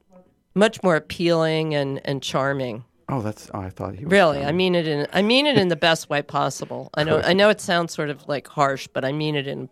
much 0.56 0.84
more 0.84 0.96
appealing 0.98 1.74
and 1.74 2.02
and 2.06 2.22
charming. 2.22 2.84
Oh, 3.12 3.22
that's. 3.22 3.52
Oh, 3.54 3.60
I 3.60 3.70
thought 3.70 3.94
he 3.96 4.06
was. 4.06 4.12
Really, 4.12 4.44
I 4.44 4.54
mean 4.54 4.74
it 4.74 4.88
in 4.88 5.06
I 5.12 5.22
mean 5.22 5.46
it 5.46 5.58
in 5.58 5.68
the 5.68 5.76
best 5.76 6.10
way 6.10 6.22
possible. 6.22 6.90
I 6.94 7.04
know 7.04 7.20
I 7.22 7.34
know 7.34 7.50
it 7.50 7.60
sounds 7.60 7.94
sort 7.94 8.10
of 8.10 8.28
like 8.28 8.48
harsh, 8.48 8.88
but 8.88 9.04
I 9.04 9.12
mean 9.12 9.36
it 9.36 9.48
in 9.48 9.70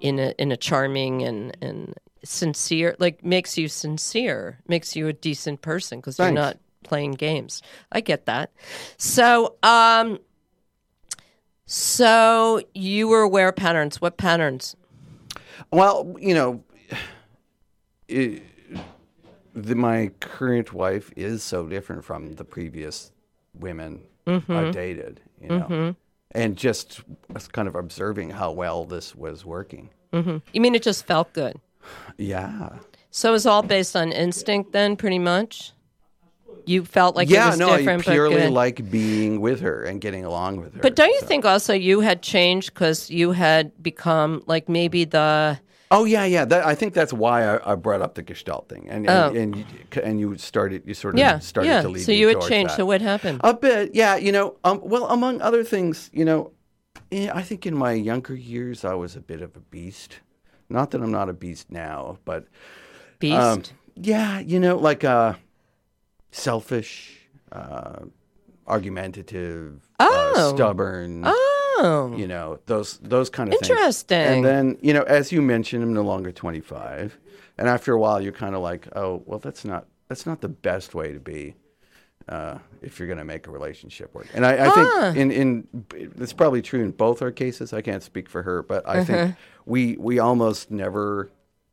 in 0.00 0.18
a 0.18 0.34
in 0.38 0.50
a 0.50 0.56
charming 0.56 1.22
and 1.22 1.56
and 1.62 1.94
sincere 2.24 2.96
like 2.98 3.24
makes 3.24 3.56
you 3.56 3.68
sincere, 3.68 4.58
makes 4.66 4.96
you 4.96 5.06
a 5.06 5.12
decent 5.12 5.62
person 5.62 6.00
because 6.00 6.18
you're 6.18 6.32
not 6.32 6.58
playing 6.82 7.12
games. 7.12 7.62
I 7.92 8.00
get 8.00 8.26
that. 8.26 8.50
So, 8.96 9.54
um 9.62 10.18
so 11.64 12.62
you 12.74 13.06
were 13.08 13.20
aware 13.20 13.50
of 13.50 13.56
patterns. 13.56 14.00
What 14.00 14.16
patterns? 14.16 14.74
Well, 15.70 16.16
you 16.18 16.34
know, 16.34 16.64
it, 18.08 18.42
the, 19.62 19.74
my 19.74 20.10
current 20.20 20.72
wife 20.72 21.12
is 21.16 21.42
so 21.42 21.66
different 21.66 22.04
from 22.04 22.34
the 22.34 22.44
previous 22.44 23.12
women 23.54 24.02
Mm-hmm. 24.28 24.52
I've 24.52 24.74
dated, 24.74 25.20
you 25.40 25.48
know, 25.48 25.94
and 26.32 26.54
just 26.54 27.00
kind 27.52 27.66
of 27.66 27.74
observing 27.74 28.30
how 28.30 28.52
well 28.52 28.84
this 28.84 29.14
was 29.14 29.44
working. 29.44 29.88
You 30.12 30.42
mean 30.54 30.74
it 30.74 30.82
just 30.82 31.06
felt 31.06 31.32
good? 31.32 31.58
Yeah. 32.18 32.70
So 33.10 33.32
it's 33.32 33.46
all 33.46 33.62
based 33.62 33.96
on 33.96 34.12
instinct 34.12 34.72
then 34.72 34.96
pretty 34.96 35.18
much? 35.18 35.72
You 36.66 36.84
felt 36.84 37.16
like 37.16 37.28
it 37.30 37.34
yeah, 37.34 37.48
was 37.48 37.58
no, 37.58 37.70
I 37.70 37.78
different 37.78 38.02
purely 38.02 38.48
like 38.48 38.90
being 38.90 39.40
with 39.40 39.60
her 39.60 39.84
and 39.84 39.98
getting 39.98 40.26
along 40.26 40.60
with 40.60 40.74
her. 40.74 40.80
But 40.82 40.94
don't 40.94 41.08
you 41.08 41.20
so- 41.20 41.26
think 41.26 41.46
also 41.46 41.72
you 41.72 42.00
had 42.00 42.20
changed 42.20 42.74
because 42.74 43.08
you 43.08 43.32
had 43.32 43.82
become 43.82 44.42
like 44.46 44.68
maybe 44.68 45.06
the 45.06 45.58
Oh 45.90 46.04
yeah, 46.04 46.24
yeah. 46.26 46.44
That, 46.44 46.66
I 46.66 46.74
think 46.74 46.92
that's 46.94 47.12
why 47.12 47.44
I, 47.56 47.72
I 47.72 47.74
brought 47.74 48.02
up 48.02 48.14
the 48.14 48.22
Gestalt 48.22 48.68
thing, 48.68 48.86
and 48.90 49.08
Oh. 49.08 49.28
and, 49.28 49.36
and, 49.36 49.56
you, 49.56 50.02
and 50.02 50.20
you 50.20 50.36
started, 50.38 50.82
you 50.86 50.94
sort 50.94 51.14
of 51.14 51.18
yeah 51.20 51.38
started 51.38 51.68
yeah. 51.70 51.82
to 51.82 51.88
lead 51.88 52.04
So 52.04 52.12
you 52.12 52.28
had 52.28 52.40
changed. 52.42 52.72
that. 52.72 52.76
So 52.76 52.84
what 52.86 53.00
happened? 53.00 53.40
A 53.42 53.54
bit, 53.54 53.94
yeah. 53.94 54.16
You 54.16 54.32
know, 54.32 54.56
um, 54.64 54.80
well, 54.82 55.06
among 55.08 55.40
other 55.40 55.64
things, 55.64 56.10
you 56.12 56.24
know, 56.24 56.52
eh, 57.10 57.30
I 57.32 57.42
think 57.42 57.64
in 57.66 57.74
my 57.74 57.92
younger 57.92 58.34
years 58.34 58.84
I 58.84 58.94
was 58.94 59.16
a 59.16 59.20
bit 59.20 59.40
of 59.40 59.56
a 59.56 59.60
beast. 59.60 60.20
Not 60.68 60.90
that 60.90 61.00
I'm 61.02 61.10
not 61.12 61.30
a 61.30 61.32
beast 61.32 61.70
now, 61.70 62.18
but 62.26 62.46
Beast. 63.18 63.36
um, 63.38 63.62
yeah, 63.96 64.40
you 64.40 64.60
know, 64.60 64.76
like 64.76 65.02
uh, 65.04 65.34
selfish, 66.30 67.18
uh, 67.50 68.00
argumentative, 68.66 69.80
Oh. 69.98 70.34
uh, 70.36 70.54
stubborn. 70.54 71.22
oh, 71.24 71.57
You 71.82 72.26
know, 72.26 72.58
those 72.66 72.98
those 72.98 73.30
kind 73.30 73.52
of 73.52 73.58
things. 73.58 73.70
Interesting. 73.70 74.18
And 74.18 74.44
then, 74.44 74.78
you 74.80 74.92
know, 74.92 75.02
as 75.02 75.30
you 75.32 75.40
mentioned, 75.42 75.82
I'm 75.82 75.92
no 75.94 76.02
longer 76.02 76.32
25, 76.32 77.18
and 77.58 77.68
after 77.68 77.92
a 77.92 77.98
while, 77.98 78.20
you're 78.20 78.32
kind 78.32 78.54
of 78.54 78.62
like, 78.62 78.88
oh, 78.96 79.22
well, 79.26 79.38
that's 79.38 79.64
not 79.64 79.86
that's 80.08 80.26
not 80.26 80.40
the 80.40 80.48
best 80.48 80.94
way 80.94 81.12
to 81.12 81.20
be 81.20 81.54
uh, 82.28 82.58
if 82.82 82.98
you're 82.98 83.06
going 83.08 83.18
to 83.18 83.24
make 83.24 83.46
a 83.46 83.50
relationship 83.50 84.14
work. 84.14 84.26
And 84.34 84.44
I, 84.44 84.66
I 84.66 84.70
think 84.70 85.16
in 85.16 85.30
in 85.30 85.68
it's 86.20 86.32
probably 86.32 86.62
true 86.62 86.82
in 86.82 86.90
both 86.90 87.22
our 87.22 87.30
cases. 87.30 87.72
I 87.72 87.80
can't 87.82 88.02
speak 88.02 88.28
for 88.28 88.42
her, 88.42 88.62
but 88.62 88.86
I 88.88 88.98
Uh-huh. 88.98 89.04
think 89.04 89.36
we 89.66 89.96
we 89.98 90.18
almost 90.18 90.70
never 90.70 91.30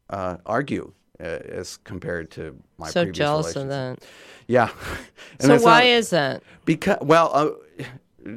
uh, 0.10 0.38
argue 0.46 0.92
uh, 1.20 1.24
as 1.24 1.78
compared 1.78 2.30
to 2.32 2.56
my 2.78 2.90
so 2.90 3.02
previous 3.04 3.18
jealous 3.18 3.56
of 3.56 3.68
that. 3.70 4.00
Yeah. 4.48 4.70
And 5.40 5.48
So 5.50 5.66
why 5.66 5.80
not- 5.80 5.86
is 5.88 6.10
that? 6.12 6.44
because 6.66 6.98
well, 7.02 7.32
uh, 7.34 7.50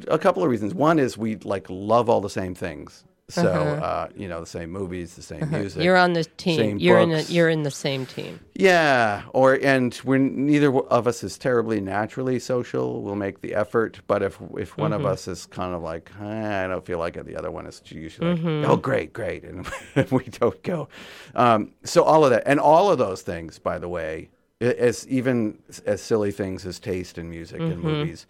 a 0.07 0.17
couple 0.19 0.43
of 0.43 0.49
reasons. 0.49 0.73
One 0.73 0.99
is 0.99 1.17
we 1.17 1.35
like 1.37 1.65
love 1.69 2.09
all 2.09 2.21
the 2.21 2.29
same 2.29 2.55
things. 2.55 3.03
So 3.31 3.43
uh, 3.47 4.07
you 4.15 4.27
know, 4.27 4.39
the 4.39 4.47
same 4.47 4.71
movies, 4.71 5.13
the 5.13 5.21
same 5.21 5.51
music. 5.51 5.77
Uh-huh. 5.77 5.83
You're 5.83 5.97
on 5.97 6.13
the 6.13 6.23
team. 6.23 6.79
You're 6.79 6.97
in. 6.97 7.11
A, 7.11 7.17
books. 7.17 7.29
you're 7.29 7.47
in 7.49 7.61
the 7.61 7.69
same 7.69 8.07
team. 8.07 8.39
Yeah, 8.55 9.21
or 9.33 9.59
and 9.61 9.99
we're 10.03 10.17
neither 10.17 10.75
of 10.75 11.05
us 11.05 11.23
is 11.23 11.37
terribly 11.37 11.79
naturally 11.79 12.39
social. 12.39 13.03
We'll 13.03 13.13
make 13.15 13.41
the 13.41 13.53
effort, 13.53 13.99
but 14.07 14.23
if 14.23 14.39
if 14.57 14.75
one 14.77 14.89
Mm-hmm. 14.93 15.05
of 15.05 15.11
us 15.11 15.27
is 15.27 15.45
kind 15.45 15.75
of 15.75 15.83
like 15.83 16.09
"Eh, 16.19 16.65
I 16.65 16.67
don't 16.67 16.83
feel 16.83 16.97
like 16.97 17.17
it, 17.17 17.27
the 17.27 17.35
other 17.35 17.51
one 17.51 17.67
is 17.67 17.79
usually 17.85 18.31
like, 18.31 18.39
Mm-hmm. 18.39 18.71
oh 18.71 18.77
great, 18.77 19.13
great, 19.13 19.43
and 19.43 19.67
we 20.11 20.23
don't 20.23 20.63
go. 20.63 20.89
Um, 21.35 21.73
so 21.83 22.01
all 22.03 22.23
of 22.25 22.31
that, 22.31 22.41
and 22.47 22.59
all 22.59 22.89
of 22.89 22.97
those 22.97 23.21
things, 23.21 23.59
by 23.59 23.77
the 23.77 23.87
way, 23.89 24.29
as 24.59 25.07
even 25.07 25.59
as 25.85 26.01
silly 26.01 26.31
things 26.31 26.65
as 26.65 26.79
taste 26.79 27.19
in 27.19 27.29
music 27.29 27.59
and 27.61 27.73
Mm-hmm. 27.73 27.81
movies, 27.87 28.25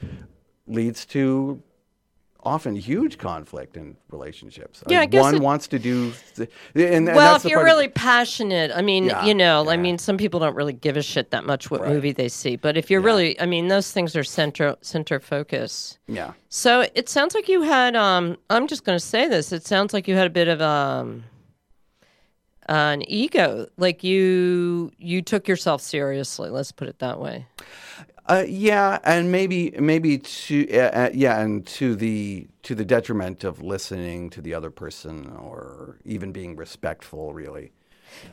leads 0.70 1.06
to 1.08 1.62
often 2.42 2.74
huge 2.74 3.18
conflict 3.18 3.76
in 3.76 3.98
relationships. 4.12 4.82
Yeah, 4.88 5.02
I 5.02 5.08
guess 5.08 5.22
one 5.22 5.36
it- 5.36 5.42
wants 5.42 5.68
to 5.68 5.78
do, 5.78 6.14
th- 6.38 6.50
and, 6.74 6.84
and 6.86 7.08
well, 7.08 7.36
if 7.36 7.44
you're 7.44 7.60
part 7.60 7.70
of- 7.70 7.76
really 7.76 7.90
passionate, 7.90 8.72
I 8.74 8.82
mean, 8.82 9.06
Yeah, 9.08 9.26
you 9.26 9.34
know, 9.34 9.70
I 9.70 9.76
mean, 9.76 9.98
some 9.98 10.16
people 10.18 10.40
don't 10.40 10.56
really 10.56 10.72
give 10.72 10.96
a 10.96 11.02
shit 11.02 11.32
that 11.32 11.44
much 11.44 11.70
what 11.70 11.82
Right. 11.82 11.92
movie 11.92 12.14
they 12.14 12.30
see, 12.30 12.56
but 12.56 12.78
if 12.78 12.90
you're 12.90 13.02
really, 13.02 13.38
I 13.42 13.46
mean, 13.46 13.68
those 13.68 13.92
things 13.92 14.16
are 14.16 14.24
center 14.24 14.78
center 14.82 15.20
focus. 15.20 16.00
yeah. 16.08 16.32
So 16.48 16.86
it 16.96 17.10
sounds 17.10 17.36
like 17.36 17.50
you 17.50 17.64
had. 17.64 17.98
Um, 17.98 18.38
I'm 18.50 18.68
just 18.68 18.86
going 18.86 18.98
to 18.98 19.06
say 19.06 19.28
this. 19.28 19.52
It 19.52 19.66
sounds 19.68 19.94
like 19.94 20.08
you 20.08 20.16
had 20.16 20.28
a 20.28 20.30
bit 20.32 20.48
of 20.48 20.62
um, 20.62 21.26
an 22.68 23.04
ego. 23.10 23.68
Like 23.78 24.04
you 24.04 24.92
you 24.98 25.22
took 25.22 25.48
yourself 25.48 25.82
seriously. 25.82 26.50
Let's 26.50 26.72
put 26.72 26.88
it 26.88 27.00
that 27.00 27.20
way. 27.20 27.48
Uh, 28.30 28.46
yeah, 28.48 29.00
and 29.06 29.32
maybe 29.32 29.72
maybe 29.80 30.20
to 30.20 30.72
uh, 30.72 31.08
uh, 31.08 31.10
yeah, 31.14 31.42
and 31.42 31.66
to 31.66 31.96
the 31.96 32.48
to 32.64 32.76
the 32.76 32.86
detriment 32.86 33.44
of 33.44 33.62
listening 33.64 34.30
to 34.30 34.42
the 34.42 34.54
other 34.54 34.70
person 34.72 35.32
or 35.36 35.98
even 36.06 36.32
being 36.32 36.56
respectful. 36.56 37.34
Really, 37.34 37.72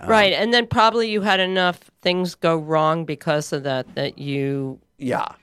Um, 0.01 0.09
right, 0.11 0.33
and 0.35 0.55
then 0.55 0.67
probably 0.67 1.11
you 1.11 1.23
had 1.23 1.41
enough 1.41 1.79
things 2.03 2.35
go 2.35 2.57
wrong 2.59 3.05
because 3.07 3.53
of 3.53 3.63
that 3.65 3.95
that 3.95 4.19
you 4.19 4.81
yeah, 4.99 5.37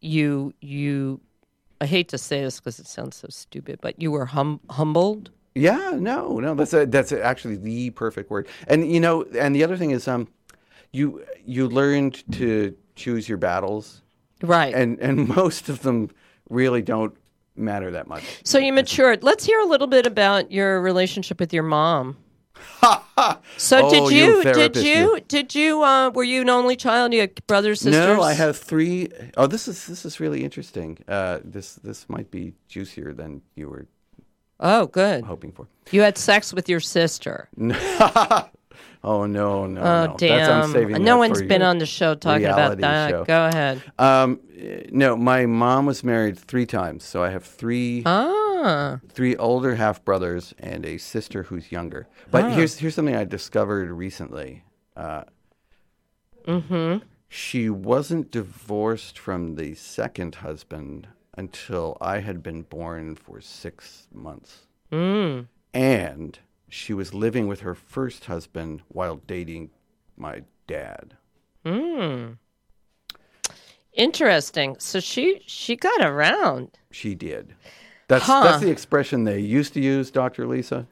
you 0.00 0.54
you. 0.60 1.20
I 1.80 1.86
hate 1.86 2.08
to 2.10 2.18
say 2.18 2.42
this 2.42 2.60
because 2.60 2.78
it 2.78 2.86
sounds 2.86 3.16
so 3.16 3.28
stupid, 3.30 3.80
but 3.82 4.00
you 4.00 4.10
were 4.10 4.26
hum- 4.26 4.60
humbled. 4.70 5.30
yeah. 5.54 5.92
No, 5.96 6.40
no, 6.40 6.54
that's 6.54 6.72
a, 6.72 6.86
that's 6.86 7.12
actually 7.12 7.56
the 7.56 7.90
perfect 7.90 8.30
word. 8.30 8.48
And 8.66 8.90
you 8.90 9.00
know, 9.00 9.24
and 9.38 9.54
the 9.54 9.64
other 9.64 9.76
thing 9.76 9.90
is, 9.90 10.08
um, 10.08 10.28
you 10.92 11.24
you 11.44 11.68
learned 11.68 12.24
to 12.32 12.76
choose 12.94 13.28
your 13.28 13.38
battles, 13.38 14.02
Right. 14.42 14.74
and 14.74 14.98
and 15.00 15.28
most 15.36 15.68
of 15.68 15.82
them 15.82 16.10
really 16.50 16.82
don't 16.82 17.16
matter 17.56 17.90
that 17.92 18.06
much. 18.08 18.24
so 18.44 18.58
you 18.58 18.72
matured. 18.72 19.22
Let's 19.22 19.44
hear 19.44 19.60
a 19.60 19.64
little 19.66 19.86
bit 19.86 20.06
about 20.06 20.50
your 20.50 20.80
relationship 20.80 21.38
with 21.40 21.52
your 21.52 21.62
mom. 21.64 22.16
So 23.56 23.86
Oh, 23.86 23.90
did 23.90 24.10
you 24.16 24.36
you, 24.38 24.42
did 24.42 24.76
you 24.76 24.82
you. 24.82 25.20
did 25.28 25.54
you 25.54 25.82
uh 25.82 26.10
were 26.10 26.24
you 26.24 26.42
an 26.42 26.50
only 26.50 26.76
child? 26.76 27.12
You 27.12 27.20
had 27.20 27.46
brothers 27.46 27.80
sisters? 27.80 28.16
No, 28.16 28.22
I 28.22 28.32
have 28.32 28.56
three 28.56 29.08
oh 29.36 29.46
this 29.46 29.68
is 29.68 29.86
this 29.86 30.04
is 30.04 30.18
really 30.20 30.42
interesting. 30.44 30.98
Uh, 31.08 31.38
this 31.44 31.74
this 31.76 32.08
might 32.08 32.30
be 32.30 32.54
juicier 32.68 33.12
than 33.12 33.42
you 33.54 33.68
were 33.68 33.86
Oh, 34.60 34.86
good. 34.86 35.24
hoping 35.24 35.52
for. 35.52 35.66
You 35.90 36.02
had 36.02 36.16
sex 36.18 36.52
with 36.52 36.68
your 36.68 36.80
sister. 36.80 37.48
oh 39.04 39.26
no, 39.26 39.66
no, 39.66 39.80
Oh 39.80 40.06
no. 40.06 40.16
damn! 40.16 40.38
That's, 40.38 40.66
I'm 40.66 40.72
saving 40.72 41.04
no 41.04 41.18
one's 41.18 41.42
been 41.42 41.62
on 41.62 41.78
the 41.78 41.86
show 41.86 42.14
talking 42.14 42.46
about 42.46 42.78
that. 42.78 43.10
show. 43.10 43.24
Go 43.24 43.46
ahead. 43.46 43.82
Um, 43.98 44.40
no, 44.90 45.16
my 45.16 45.46
mom 45.46 45.86
was 45.86 46.02
married 46.02 46.38
three 46.38 46.66
times, 46.66 47.04
so 47.04 47.22
I 47.22 47.30
have 47.30 47.44
three 47.44 48.02
Ah, 48.06 49.00
three 49.10 49.36
older 49.36 49.74
half 49.76 50.04
brothers 50.04 50.54
and 50.58 50.84
a 50.86 50.98
sister 50.98 51.44
who's 51.44 51.70
younger. 51.70 52.08
But 52.30 52.52
here's 52.54 52.78
here's 52.78 52.94
something 52.94 53.14
I 53.16 53.24
discovered 53.24 53.90
recently. 53.90 54.64
Uh, 54.96 55.24
mm-hmm. 56.46 56.98
she 57.28 57.68
wasn't 57.70 58.30
divorced 58.30 59.18
from 59.18 59.56
the 59.56 59.74
second 59.74 60.36
husband 60.36 61.08
until 61.36 61.96
I 62.00 62.20
had 62.20 62.42
been 62.42 62.62
born 62.62 63.16
for 63.16 63.40
six 63.40 64.06
months, 64.12 64.66
Mm. 64.92 65.48
and 65.72 66.38
she 66.68 66.92
was 66.94 67.14
living 67.14 67.46
with 67.46 67.60
her 67.60 67.74
first 67.74 68.24
husband 68.26 68.82
while 68.88 69.16
dating 69.26 69.70
my 70.16 70.42
dad. 70.66 71.14
Hmm. 71.64 72.32
Interesting. 73.92 74.76
So 74.78 74.98
she 75.00 75.40
she 75.46 75.76
got 75.76 76.00
around. 76.04 76.70
She 76.90 77.14
did. 77.14 77.54
That's 78.08 78.24
Huh. 78.26 78.42
that's 78.44 78.62
the 78.62 78.70
expression 78.70 79.24
they 79.24 79.38
used 79.38 79.72
to 79.74 79.80
use, 79.80 80.10
Doctor 80.10 80.46
Lisa. 80.46 80.86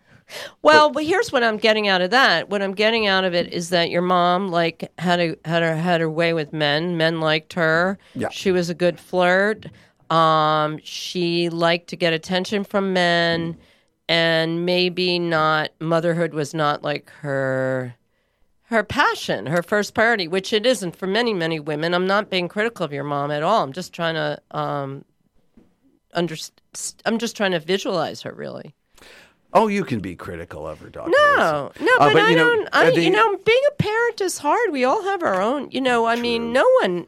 Well, 0.62 0.90
but 0.90 1.04
here's 1.04 1.30
what 1.32 1.42
I'm 1.42 1.56
getting 1.58 1.88
out 1.88 2.00
of 2.00 2.10
that. 2.10 2.48
What 2.48 2.62
I'm 2.62 2.72
getting 2.72 3.06
out 3.06 3.24
of 3.24 3.34
it 3.34 3.52
is 3.52 3.68
that 3.70 3.90
your 3.90 4.02
mom 4.02 4.48
like 4.48 4.90
had 4.98 5.20
a 5.20 5.36
had 5.44 5.62
her 5.62 5.74
had 5.76 6.00
her 6.00 6.08
way 6.08 6.32
with 6.32 6.52
men. 6.52 6.96
Men 6.96 7.20
liked 7.20 7.54
her. 7.54 7.98
Yeah. 8.14 8.28
She 8.30 8.52
was 8.52 8.70
a 8.70 8.74
good 8.74 9.00
flirt. 9.00 9.66
Um, 10.10 10.78
she 10.84 11.48
liked 11.48 11.88
to 11.88 11.96
get 11.96 12.12
attention 12.12 12.64
from 12.64 12.92
men, 12.92 13.56
and 14.12 14.66
maybe 14.66 15.18
not 15.18 15.70
motherhood 15.80 16.34
was 16.34 16.52
not 16.52 16.82
like 16.82 17.08
her 17.20 17.94
her 18.64 18.82
passion, 18.82 19.46
her 19.46 19.62
first 19.62 19.92
priority, 19.94 20.26
which 20.28 20.52
it 20.52 20.64
isn't 20.66 20.96
for 20.96 21.06
many 21.06 21.32
many 21.32 21.58
women. 21.58 21.94
I'm 21.94 22.06
not 22.06 22.28
being 22.30 22.48
critical 22.48 22.84
of 22.84 22.92
your 22.92 23.04
mom 23.04 23.30
at 23.30 23.42
all. 23.42 23.62
I'm 23.62 23.72
just 23.72 23.92
trying 23.92 24.14
to 24.14 24.38
um, 24.50 25.04
underst- 26.14 26.52
I'm 27.06 27.18
just 27.18 27.36
trying 27.36 27.52
to 27.52 27.60
visualize 27.60 28.22
her 28.22 28.32
really. 28.32 28.74
Oh, 29.54 29.66
you 29.68 29.84
can 29.84 30.00
be 30.00 30.14
critical 30.16 30.66
of 30.66 30.80
her, 30.80 30.88
daughter. 30.88 31.10
No, 31.10 31.70
no, 31.78 31.92
Uh, 32.00 32.06
but, 32.06 32.12
but, 32.14 32.22
I 32.22 32.30
you 32.30 32.36
know, 32.36 32.48
don't. 32.56 32.68
I, 32.72 32.88
uh, 32.88 32.90
the- 32.90 33.02
you 33.02 33.10
know, 33.10 33.36
being 33.44 33.62
a 33.70 33.74
parent 33.74 34.20
is 34.22 34.38
hard. 34.38 34.70
We 34.72 34.84
all 34.84 35.02
have 35.04 35.22
our 35.22 35.42
own. 35.42 35.70
You 35.70 35.80
know, 35.82 36.06
I 36.06 36.16
mean, 36.16 36.52
no 36.54 36.66
one. 36.80 37.06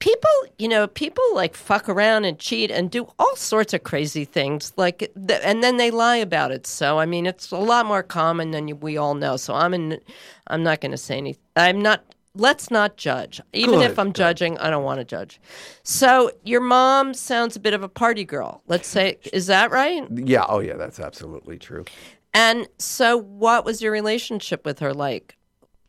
People, 0.00 0.30
you 0.58 0.66
know, 0.66 0.86
people 0.86 1.22
like 1.34 1.54
fuck 1.54 1.88
around 1.88 2.24
and 2.24 2.38
cheat 2.38 2.70
and 2.70 2.90
do 2.90 3.06
all 3.18 3.36
sorts 3.36 3.74
of 3.74 3.84
crazy 3.84 4.24
things, 4.24 4.72
like, 4.76 5.12
and 5.14 5.62
then 5.62 5.76
they 5.76 5.90
lie 5.90 6.16
about 6.16 6.50
it. 6.50 6.66
So, 6.66 6.98
I 6.98 7.06
mean, 7.06 7.26
it's 7.26 7.50
a 7.50 7.58
lot 7.58 7.84
more 7.86 8.02
common 8.02 8.50
than 8.50 8.80
we 8.80 8.96
all 8.96 9.14
know. 9.14 9.36
So, 9.36 9.54
I'm 9.54 9.74
in. 9.74 10.00
I'm 10.46 10.62
not 10.62 10.80
going 10.80 10.92
to 10.92 10.96
say 10.96 11.18
anything. 11.18 11.42
I'm 11.54 11.80
not. 11.82 12.02
Let's 12.34 12.70
not 12.70 12.96
judge. 12.96 13.40
Even 13.52 13.80
Good, 13.80 13.90
if 13.90 13.98
I'm 13.98 14.12
judging, 14.12 14.56
I 14.58 14.70
don't 14.70 14.84
want 14.84 15.00
to 15.00 15.04
judge. 15.04 15.40
So, 15.82 16.30
your 16.44 16.60
mom 16.60 17.12
sounds 17.12 17.56
a 17.56 17.60
bit 17.60 17.74
of 17.74 17.82
a 17.82 17.88
party 17.88 18.24
girl. 18.24 18.62
Let's 18.68 18.88
say, 18.88 19.18
is 19.32 19.48
that 19.48 19.70
right? 19.70 20.06
Yeah. 20.10 20.46
Oh, 20.48 20.60
yeah. 20.60 20.76
That's 20.76 20.98
absolutely 21.00 21.58
true. 21.58 21.84
And 22.32 22.68
so, 22.78 23.18
what 23.18 23.64
was 23.64 23.82
your 23.82 23.92
relationship 23.92 24.64
with 24.64 24.78
her 24.78 24.94
like? 24.94 25.36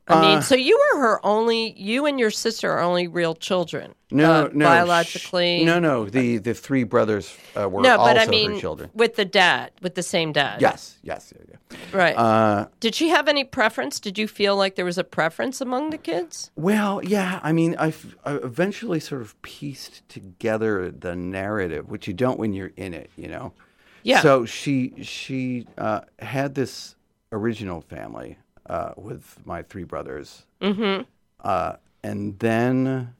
I 0.07 0.19
mean, 0.21 0.37
Uh, 0.39 0.41
so 0.41 0.55
you 0.55 0.77
were 0.93 0.99
her 0.99 1.25
only. 1.25 1.73
You 1.79 2.05
and 2.05 2.19
your 2.19 2.31
sister 2.31 2.71
are 2.71 2.79
only 2.81 3.07
real 3.07 3.35
children. 3.35 3.93
No, 4.09 4.45
uh, 4.45 4.49
no. 4.51 4.65
biologically. 4.65 5.61
sh- 5.61 5.65
no, 5.65 5.79
no. 5.79 6.05
The 6.09 6.37
the 6.37 6.53
three 6.53 6.83
brothers 6.83 7.33
uh, 7.55 7.69
were 7.69 7.81
no, 7.81 7.97
but 7.97 8.17
I 8.17 8.25
mean, 8.25 8.59
children. 8.59 8.89
with 8.93 9.15
the 9.15 9.25
dad, 9.25 9.71
with 9.81 9.95
the 9.95 10.03
same 10.03 10.33
dad. 10.33 10.59
Yes, 10.61 10.97
yes, 11.03 11.33
yeah, 11.35 11.45
yeah. 11.71 11.97
Right. 11.97 12.17
Uh, 12.17 12.67
Did 12.79 12.95
she 12.95 13.09
have 13.09 13.27
any 13.29 13.43
preference? 13.45 13.99
Did 13.99 14.17
you 14.17 14.27
feel 14.27 14.57
like 14.57 14.75
there 14.75 14.85
was 14.85 14.97
a 14.97 15.03
preference 15.05 15.61
among 15.61 15.91
the 15.91 15.97
kids? 15.97 16.51
well, 16.55 17.01
yeah. 17.03 17.39
I 17.43 17.53
mean, 17.53 17.75
I've, 17.79 18.17
I 18.25 18.33
eventually 18.35 18.99
sort 18.99 19.21
of 19.21 19.41
pieced 19.43 20.07
together 20.09 20.91
the 20.91 21.15
narrative, 21.15 21.89
which 21.89 22.07
you 22.07 22.13
don't 22.13 22.37
when 22.39 22.53
you're 22.53 22.73
in 22.75 22.93
it, 22.93 23.09
you 23.15 23.27
know. 23.29 23.53
Yeah. 24.03 24.21
So 24.21 24.45
she 24.45 24.95
she 25.03 25.67
uh, 25.77 26.01
had 26.19 26.55
this 26.55 26.95
original 27.31 27.81
family 27.81 28.37
uh, 28.67 28.91
with 28.97 29.39
my 29.45 29.63
three 29.63 29.83
brothers, 29.83 30.45
Mm-hmm. 30.61 31.03
uh, 31.43 31.73
and 32.03 32.39
then 32.39 33.13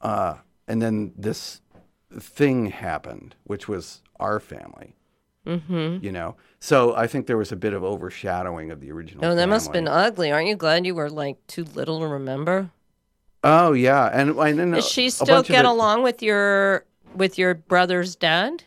uh, 0.00 0.34
and 0.66 0.80
then 0.82 1.12
this 1.16 1.60
thing 2.18 2.66
happened, 2.66 3.34
which 3.44 3.68
was 3.68 4.02
our 4.20 4.40
family. 4.40 4.94
Mm-hmm. 5.46 6.04
You 6.04 6.12
know, 6.12 6.36
so 6.60 6.94
I 6.94 7.06
think 7.06 7.26
there 7.26 7.38
was 7.38 7.52
a 7.52 7.56
bit 7.56 7.72
of 7.72 7.82
overshadowing 7.82 8.70
of 8.70 8.80
the 8.80 8.90
original. 8.92 9.24
Oh, 9.24 9.34
that 9.34 9.48
must 9.48 9.66
have 9.66 9.72
been 9.72 9.88
ugly. 9.88 10.30
Aren't 10.30 10.48
you 10.48 10.56
glad 10.56 10.84
you 10.84 10.94
were 10.94 11.08
like 11.08 11.38
too 11.46 11.64
little 11.64 12.00
to 12.00 12.06
remember? 12.06 12.70
Oh 13.42 13.72
yeah, 13.72 14.10
and 14.12 14.30
and 14.36 14.58
then 14.58 14.72
Does 14.72 14.86
a- 14.86 14.90
she 14.90 15.08
still 15.10 15.42
get 15.42 15.62
the- 15.62 15.70
along 15.70 16.02
with 16.02 16.22
your 16.22 16.84
with 17.14 17.38
your 17.38 17.54
brother's 17.54 18.14
dad? 18.14 18.64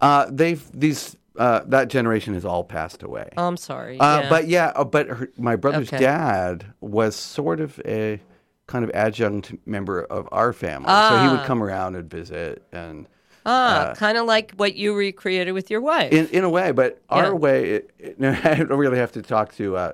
Uh, 0.00 0.26
they've 0.30 0.64
these 0.72 1.14
uh, 1.36 1.60
that 1.66 1.88
generation 1.88 2.34
has 2.34 2.44
all 2.44 2.64
passed 2.64 3.02
away. 3.02 3.28
Oh, 3.36 3.46
I'm 3.48 3.56
sorry. 3.56 3.98
Uh, 4.00 4.20
yeah. 4.22 4.28
But 4.28 4.48
yeah, 4.48 4.72
uh, 4.74 4.84
but 4.84 5.08
her, 5.08 5.28
my 5.36 5.56
brother's 5.56 5.88
Okay. 5.92 5.98
dad 6.04 6.66
was 6.80 7.16
sort 7.16 7.60
of 7.60 7.80
a 7.84 8.20
kind 8.66 8.84
of 8.84 8.90
adjunct 8.94 9.54
member 9.66 10.02
of 10.04 10.28
our 10.32 10.52
family, 10.52 10.88
so 11.08 11.20
he 11.20 11.28
would 11.28 11.40
Ah. 11.40 11.44
come 11.46 11.62
around 11.62 11.96
and 11.96 12.08
visit, 12.08 12.62
and 12.72 13.06
ah, 13.44 13.92
kind 13.96 14.16
of 14.16 14.24
like 14.26 14.52
what 14.56 14.74
you 14.74 14.94
recreated 14.96 15.52
with 15.52 15.70
your 15.70 15.80
wife. 15.82 16.12
in 16.12 16.28
in 16.28 16.44
a 16.44 16.48
way. 16.50 16.72
But 16.72 17.00
our 17.10 17.34
way, 17.36 17.70
it, 17.70 17.90
it, 17.98 18.20
no, 18.24 18.30
I 18.44 18.54
don't 18.54 18.70
really 18.70 18.96
have 18.98 19.12
to 19.12 19.22
talk 19.22 19.54
to 19.56 19.76
uh, 19.76 19.92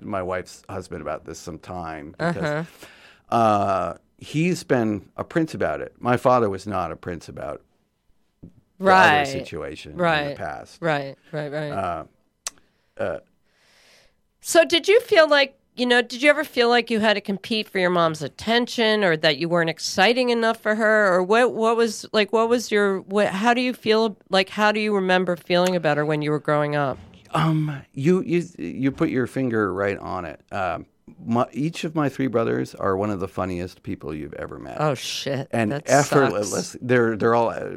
my 0.00 0.22
wife's 0.22 0.62
husband 0.68 1.00
about 1.00 1.24
this 1.24 1.38
sometime 1.38 2.14
because 2.18 2.36
Uh-huh. 2.36 2.64
uh, 3.34 3.94
he's 4.18 4.62
been 4.64 5.08
a 5.16 5.24
prince 5.24 5.54
about 5.54 5.80
it. 5.80 5.94
My 5.98 6.16
father 6.16 6.50
was 6.50 6.66
not 6.66 6.92
a 6.92 6.96
prince 6.96 7.28
about 7.28 7.62
right. 8.86 9.26
situation 9.26 9.92
in 9.92 9.98
Right. 9.98 10.28
the 10.30 10.34
past. 10.36 10.78
Right, 10.80 11.16
right, 11.32 11.52
right. 11.52 11.70
Uh, 11.70 12.04
uh, 12.98 13.18
so, 14.40 14.64
did 14.64 14.88
you 14.88 15.00
feel 15.00 15.28
like, 15.28 15.58
you 15.76 15.86
know, 15.86 16.02
did 16.02 16.20
you 16.22 16.28
ever 16.28 16.44
feel 16.44 16.68
like 16.68 16.90
you 16.90 17.00
had 17.00 17.14
to 17.14 17.20
compete 17.20 17.68
for 17.68 17.78
your 17.78 17.90
mom's 17.90 18.22
attention 18.22 19.04
or 19.04 19.16
that 19.16 19.38
you 19.38 19.48
weren't 19.48 19.70
exciting 19.70 20.30
enough 20.30 20.60
for 20.60 20.74
her? 20.74 21.14
Or 21.14 21.22
what, 21.22 21.54
what 21.54 21.76
was, 21.76 22.04
like, 22.12 22.32
what 22.32 22.48
was 22.48 22.70
your, 22.70 23.00
what, 23.02 23.28
how 23.28 23.54
do 23.54 23.60
you 23.60 23.72
feel, 23.72 24.16
like, 24.30 24.48
how 24.48 24.72
do 24.72 24.80
you 24.80 24.94
remember 24.94 25.36
feeling 25.36 25.76
about 25.76 25.96
her 25.96 26.04
when 26.04 26.20
you 26.22 26.30
were 26.30 26.40
growing 26.40 26.74
up? 26.76 26.98
Um, 27.34 27.80
you 27.94 28.20
you 28.22 28.44
you 28.58 28.92
put 28.92 29.08
your 29.08 29.26
finger 29.26 29.72
right 29.72 29.96
on 29.96 30.26
it. 30.26 30.42
Um, 30.52 30.84
my, 31.24 31.46
each 31.52 31.84
of 31.84 31.94
my 31.94 32.08
three 32.08 32.26
brothers 32.26 32.74
are 32.74 32.96
one 32.96 33.10
of 33.10 33.20
the 33.20 33.28
funniest 33.28 33.82
people 33.82 34.14
you've 34.14 34.34
ever 34.34 34.58
met. 34.58 34.76
Oh, 34.80 34.94
shit. 34.94 35.48
and 35.52 35.72
that 35.72 35.84
effortless. 35.86 36.50
sucks. 36.50 36.76
They're 36.82 37.16
they're 37.16 37.34
all 37.34 37.50
uh, 37.50 37.70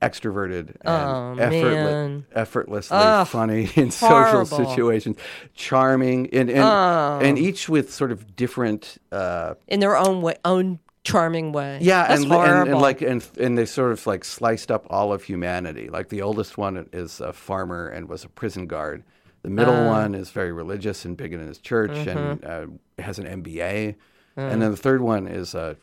extroverted 0.00 0.76
and 0.80 0.86
Oh, 0.86 1.36
effortless, 1.38 1.62
man. 1.74 2.26
effortlessly 2.34 2.96
Ugh, 2.98 3.26
funny 3.26 3.68
in 3.76 3.90
social 3.90 4.44
situations, 4.46 5.16
charming, 5.54 6.28
and 6.32 6.50
and, 6.50 6.58
Oh. 6.60 7.18
and 7.22 7.38
each 7.38 7.68
with 7.68 7.92
sort 7.92 8.12
of 8.12 8.36
different. 8.36 8.98
Uh, 9.10 9.54
In 9.68 9.80
their 9.80 9.96
own 9.96 10.22
way, 10.22 10.36
own 10.44 10.78
charming 11.04 11.52
way. 11.52 11.78
yeah, 11.80 12.12
and, 12.12 12.24
and 12.30 12.68
and 12.70 12.80
like 12.80 13.02
and 13.02 13.26
and 13.40 13.58
they 13.58 13.66
sort 13.66 13.92
of 13.92 14.06
like 14.06 14.24
sliced 14.24 14.70
up 14.70 14.86
all 14.90 15.12
of 15.12 15.24
humanity. 15.24 15.88
Like 15.88 16.08
the 16.08 16.22
oldest 16.22 16.58
one 16.58 16.88
is 16.92 17.20
a 17.20 17.32
farmer 17.32 17.88
and 17.88 18.08
was 18.08 18.24
a 18.24 18.28
prison 18.28 18.66
guard. 18.66 19.02
The 19.42 19.50
middle 19.50 19.74
Uh. 19.74 19.86
one 19.88 20.14
is 20.14 20.30
very 20.30 20.52
religious 20.52 21.04
and 21.04 21.16
big 21.16 21.32
in 21.32 21.40
his 21.40 21.58
church 21.58 21.90
and 22.06 22.40
Mm-hmm. 22.40 22.72
uh, 22.98 23.02
has 23.04 23.18
an 23.18 23.26
MBA. 23.42 23.96
Mm. 24.36 24.52
And 24.52 24.62
then 24.62 24.70
the 24.70 24.76
third 24.76 25.00
one 25.02 25.26
is 25.26 25.54
a 25.54 25.76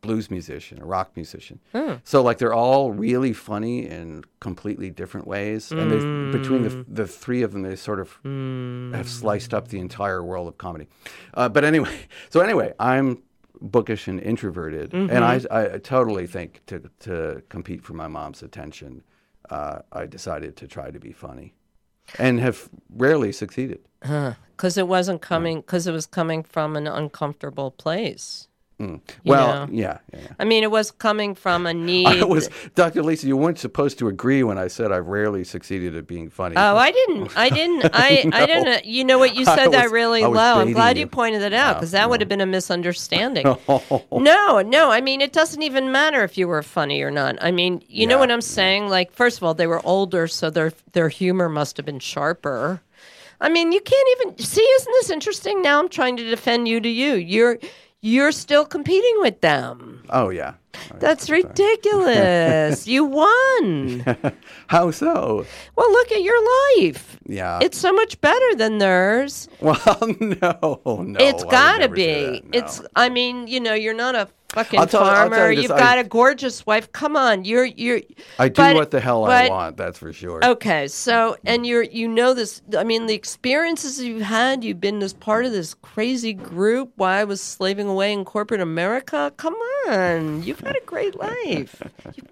blues 0.00 0.28
musician, 0.30 0.80
a 0.82 0.84
rock 0.84 1.12
musician. 1.14 1.60
Hmm. 1.72 1.94
So 2.02 2.20
like 2.20 2.38
they're 2.38 2.52
all 2.52 2.90
really 2.90 3.32
funny 3.32 3.86
in 3.86 4.24
completely 4.40 4.90
different 4.90 5.26
ways. 5.28 5.70
And 5.70 5.90
they, 5.92 5.98
between 6.38 6.64
Mm. 6.64 6.86
the 6.86 7.02
the 7.02 7.06
three 7.06 7.42
of 7.42 7.52
them, 7.52 7.62
they 7.62 7.76
sort 7.76 8.00
of 8.00 8.18
have 8.94 9.08
sliced 9.08 9.54
up 9.54 9.68
the 9.68 9.78
entire 9.78 10.22
world 10.24 10.48
of 10.48 10.58
comedy. 10.58 10.88
Uh, 11.34 11.48
but 11.48 11.62
anyway, 11.64 11.96
so 12.30 12.40
anyway, 12.40 12.72
I'm 12.80 13.22
bookish 13.60 14.08
and 14.08 14.20
introverted, 14.20 14.92
and 14.92 15.10
I, 15.24 15.38
Mm-hmm. 15.38 15.74
I 15.74 15.78
totally 15.78 16.26
think 16.26 16.60
to 16.66 16.82
to 17.00 17.42
compete 17.48 17.82
for 17.84 17.92
my 17.94 18.08
mom's 18.08 18.42
attention, 18.42 19.02
uh, 19.50 19.78
I 19.92 20.06
decided 20.06 20.56
to 20.56 20.66
try 20.66 20.90
to 20.90 20.98
be 21.00 21.12
funny, 21.12 21.54
and 22.18 22.40
have 22.40 22.68
rarely 22.94 23.32
succeeded. 23.32 23.80
because 24.00 24.76
it 24.76 24.88
wasn't 24.88 25.20
coming 25.20 25.60
because 25.60 25.86
it 25.86 25.92
was 25.92 26.06
coming 26.06 26.42
from 26.42 26.76
an 26.76 26.86
uncomfortable 26.86 27.70
place 27.70 28.48
Mm. 28.80 29.00
you 29.24 29.30
Well, 29.32 29.66
know? 29.66 29.72
yeah, 29.72 29.98
yeah. 30.12 30.20
yeah. 30.20 30.28
I 30.38 30.44
mean, 30.44 30.62
it 30.62 30.70
was 30.70 30.92
coming 30.92 31.34
from 31.34 31.66
a 31.66 31.74
need. 31.88 32.06
I 32.06 32.24
was 32.24 32.48
Dr. 32.76 33.02
Lisa. 33.02 33.26
You 33.26 33.36
weren't 33.36 33.58
supposed 33.58 33.98
to 33.98 34.06
agree 34.06 34.44
when 34.44 34.56
I 34.56 34.68
said 34.68 34.92
I've 34.92 35.08
rarely 35.08 35.42
succeeded 35.42 35.96
at 35.96 36.06
being 36.06 36.30
funny. 36.30 36.54
Oh, 36.56 36.76
I 36.76 36.92
didn't. 37.00 37.36
I 37.36 37.48
didn't. 37.48 37.84
I, 37.92 38.24
I 38.32 38.46
didn't. 38.46 38.84
You 38.84 39.04
know 39.04 39.18
what? 39.18 39.34
You 39.34 39.44
said 39.44 39.70
that 39.70 39.90
really 39.90 40.22
low. 40.22 40.60
I'm 40.60 40.72
glad 40.72 40.96
you. 40.96 41.00
you 41.02 41.06
pointed 41.08 41.42
it 41.42 41.52
out 41.52 41.74
because 41.74 41.90
that 41.90 42.08
would 42.08 42.20
have 42.20 42.28
been 42.28 42.40
a 42.40 42.46
misunderstanding. 42.46 43.46
Oh. 43.68 44.04
no, 44.12 44.60
no. 44.62 44.90
I 44.92 45.00
mean, 45.00 45.20
it 45.20 45.32
doesn't 45.32 45.62
even 45.62 45.90
matter 45.90 46.22
if 46.22 46.38
you 46.38 46.46
were 46.46 46.62
funny 46.62 47.02
or 47.02 47.10
not. 47.10 47.36
I 47.42 47.50
mean, 47.50 47.82
you 47.88 48.06
know 48.06 48.18
what 48.18 48.30
I'm 48.30 48.40
saying? 48.40 48.88
Like, 48.88 49.12
first 49.12 49.38
of 49.38 49.42
all, 49.42 49.54
they 49.54 49.66
were 49.66 49.84
older, 49.84 50.28
so 50.28 50.50
their 50.50 50.72
their 50.92 51.08
humor 51.08 51.48
must 51.48 51.76
have 51.78 51.86
been 51.86 51.98
sharper. 51.98 52.80
I 53.40 53.48
mean, 53.48 53.72
you 53.72 53.80
can't 53.80 54.08
even 54.20 54.38
see. 54.38 54.62
Isn't 54.62 54.92
this 54.92 55.10
interesting? 55.10 55.62
Now 55.62 55.80
I'm 55.80 55.88
trying 55.88 56.16
to 56.18 56.24
defend 56.30 56.68
you 56.68 56.80
to 56.80 56.88
you. 56.88 57.14
You're 57.14 57.58
you're 58.00 58.32
still 58.32 58.64
competing 58.64 59.14
with 59.18 59.40
them. 59.40 59.97
Oh 60.10 60.30
yeah. 60.30 60.54
That's 61.00 61.28
ridiculous. 61.28 62.86
you 62.86 63.04
won. 63.04 64.04
How 64.68 64.90
so? 64.90 65.44
Well, 65.76 65.92
look 65.92 66.12
at 66.12 66.22
your 66.22 66.40
life. 66.78 67.18
Yeah. 67.26 67.58
It's 67.62 67.78
so 67.78 67.92
much 67.92 68.20
better 68.20 68.54
than 68.54 68.78
theirs. 68.78 69.48
well, 69.60 69.76
no, 70.20 70.80
no. 71.02 71.16
it's 71.18 71.42
I 71.44 71.50
got 71.50 71.78
to 71.78 71.88
be. 71.88 72.42
no. 72.44 72.50
It's. 72.58 72.80
I 72.94 73.08
mean, 73.08 73.48
you 73.48 73.60
know, 73.60 73.74
you're 73.74 73.94
not 73.94 74.14
a 74.14 74.28
fucking 74.50 74.86
tell- 74.86 75.04
farmer. 75.04 75.50
you 75.50 75.62
You've 75.62 75.72
I- 75.72 75.78
got 75.78 75.98
a 75.98 76.04
gorgeous 76.04 76.64
wife. 76.64 76.90
Come 76.92 77.16
on, 77.16 77.44
you're 77.44 77.64
you're. 77.64 78.00
I 78.38 78.48
do 78.48 78.54
but- 78.62 78.76
what 78.76 78.90
the 78.92 79.00
hell 79.00 79.24
I 79.24 79.48
want. 79.48 79.76
That's 79.76 79.98
for 79.98 80.12
sure. 80.12 80.44
Okay, 80.44 80.86
so 80.88 81.36
and 81.44 81.66
you're 81.66 81.82
you 81.82 82.06
know 82.08 82.34
this. 82.34 82.62
I 82.76 82.84
mean, 82.84 83.06
the 83.06 83.14
experiences 83.14 84.00
you've 84.00 84.22
had. 84.22 84.62
You've 84.64 84.80
been 84.80 85.02
as 85.02 85.12
part 85.12 85.44
of 85.44 85.52
this 85.52 85.74
crazy 85.74 86.32
group 86.34 86.92
while 86.96 87.18
I 87.20 87.24
was 87.24 87.40
slaving 87.40 87.88
away 87.88 88.12
in 88.12 88.24
corporate 88.24 88.60
America. 88.60 89.32
Come 89.36 89.54
on, 89.54 89.77
you've 89.86 90.60
had 90.60 90.76
a 90.76 90.80
great 90.86 91.16
life. 91.16 91.82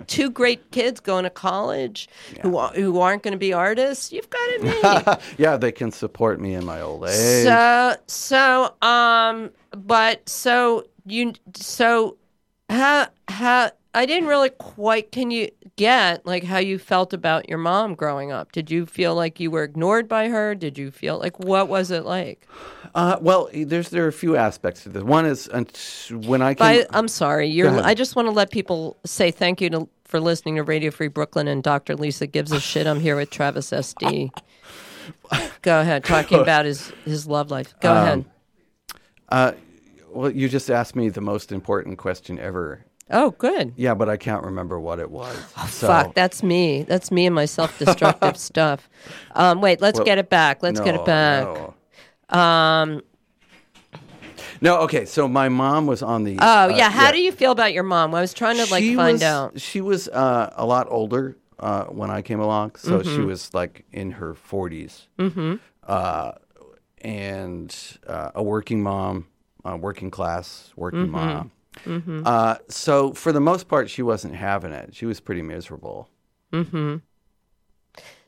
Two 0.06 0.30
great 0.30 0.70
kids 0.70 1.00
going 1.00 1.24
to 1.24 1.30
college 1.30 2.08
who 2.42 2.56
are- 2.56 2.72
who 2.74 2.98
aren't 3.00 3.22
going 3.22 3.32
to 3.32 3.38
be 3.38 3.52
artists. 3.52 4.12
You've 4.12 4.28
got 4.30 4.40
it 4.50 4.62
made. 4.62 5.18
yeah, 5.38 5.56
they 5.56 5.72
can 5.72 5.90
support 5.92 6.40
me 6.40 6.54
in 6.54 6.64
my 6.64 6.80
old 6.80 7.04
age. 7.04 7.44
So 7.44 7.94
so 8.06 8.74
um 8.86 9.50
but 9.70 10.28
so 10.28 10.86
you 11.06 11.32
so 11.54 12.16
how 12.68 13.06
how 13.28 13.70
I 13.96 14.04
didn't 14.06 14.28
really 14.28 14.50
quite 14.50 15.10
can 15.10 15.30
you 15.30 15.50
get 15.76 16.24
like 16.26 16.44
how 16.44 16.58
you 16.58 16.78
felt 16.78 17.12
about 17.12 17.48
your 17.48 17.58
mom 17.58 17.94
growing 17.94 18.30
up? 18.30 18.52
Did 18.52 18.70
you 18.70 18.86
feel 18.86 19.14
like 19.14 19.40
you 19.40 19.50
were 19.50 19.64
ignored 19.64 20.06
by 20.08 20.28
her? 20.28 20.54
Did 20.54 20.76
you 20.78 20.90
feel 20.90 21.18
like 21.18 21.38
what 21.40 21.68
was 21.68 21.90
it 21.90 22.04
like? 22.04 22.46
Uh, 22.94 23.16
well, 23.20 23.48
there's 23.52 23.88
there 23.88 24.04
are 24.04 24.08
a 24.08 24.12
few 24.12 24.36
aspects 24.36 24.82
to 24.84 24.90
this. 24.90 25.02
One 25.02 25.26
is 25.26 25.48
uh, 25.48 25.64
when 26.10 26.42
I 26.42 26.54
came. 26.54 26.84
I'm 26.90 27.08
sorry. 27.08 27.48
You're. 27.48 27.80
I 27.80 27.94
just 27.94 28.16
want 28.16 28.26
to 28.26 28.32
let 28.32 28.50
people 28.50 28.96
say 29.04 29.30
thank 29.30 29.60
you 29.60 29.70
to 29.70 29.88
for 30.04 30.20
listening 30.20 30.56
to 30.56 30.62
Radio 30.62 30.90
Free 30.90 31.08
Brooklyn 31.08 31.48
and 31.48 31.62
Dr. 31.62 31.96
Lisa 31.96 32.26
gives 32.26 32.52
a 32.52 32.60
shit. 32.70 32.86
I'm 32.86 33.00
here 33.00 33.16
with 33.16 33.30
Travis 33.30 33.72
S.D. 33.72 34.30
Go 35.62 35.80
ahead, 35.80 36.04
talking 36.04 36.40
about 36.40 36.64
his 36.64 36.90
his 37.04 37.26
love 37.26 37.50
life. 37.50 37.74
Go 37.80 37.90
Um, 37.90 37.96
ahead. 37.96 38.24
uh, 39.30 39.52
well, 40.08 40.30
you 40.30 40.48
just 40.48 40.70
asked 40.70 40.96
me 40.96 41.08
the 41.10 41.20
most 41.20 41.52
important 41.52 41.98
question 41.98 42.38
ever. 42.38 42.85
Oh, 43.10 43.30
good. 43.32 43.72
Yeah, 43.76 43.94
but 43.94 44.08
I 44.08 44.16
can't 44.16 44.42
remember 44.42 44.80
what 44.80 44.98
it 44.98 45.10
was. 45.10 45.36
so, 45.68 45.86
Fuck, 45.86 46.14
that's 46.14 46.42
me. 46.42 46.82
That's 46.82 47.10
me 47.12 47.26
and 47.26 47.34
my 47.34 47.44
self-destructive 47.44 48.36
stuff. 48.50 48.88
Um, 49.36 49.60
wait, 49.60 49.80
let's 49.80 49.98
Well, 49.98 50.04
get 50.06 50.18
it 50.18 50.28
back. 50.28 50.62
Let's 50.62 50.80
get 50.80 50.94
it 50.96 51.04
back. 51.04 51.44
No. 51.44 51.74
Um, 52.38 53.02
No, 54.60 54.78
okay. 54.80 55.04
So 55.04 55.28
my 55.28 55.48
mom 55.48 55.86
was 55.86 56.02
on 56.02 56.24
the. 56.24 56.36
oh 56.40 56.64
uh, 56.64 56.68
yeah, 56.74 56.90
how 56.90 57.12
do 57.12 57.20
you 57.20 57.30
feel 57.30 57.52
about 57.52 57.72
your 57.72 57.82
mom? 57.84 58.14
I 58.14 58.20
was 58.20 58.34
trying 58.34 58.56
to 58.56 58.68
like 58.70 58.82
She 58.82 58.96
find 58.96 59.14
was- 59.14 59.22
out. 59.22 59.60
She 59.60 59.80
was 59.80 60.08
uh, 60.08 60.52
a 60.56 60.64
lot 60.66 60.86
older 60.90 61.36
uh, 61.60 61.84
when 61.84 62.10
I 62.10 62.22
came 62.22 62.40
along, 62.40 62.74
so 62.76 63.02
she 63.02 63.10
Mm-hmm. 63.10 63.26
was 63.26 63.54
like 63.54 63.84
in 63.92 64.10
her 64.12 64.34
40s. 64.34 65.06
Mm-hmm. 65.18 65.54
Uh, 65.84 66.32
and 67.02 67.76
uh, 68.06 68.30
a 68.34 68.42
working 68.42 68.82
mom, 68.82 69.26
uh, 69.64 69.76
working 69.76 70.10
class, 70.10 70.72
working 70.76 71.02
Mm-hmm. 71.06 71.12
mom. 71.12 71.52
Uh, 71.86 72.56
so 72.68 73.12
for 73.12 73.32
the 73.32 73.40
most 73.40 73.68
part, 73.68 73.90
she 73.90 74.02
wasn't 74.02 74.34
having 74.34 74.72
it. 74.72 74.94
She 74.94 75.06
was 75.06 75.20
pretty 75.20 75.42
miserable. 75.42 76.08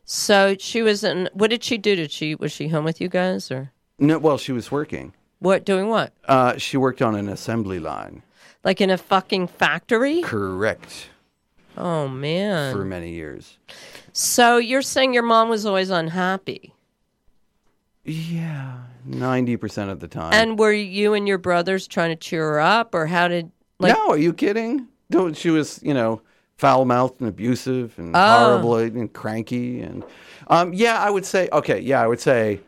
So 0.05 0.57
she 0.59 0.83
was 0.83 1.05
in. 1.05 1.29
What 1.33 1.51
did 1.51 1.63
she 1.65 1.79
do? 1.79 1.95
Did 1.97 2.11
she 2.11 2.35
was 2.35 2.53
she 2.53 2.69
home 2.69 2.85
with 2.85 3.01
you 3.01 3.09
guys 3.09 3.51
or 3.51 3.73
No, 3.99 4.19
well, 4.19 4.39
she 4.39 4.53
was 4.53 4.71
working. 4.71 5.13
what? 5.39 5.65
Doing 5.65 5.89
what? 5.89 6.13
Uh, 6.27 6.57
she 6.57 6.77
worked 6.77 7.03
on 7.03 7.15
an 7.15 7.29
assembly 7.29 7.79
line. 7.79 8.23
Like 8.65 8.81
in 8.81 8.91
a 8.91 8.99
fucking 8.99 9.49
factory? 9.49 10.23
Correct. 10.23 11.09
Oh 11.77 12.09
man. 12.09 12.75
For 12.75 12.85
many 12.85 13.13
years. 13.13 13.59
So 14.13 14.57
you're 14.57 14.83
saying 14.83 15.15
your 15.15 15.23
mom 15.23 15.49
was 15.49 15.65
always 15.65 15.91
unhappy, 15.91 16.75
Yeah, 18.05 18.79
ninety 19.09 19.57
percent 19.57 19.91
of 19.91 20.01
the 20.01 20.09
time. 20.09 20.33
and 20.33 20.59
were 20.59 20.73
you 20.73 21.15
and 21.15 21.27
your 21.27 21.39
brothers 21.39 21.87
trying 21.87 22.11
to 22.11 22.17
cheer 22.17 22.53
her 22.53 22.61
up, 22.61 22.95
or 22.95 23.07
how 23.07 23.29
did 23.29 23.51
like? 23.79 23.95
no, 23.97 24.11
are 24.11 24.19
you 24.19 24.33
kidding? 24.33 24.87
No, 25.11 25.33
she 25.33 25.51
was, 25.51 25.81
you 25.83 25.95
know, 25.95 26.21
foul 26.57 26.85
mouthed 26.85 27.21
and 27.21 27.29
abusive 27.29 27.99
and 27.99 28.15
Oh. 28.15 28.39
horrible 28.39 28.77
and 28.77 29.13
cranky 29.13 29.81
and, 29.81 30.05
um, 30.49 30.73
yeah, 30.75 30.99
I 31.01 31.09
would 31.11 31.25
say, 31.25 31.49
okay, 31.53 31.79
yeah, 31.81 32.03
I 32.03 32.07
would 32.07 32.21
say, 32.21 32.61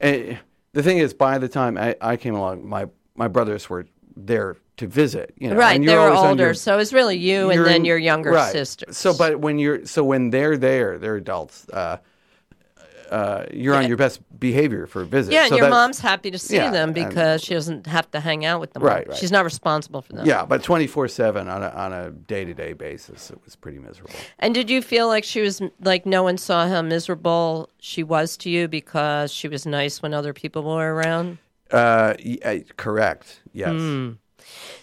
eh, 0.00 0.36
the 0.72 0.82
thing 0.82 0.98
is, 0.98 1.14
by 1.14 1.38
the 1.38 1.48
time 1.48 1.76
I, 1.78 1.96
I 2.00 2.16
came 2.16 2.34
along, 2.34 2.68
my 2.68 2.86
my 3.16 3.26
brothers 3.28 3.68
were 3.68 3.86
there 4.16 4.56
to 4.76 4.86
visit, 4.86 5.34
you 5.38 5.48
know, 5.50 5.56
Right, 5.56 5.74
and 5.74 5.88
they 5.88 5.92
you're 5.92 6.10
were 6.10 6.14
older, 6.16 6.44
your- 6.46 6.54
so 6.54 6.74
it 6.74 6.76
was 6.76 6.92
really 6.92 7.16
you 7.16 7.50
and 7.50 7.64
then 7.66 7.76
in- 7.76 7.84
your 7.84 7.98
younger 7.98 8.30
right. 8.30 8.52
sisters. 8.52 8.96
So, 8.96 9.12
but 9.16 9.40
when 9.40 9.58
you're 9.58 9.84
so 9.86 10.04
when 10.04 10.30
they're 10.30 10.56
there, 10.56 10.98
they're 10.98 11.16
adults. 11.16 11.68
Uh, 11.70 11.96
uh, 13.10 13.46
you're 13.52 13.74
on 13.74 13.88
your 13.88 13.96
best 13.96 14.20
behavior 14.38 14.86
for 14.86 15.02
a 15.02 15.04
visit. 15.04 15.32
Yeah, 15.32 15.42
and 15.42 15.48
So 15.50 15.56
your 15.56 15.68
mom's 15.70 15.98
happy 15.98 16.30
to 16.30 16.38
see 16.38 16.56
yeah, 16.56 16.70
them 16.70 16.88
and- 16.88 16.94
because 16.94 17.42
she 17.42 17.54
doesn't 17.54 17.86
have 17.86 18.10
to 18.12 18.20
hang 18.20 18.44
out 18.44 18.60
with 18.60 18.72
them. 18.72 18.82
Right, 18.82 19.08
right. 19.08 19.16
She's 19.16 19.32
not 19.32 19.44
responsible 19.44 20.02
for 20.02 20.12
them. 20.12 20.26
Yeah, 20.26 20.44
but 20.44 20.62
twenty 20.62 20.86
four 20.86 21.08
seven 21.08 21.48
on 21.48 21.62
a 21.62 21.68
on 21.70 21.92
a 21.92 22.10
day 22.10 22.44
to 22.44 22.54
day 22.54 22.72
basis, 22.72 23.30
it 23.30 23.38
was 23.44 23.56
pretty 23.56 23.78
miserable. 23.78 24.14
And 24.38 24.54
did 24.54 24.68
you 24.70 24.82
feel 24.82 25.08
like 25.08 25.24
she 25.24 25.40
was 25.40 25.60
like 25.82 26.06
no 26.06 26.22
one 26.22 26.38
saw 26.38 26.68
how 26.68 26.82
miserable 26.82 27.70
she 27.80 28.02
was 28.02 28.36
to 28.38 28.50
you 28.50 28.68
because 28.68 29.32
she 29.32 29.48
was 29.48 29.66
nice 29.66 30.02
when 30.02 30.14
other 30.14 30.32
people 30.32 30.62
were 30.62 30.94
around? 30.94 31.38
Uh, 31.70 32.14
y- 32.24 32.38
uh, 32.44 32.56
correct. 32.76 33.40
Yes. 33.52 33.70
Hmm. 33.72 34.10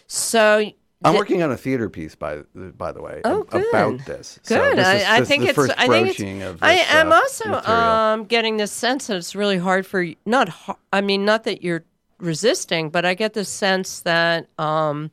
So 0.08 0.72
I'm 1.06 1.16
working 1.16 1.44
on 1.44 1.52
a 1.52 1.58
theater 1.58 1.90
piece 1.90 2.16
by 2.16 2.42
by 2.56 2.92
the 2.92 3.02
way 3.02 3.22
Oh, 3.24 3.46
ab- 3.52 3.64
about 3.70 4.06
this. 4.06 4.40
So 4.44 4.56
Good. 4.58 4.78
this 4.78 4.88
is- 4.88 5.04
I, 5.08 5.16
I 5.16 5.20
this 5.20 5.22
is 5.22 5.28
think 5.30 5.44
the 5.44 5.50
it's. 5.50 5.56
first 5.56 5.74
I 5.78 5.88
think 5.88 6.08
it's. 6.20 6.62
I 6.62 6.74
am 6.74 7.12
uh, 7.12 7.16
also 7.16 7.54
um, 7.72 8.26
getting 8.26 8.58
this 8.58 8.72
sense 8.72 9.08
that 9.08 9.18
it's 9.18 9.36
really 9.36 9.58
hard 9.58 9.86
for 9.86 10.02
you. 10.02 10.16
Not. 10.26 10.50
I 10.92 11.02
mean, 11.02 11.26
not 11.26 11.44
that 11.46 11.62
you're 11.64 11.84
resisting, 12.20 12.90
but 12.90 13.06
I 13.06 13.14
get 13.14 13.34
the 13.34 13.46
sense 13.46 14.00
that 14.02 14.48
um, 14.60 15.12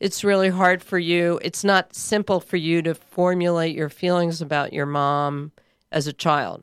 it's 0.00 0.22
really 0.24 0.50
hard 0.50 0.82
for 0.82 0.98
you. 0.98 1.40
It's 1.42 1.64
not 1.64 1.94
simple 1.94 2.40
for 2.40 2.56
you 2.56 2.82
to 2.82 2.94
formulate 2.94 3.74
your 3.74 3.88
feelings 3.88 4.40
about 4.42 4.72
your 4.72 4.86
mom 4.86 5.52
as 5.90 6.06
a 6.06 6.12
child. 6.12 6.62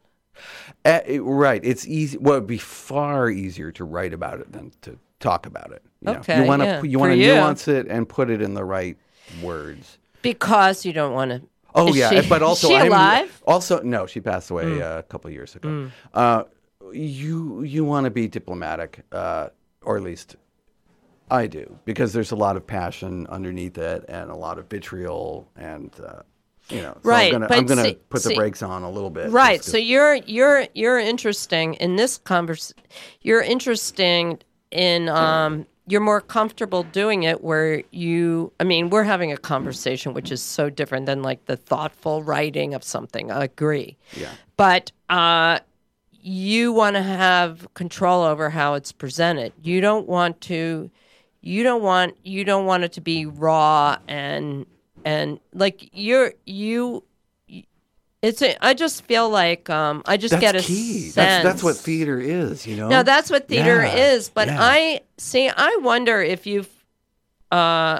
Uh, 0.85 0.99
it- 1.05 1.19
right. 1.21 1.61
It's 1.63 1.85
easy. 1.87 2.17
Well, 2.17 2.35
it'd 2.37 2.47
be 2.47 2.57
far 2.57 3.29
easier 3.29 3.71
to 3.73 3.83
write 3.83 4.13
about 4.13 4.39
it 4.39 4.51
than 4.51 4.71
to 4.83 4.97
talk 5.19 5.45
about 5.45 5.71
it. 5.71 5.83
You 6.01 6.13
know? 6.13 6.19
Okay, 6.19 6.41
You 6.41 6.47
want 6.47 6.61
to 6.61 6.65
yeah. 6.65 6.81
you 6.83 6.99
want 6.99 7.11
to 7.11 7.17
nuance 7.17 7.67
it 7.67 7.87
and 7.87 8.07
put 8.07 8.29
it 8.29 8.41
in 8.41 8.53
the 8.53 8.63
right 8.63 8.97
words. 9.41 9.97
Because 10.21 10.85
you 10.85 10.93
don't 10.93 11.13
want 11.13 11.31
to. 11.31 11.41
Oh 11.75 11.93
yeah, 11.93 12.09
she- 12.21 12.27
but 12.29 12.41
also 12.41 12.67
she 12.69 12.75
I'm- 12.75 12.87
alive? 12.87 13.29
Hmm. 13.43 13.49
Also, 13.49 13.81
no, 13.81 14.05
she 14.07 14.19
passed 14.21 14.49
away 14.49 14.81
uh, 14.81 14.99
a 14.99 15.03
couple 15.03 15.27
of 15.27 15.33
years 15.33 15.55
ago. 15.55 15.91
Uh, 16.13 16.43
you 16.93 17.63
you 17.63 17.83
want 17.85 18.05
to 18.05 18.09
be 18.09 18.27
diplomatic, 18.27 19.01
uh, 19.11 19.49
or 19.83 19.97
at 19.97 20.03
least 20.03 20.35
I 21.29 21.45
do, 21.47 21.77
because 21.85 22.13
there's 22.13 22.31
a 22.31 22.35
lot 22.35 22.55
of 22.57 22.65
passion 22.65 23.27
underneath 23.27 23.77
it 23.77 24.03
and 24.09 24.31
a 24.31 24.35
lot 24.35 24.57
of 24.57 24.67
vitriol, 24.69 25.47
and 25.55 25.91
uh, 26.03 26.21
you 26.69 26.81
know, 26.81 26.93
so 26.93 26.99
Right, 27.03 27.27
I'm 27.27 27.31
gonna, 27.33 27.47
but 27.49 27.57
I'm 27.57 27.65
gonna 27.65 27.83
see- 27.83 27.95
put 28.09 28.23
the 28.23 28.29
see- 28.29 28.35
brakes 28.35 28.63
on 28.63 28.83
a 28.83 28.89
little 28.89 29.09
bit. 29.11 29.29
Right. 29.29 29.63
So 29.63 29.77
you're 29.77 30.15
you're 30.15 30.65
you're 30.73 30.97
interesting 30.99 31.75
in 31.75 31.97
this 31.97 32.17
convers. 32.17 32.73
You're 33.21 33.41
interesting 33.43 34.39
in 34.71 35.07
um. 35.09 35.65
You're 35.89 36.01
more 36.01 36.21
comfortable 36.21 36.83
doing 36.83 37.23
it 37.23 37.43
where 37.43 37.83
you. 37.91 38.53
I 38.59 38.63
mean, 38.63 38.89
we're 38.89 39.03
having 39.03 39.31
a 39.31 39.37
conversation 39.37 40.13
which 40.13 40.31
is 40.31 40.41
so 40.41 40.69
different 40.69 41.07
than 41.07 41.23
like 41.23 41.45
the 41.45 41.57
thoughtful 41.57 42.21
writing 42.23 42.73
of 42.73 42.83
something. 42.83 43.31
I 43.31 43.45
agree. 43.45 43.97
Yeah. 44.15 44.29
But 44.55 44.91
uh, 45.09 45.59
you 46.11 46.73
want 46.73 46.95
to 46.95 47.01
have 47.01 47.73
control 47.73 48.23
over 48.23 48.49
how 48.49 48.75
it's 48.75 48.91
presented. 48.91 49.53
You 49.63 49.81
don't 49.81 50.07
want 50.07 50.41
to. 50.41 50.91
You 51.41 51.63
don't 51.63 51.81
want. 51.81 52.17
You 52.23 52.43
don't 52.43 52.65
want 52.65 52.83
it 52.83 52.93
to 52.93 53.01
be 53.01 53.25
raw 53.25 53.97
and 54.07 54.65
and 55.05 55.39
like 55.53 55.89
you're 55.93 56.33
you. 56.45 57.03
It's. 58.21 58.41
A, 58.41 58.57
I 58.65 58.73
just 58.73 59.03
feel 59.05 59.29
like 59.29 59.69
um. 59.69 60.03
I 60.05 60.17
just 60.17 60.31
that's 60.31 60.41
get 60.41 60.55
a 60.55 60.61
key. 60.61 60.99
sense. 61.01 61.15
That's 61.15 61.43
that's 61.43 61.63
what 61.63 61.77
theater 61.77 62.19
is. 62.19 62.67
You 62.67 62.75
know. 62.75 62.89
No, 62.89 63.03
that's 63.03 63.29
what 63.29 63.47
theater 63.47 63.81
Yeah, 63.81 64.13
is. 64.13 64.29
But 64.29 64.47
yeah. 64.47 64.57
I 64.59 65.01
see. 65.17 65.49
I 65.49 65.79
wonder 65.81 66.21
if 66.21 66.45
you've 66.45 66.69
uh, 67.51 67.99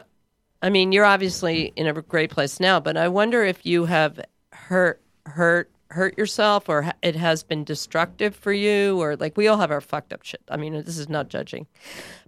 I 0.62 0.70
mean, 0.70 0.92
you're 0.92 1.06
obviously 1.06 1.72
in 1.76 1.88
a 1.88 1.94
great 2.02 2.32
place 2.32 2.60
now, 2.60 2.80
but 2.80 2.98
I 2.98 3.08
wonder 3.08 3.44
if 3.44 3.66
you 3.66 3.86
have 3.86 4.20
hurt 4.52 5.02
hurt 5.26 5.70
hurt 5.92 6.18
yourself 6.18 6.70
or 6.70 6.92
it 7.02 7.16
has 7.16 7.42
been 7.42 7.64
destructive 7.64 8.36
for 8.36 8.54
you 8.54 9.02
or 9.02 9.16
like 9.16 9.36
we 9.38 9.48
all 9.48 9.58
have 9.58 9.72
our 9.72 9.82
fucked 9.82 10.14
up 10.14 10.24
shit. 10.24 10.42
I 10.50 10.58
mean, 10.58 10.74
this 10.74 10.98
is 10.98 11.10
not 11.10 11.30
judging. 11.30 11.66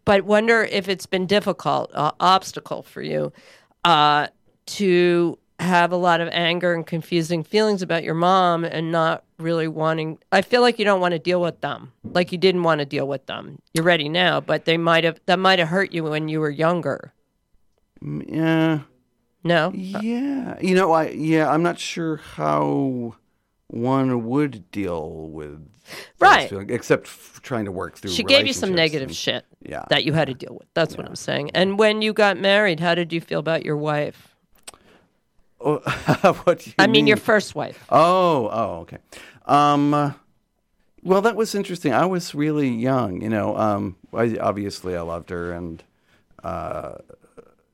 But 0.03 0.23
wonder 0.23 0.63
if 0.63 0.89
it's 0.89 1.05
been 1.05 1.27
difficult, 1.27 1.91
uh, 1.93 2.11
obstacle 2.19 2.81
for 2.81 3.03
you 3.03 3.31
uh, 3.83 4.27
to 4.65 5.37
have 5.61 5.91
a 5.91 5.95
lot 5.95 6.21
of 6.21 6.27
anger 6.31 6.73
and 6.73 6.85
confusing 6.85 7.43
feelings 7.43 7.81
about 7.81 8.03
your 8.03 8.13
mom 8.15 8.63
and 8.63 8.91
not 8.91 9.23
really 9.37 9.67
wanting 9.67 10.17
I 10.31 10.41
feel 10.41 10.61
like 10.61 10.77
you 10.79 10.85
don't 10.85 11.01
want 11.01 11.13
to 11.13 11.19
deal 11.19 11.41
with 11.41 11.61
them. 11.61 11.91
Like 12.03 12.31
you 12.31 12.37
didn't 12.37 12.63
want 12.63 12.79
to 12.79 12.85
deal 12.85 13.07
with 13.07 13.25
them. 13.27 13.61
You're 13.73 13.83
ready 13.85 14.09
now, 14.09 14.41
but 14.41 14.65
they 14.65 14.77
might 14.77 15.03
have 15.03 15.19
that 15.27 15.39
might 15.39 15.59
have 15.59 15.67
hurt 15.69 15.91
you 15.93 16.03
when 16.03 16.27
you 16.29 16.39
were 16.39 16.49
younger. 16.49 17.13
Yeah. 18.01 18.79
No? 19.43 19.67
Uh 19.67 19.71
yeah. 19.73 20.57
You 20.61 20.75
know, 20.75 20.91
I 20.91 21.09
yeah, 21.09 21.49
I'm 21.49 21.63
not 21.63 21.79
sure 21.79 22.17
how 22.17 23.15
one 23.67 24.25
would 24.27 24.69
deal 24.71 25.09
with 25.29 25.67
Right. 26.19 26.49
feelings, 26.49 26.71
except 26.71 27.07
trying 27.43 27.65
to 27.65 27.71
work 27.71 27.97
through 27.97 28.11
it. 28.11 28.13
She 28.13 28.23
gave 28.23 28.45
you 28.47 28.53
some 28.53 28.73
negative 28.73 29.09
and- 29.09 29.15
shit 29.15 29.45
Yeah. 29.61 29.83
that 29.89 30.03
you 30.05 30.13
had 30.13 30.27
to 30.27 30.33
deal 30.33 30.55
with. 30.59 30.67
That's 30.73 30.95
what 30.95 31.05
I'm 31.05 31.15
saying. 31.15 31.51
And 31.53 31.77
when 31.79 32.01
you 32.01 32.13
got 32.13 32.37
married, 32.37 32.79
how 32.79 32.95
did 32.95 33.11
you 33.11 33.19
feel 33.21 33.39
about 33.39 33.65
your 33.65 33.77
wife? 33.77 34.30
What 36.43 36.67
I 36.77 36.87
mean, 36.87 37.07
your 37.07 37.17
first 37.17 37.55
wife. 37.55 37.83
Oh, 37.89 38.49
oh, 38.51 38.79
okay. 38.81 38.97
Um, 39.45 39.93
uh, 39.93 40.13
well, 41.03 41.21
that 41.21 41.35
was 41.35 41.55
interesting. 41.55 41.93
I 41.93 42.05
was 42.05 42.35
really 42.35 42.69
young, 42.69 43.21
you 43.21 43.29
know. 43.29 43.57
Um, 43.57 43.95
I, 44.13 44.37
obviously, 44.39 44.95
I 44.95 45.01
loved 45.01 45.29
her, 45.29 45.51
and 45.51 45.83
uh, 46.43 46.97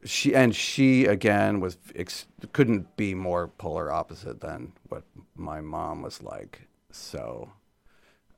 she 0.06 0.34
and 0.34 0.56
she 0.56 1.06
again 1.06 1.60
was 1.60 1.78
ex- 1.96 2.28
couldn't 2.54 2.96
be 2.96 3.14
more 3.14 3.48
polar 3.48 3.92
opposite 3.92 4.40
than 4.40 4.72
what 4.90 5.04
my 5.36 5.62
mom 5.62 6.02
was 6.02 6.22
like. 6.24 6.68
So 6.92 7.52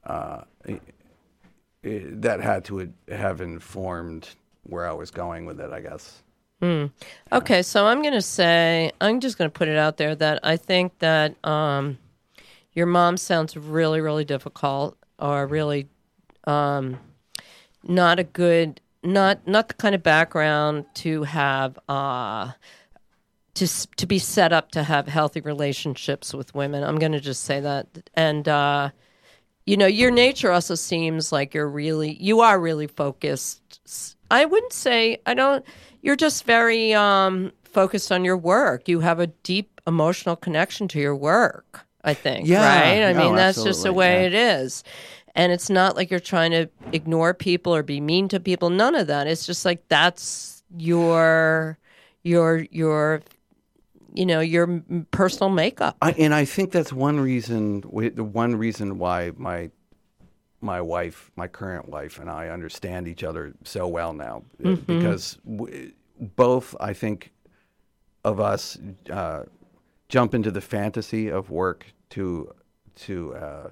uh, 0.06 0.42
it, 0.66 0.82
it, 1.84 2.22
that 2.22 2.42
had 2.42 2.66
to 2.66 2.92
have 3.10 3.42
informed 3.42 4.30
where 4.64 4.88
I 4.88 4.94
was 4.94 5.12
going 5.12 5.46
with 5.46 5.60
it, 5.60 5.72
I 5.72 5.82
guess. 5.82 6.24
Okay, 7.32 7.62
so 7.62 7.88
I'm 7.88 8.02
going 8.02 8.14
to 8.14 8.22
say, 8.22 8.92
I'm 9.00 9.20
just 9.20 9.38
going 9.38 9.50
to 9.50 9.54
put 9.58 9.68
it 9.68 9.78
out 9.78 9.98
there 9.98 10.16
that 10.16 10.40
I 10.44 10.58
think 10.58 10.98
that 11.00 11.36
um, 11.46 11.98
your 12.74 12.86
mom 12.86 13.18
sounds 13.18 13.56
really, 13.56 14.02
really 14.02 14.26
difficult 14.26 14.98
or 15.18 15.48
really 15.48 15.88
um, 16.46 17.00
not 17.84 18.20
a 18.20 18.24
good, 18.24 18.82
not 19.04 19.48
not 19.48 19.70
the 19.70 19.74
kind 19.76 19.96
of 19.96 20.04
background 20.04 20.86
to 20.96 21.24
have. 21.24 21.80
Uh, 21.88 22.52
to, 23.56 23.88
to 23.98 24.06
be 24.06 24.20
set 24.20 24.54
up 24.54 24.72
to 24.72 24.84
have 24.84 25.08
healthy 25.08 25.42
relationships 25.42 26.34
with 26.34 26.56
women. 26.56 26.82
I'm 26.82 26.98
going 26.98 27.12
to 27.12 27.20
just 27.20 27.44
say 27.44 27.60
that. 27.60 27.88
And, 28.14 28.48
uh, 28.48 28.92
you 29.66 29.76
know, 29.76 29.86
your 29.86 30.12
nature 30.12 30.52
also 30.52 30.76
seems 30.76 31.34
like 31.34 31.54
you're 31.54 31.68
really, 31.68 32.14
you 32.22 32.40
are 32.40 32.58
really 32.58 32.88
focused. 32.88 34.16
I 34.32 34.46
wouldn't 34.46 34.72
say, 34.72 35.18
I 35.26 35.34
don't, 35.34 35.66
you're 36.02 36.16
just 36.16 36.46
very 36.46 36.94
um, 36.94 37.52
focused 37.64 38.12
on 38.12 38.26
your 38.26 38.38
work. 38.38 38.88
You 38.88 39.00
have 39.02 39.20
a 39.20 39.28
deep 39.28 39.82
emotional 39.88 40.36
connection 40.36 40.88
to 40.90 41.00
your 41.00 41.16
work, 41.16 41.86
I 42.04 42.14
think. 42.14 42.48
Yeah, 42.48 42.66
Right? 42.66 43.04
I 43.04 43.14
no, 43.14 43.26
mean, 43.26 43.36
that's 43.36 43.64
just 43.64 43.84
the 43.84 43.94
way 43.94 44.22
yeah. 44.22 44.28
it 44.28 44.34
is. 44.34 44.84
And 45.36 45.52
it's 45.52 45.70
not 45.70 45.96
like 45.96 46.10
you're 46.10 46.20
trying 46.20 46.52
to 46.52 46.70
ignore 46.92 47.34
people 47.34 47.74
or 47.76 47.84
be 47.84 48.02
mean 48.02 48.28
to 48.30 48.40
people. 48.40 48.70
None 48.70 48.96
of 48.96 49.08
that. 49.08 49.28
It's 49.28 49.46
just 49.46 49.64
like 49.66 49.88
that's 49.88 50.64
your, 50.76 51.78
your, 52.24 52.66
your, 52.72 53.22
you 54.14 54.26
know, 54.26 54.40
your 54.40 54.84
personal 55.12 55.50
makeup. 55.50 55.98
I, 56.02 56.12
and 56.14 56.34
I 56.34 56.46
think 56.46 56.72
that's 56.72 56.92
one 56.92 57.20
reason. 57.20 57.82
The 57.82 58.24
one 58.24 58.56
reason 58.56 58.98
why 58.98 59.32
my 59.38 59.70
my 60.62 60.82
wife, 60.82 61.32
my 61.36 61.48
current 61.48 61.88
wife, 61.90 62.20
and 62.20 62.30
I 62.30 62.50
understand 62.50 63.08
each 63.08 63.24
other 63.24 63.54
so 63.64 63.88
well 63.88 64.14
now, 64.14 64.44
uh, 64.64 64.76
because 64.76 65.38
w- 65.50 65.92
both 66.36 66.76
I 66.80 66.94
think 66.94 67.32
of 68.26 68.40
us 68.40 68.78
uh, 69.10 69.44
jump 70.10 70.34
into 70.34 70.52
the 70.52 70.62
fantasy 70.62 71.30
of 71.30 71.50
work 71.50 71.86
to 72.12 72.54
to 72.96 73.34
uh, 73.36 73.70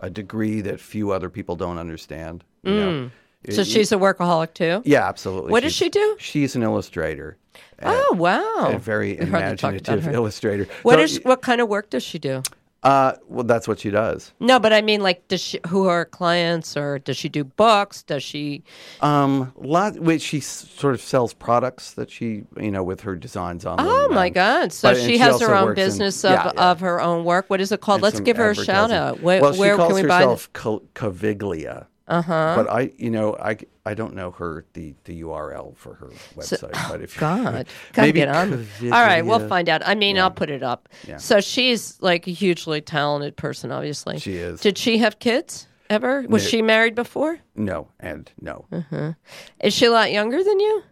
a 0.00 0.10
degree 0.10 0.60
that 0.62 0.80
few 0.80 1.12
other 1.12 1.30
people 1.30 1.54
don't 1.56 1.78
understand. 1.78 2.42
You 2.64 2.74
know? 2.74 3.10
So 3.50 3.62
she's 3.62 3.92
a 3.92 3.96
workaholic 3.96 4.54
too. 4.54 4.82
yeah, 4.84 5.06
absolutely. 5.06 5.52
What 5.52 5.62
does 5.62 5.72
she 5.72 5.88
do? 5.88 6.16
She's 6.18 6.56
an 6.56 6.64
illustrator. 6.64 7.36
Oh 7.82 8.14
wow! 8.18 8.72
a 8.74 8.78
very 8.78 9.16
We 9.16 9.26
hardly 9.26 9.56
talked 9.56 9.76
about 9.78 9.88
imaginative 9.88 10.14
illustrator. 10.14 10.66
What 10.82 10.96
So- 10.96 11.00
is 11.02 11.20
what 11.22 11.42
kind 11.42 11.60
of 11.60 11.68
work 11.68 11.90
does 11.90 12.02
she 12.02 12.18
do? 12.18 12.42
Uh, 12.86 13.16
well, 13.26 13.42
that's 13.42 13.66
what 13.66 13.80
she 13.80 13.90
does. 13.90 14.32
No, 14.38 14.60
but 14.60 14.72
I 14.72 14.80
mean, 14.80 15.00
like, 15.02 15.26
does 15.26 15.40
she? 15.40 15.58
Who 15.66 15.88
are 15.88 15.98
her 15.98 16.04
clients, 16.04 16.76
or 16.76 17.00
does 17.00 17.16
she 17.16 17.28
do 17.28 17.42
books? 17.42 18.04
Does 18.04 18.22
she? 18.22 18.62
Um, 19.00 19.52
lot. 19.56 19.98
Which 19.98 20.22
she 20.22 20.38
s- 20.38 20.68
sort 20.76 20.94
of 20.94 21.00
sells 21.00 21.34
products 21.34 21.94
that 21.94 22.10
she, 22.12 22.44
you 22.56 22.70
know, 22.70 22.84
with 22.84 23.00
her 23.00 23.16
designs 23.16 23.66
on. 23.66 23.78
them, 23.78 23.86
Oh 23.88 24.08
my 24.10 24.26
and- 24.26 24.34
God! 24.34 24.72
So 24.72 24.90
but- 24.90 24.98
she 24.98 25.14
she 25.14 25.18
has 25.18 25.40
her 25.40 25.52
own 25.52 25.64
works 25.66 25.80
in- 25.80 25.84
business 25.86 26.24
of, 26.24 26.30
yeah, 26.30 26.52
yeah. 26.54 26.70
of 26.70 26.78
her 26.80 27.00
own 27.00 27.24
work. 27.24 27.46
What 27.50 27.60
is 27.60 27.72
it 27.72 27.80
called? 27.80 27.96
and 27.96 28.02
Let's 28.04 28.20
give 28.20 28.36
her 28.36 28.50
a 28.50 28.54
shout 28.54 28.92
out. 28.92 29.20
Where, 29.20 29.40
well, 29.40 29.52
she 29.52 29.68
calls 29.70 29.92
can 29.92 30.02
we 30.02 30.08
buy? 30.08 30.18
herself 30.18 30.52
Ca- 30.52 30.78
Caviglia. 30.94 31.86
Uh 32.08 32.22
huh. 32.22 32.32
Uh-huh. 32.32 32.62
But 32.64 32.70
I, 32.72 32.92
you 32.96 33.10
know, 33.10 33.34
I, 33.36 33.56
I 33.84 33.94
don't 33.94 34.14
know 34.14 34.30
her 34.32 34.64
the, 34.74 34.94
the 35.04 35.22
URL 35.22 35.76
for 35.76 35.94
her 35.94 36.10
website. 36.36 36.70
but 36.88 37.00
if 37.02 37.18
God, 37.18 37.66
gotta 37.92 38.06
maybe 38.08 38.20
get 38.20 38.28
on. 38.28 38.66
All 38.84 38.90
right, 38.90 39.22
we'll 39.22 39.48
find 39.48 39.68
out. 39.68 39.82
I 39.86 39.94
mean, 39.96 40.18
I'll 40.18 40.30
put 40.30 40.48
it 40.50 40.62
up. 40.62 40.88
Yeah. 41.06 41.16
So 41.16 41.40
she's 41.40 42.00
like 42.00 42.26
a 42.28 42.30
hugely 42.30 42.80
talented 42.80 43.36
person, 43.36 43.72
obviously. 43.72 44.18
She 44.20 44.36
is. 44.36 44.60
Did 44.60 44.78
she 44.78 44.98
have 44.98 45.18
kids 45.18 45.66
ever? 45.90 46.22
Was 46.28 46.44
No. 46.44 46.48
she 46.48 46.62
married 46.62 46.94
before? 46.94 47.40
No, 47.56 47.88
and 47.98 48.30
no. 48.40 48.66
Uh-huh. 48.70 49.12
Is 49.60 49.74
she 49.74 49.86
a 49.86 49.90
lot 49.90 50.12
younger 50.12 50.44
than 50.44 50.60
you? 50.60 50.82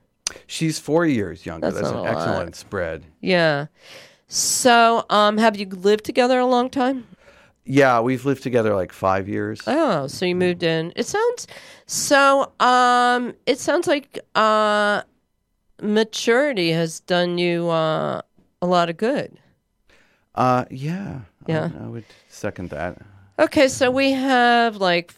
She's 0.46 0.78
four 0.80 1.06
years 1.06 1.44
younger. 1.46 1.66
That's 1.70 1.76
That's, 1.76 1.90
an 1.90 1.96
a 1.96 2.02
lot. 2.02 2.16
excellent 2.16 2.56
spread. 2.56 3.04
Yeah. 3.20 3.66
So, 4.26 5.04
um, 5.10 5.38
have 5.38 5.56
you 5.56 5.66
lived 5.66 6.04
together 6.04 6.38
a 6.38 6.46
long 6.46 6.70
time? 6.70 7.06
Yeah, 7.66 8.00
we've 8.00 8.24
lived 8.26 8.42
together 8.42 8.74
like 8.74 8.92
five 8.92 9.28
years. 9.28 9.60
Oh, 9.66 10.06
so 10.06 10.26
you 10.26 10.34
moved 10.34 10.62
in. 10.62 10.92
It 10.96 11.06
sounds 11.06 11.46
so. 11.86 12.52
Um, 12.60 13.34
it 13.46 13.58
sounds 13.58 13.86
like 13.86 14.18
uh, 14.34 15.02
maturity 15.80 16.70
has 16.72 17.00
done 17.00 17.38
you 17.38 17.70
uh, 17.70 18.20
a 18.60 18.66
lot 18.66 18.90
of 18.90 18.98
good. 18.98 19.38
Uh, 20.34 20.64
yeah. 20.70 21.20
Yeah. 21.46 21.70
I, 21.80 21.86
would 21.86 22.04
second 22.28 22.70
that. 22.70 23.00
Okay, 23.38 23.68
so 23.68 23.90
we 23.90 24.12
have 24.12 24.76
like 24.76 25.14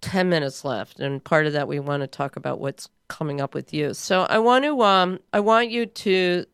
ten 0.00 0.28
minutes 0.28 0.64
left, 0.64 1.00
and 1.00 1.22
part 1.22 1.46
of 1.46 1.54
that 1.54 1.66
we 1.66 1.80
want 1.80 2.02
to 2.02 2.06
talk 2.06 2.36
about 2.36 2.60
what's 2.60 2.88
coming 3.08 3.40
up 3.40 3.52
with 3.52 3.74
you. 3.74 3.94
So 3.94 4.22
I 4.22 4.38
want 4.38 4.64
to, 4.64 4.80
um, 4.82 5.18
I 5.32 5.40
want 5.40 5.70
you 5.70 5.86
to 5.86 6.44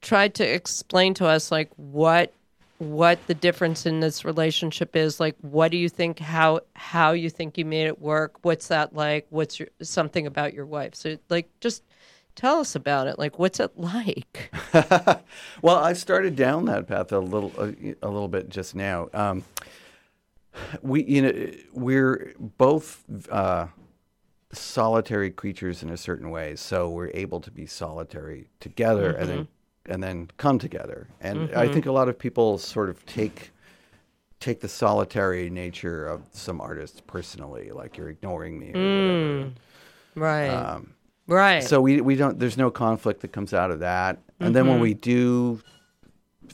try 0.00 0.28
to 0.28 0.44
explain 0.44 1.14
to 1.14 1.26
us 1.26 1.50
like 1.50 1.70
what 1.76 2.32
what 2.78 3.24
the 3.26 3.34
difference 3.34 3.86
in 3.86 4.00
this 4.00 4.24
relationship 4.24 4.96
is 4.96 5.18
like 5.18 5.34
what 5.40 5.70
do 5.70 5.78
you 5.78 5.88
think 5.88 6.18
how 6.18 6.60
how 6.74 7.12
you 7.12 7.30
think 7.30 7.56
you 7.56 7.64
made 7.64 7.86
it 7.86 8.00
work? 8.00 8.38
What's 8.42 8.68
that 8.68 8.94
like? 8.94 9.26
What's 9.30 9.58
your 9.58 9.68
something 9.82 10.26
about 10.26 10.52
your 10.52 10.66
wife? 10.66 10.94
So 10.94 11.16
like 11.30 11.48
just 11.60 11.82
tell 12.34 12.58
us 12.58 12.74
about 12.74 13.06
it. 13.06 13.18
Like 13.18 13.38
what's 13.38 13.60
it 13.60 13.72
like? 13.76 14.52
Well, 15.62 15.76
I 15.76 15.94
started 15.94 16.36
down 16.36 16.66
that 16.66 16.86
path 16.86 17.12
a 17.12 17.18
little 17.18 17.52
a, 17.58 17.74
a 18.02 18.08
little 18.08 18.28
bit 18.28 18.50
just 18.50 18.74
now. 18.74 19.08
Um, 19.14 19.44
we 20.82 21.02
you 21.04 21.22
know 21.22 21.50
we're 21.72 22.34
both 22.38 23.04
uh, 23.30 23.68
solitary 24.52 25.30
creatures 25.30 25.82
in 25.82 25.90
a 25.90 25.96
certain 25.96 26.30
way, 26.30 26.56
so 26.56 26.90
we're 26.90 27.10
able 27.14 27.40
to 27.40 27.50
be 27.50 27.66
solitary 27.66 28.48
together 28.60 29.12
and 29.12 29.28
then 29.28 29.48
and 29.88 30.02
then 30.02 30.28
come 30.36 30.58
together. 30.58 31.08
And 31.20 31.50
I 31.54 31.68
think 31.68 31.86
a 31.86 31.92
lot 31.92 32.08
of 32.08 32.18
people 32.18 32.58
sort 32.58 32.88
of 32.90 33.04
take 33.06 33.50
take 34.38 34.60
the 34.60 34.68
solitary 34.68 35.48
nature 35.48 36.06
of 36.06 36.22
some 36.32 36.60
artists 36.60 37.00
personally, 37.06 37.70
like 37.70 37.96
you're 37.96 38.10
ignoring 38.10 38.58
me. 38.58 38.72
Or 38.74 38.78
whatever. 38.78 39.52
right 40.14 40.80
right 41.26 41.62
So 41.64 41.80
we 41.80 42.00
we 42.00 42.16
don't. 42.16 42.38
There's 42.38 42.56
no 42.58 42.70
conflict 42.70 43.20
that 43.22 43.32
comes 43.32 43.52
out 43.54 43.70
of 43.70 43.80
that. 43.80 44.18
And 44.40 44.54
then 44.54 44.64
Mm-hmm. 44.64 44.70
when 44.72 44.80
we 44.80 44.94
do 44.94 45.60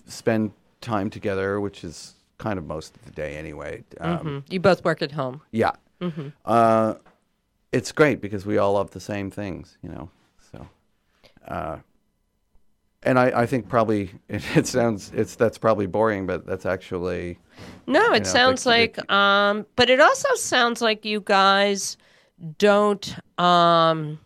spend 0.06 0.52
time 0.80 1.10
together, 1.10 1.60
which 1.60 1.84
is 1.84 2.14
kind 2.38 2.58
of 2.58 2.66
most 2.66 2.96
of 2.96 3.04
the 3.04 3.10
day 3.12 3.36
anyway. 3.36 3.84
Um, 4.00 4.18
Mhm. 4.46 4.52
you 4.52 4.60
both 4.60 4.84
work 4.84 5.00
at 5.02 5.12
home 5.12 5.40
Yeah, 5.52 5.72
Mm-hmm. 6.00 6.28
uh, 6.44 6.94
it's 7.72 7.92
great 7.92 8.20
because 8.20 8.44
we 8.46 8.58
all 8.58 8.72
love 8.74 8.90
the 8.90 9.00
same 9.00 9.30
things, 9.30 9.78
you 9.82 9.88
know. 9.90 10.10
So, 10.50 10.68
uh, 11.46 11.78
and 13.02 13.18
I, 13.18 13.42
I 13.42 13.46
think 13.46 13.68
probably 13.68 14.10
it, 14.28 14.44
it 14.56 14.66
sounds 14.66 15.12
it's 15.14 15.36
that's 15.36 15.58
probably 15.58 15.86
boring, 15.86 16.26
but 16.26 16.46
that's 16.46 16.66
actually 16.66 17.38
No, 17.86 18.12
it 18.12 18.24
know, 18.24 18.24
sounds 18.24 18.66
like, 18.66 19.10
um, 19.10 19.66
but 19.76 19.90
it 19.90 20.00
also 20.00 20.34
sounds 20.34 20.80
like 20.80 21.04
you 21.04 21.20
guys 21.20 21.96
don't, 22.58 23.14
um, 23.38 24.18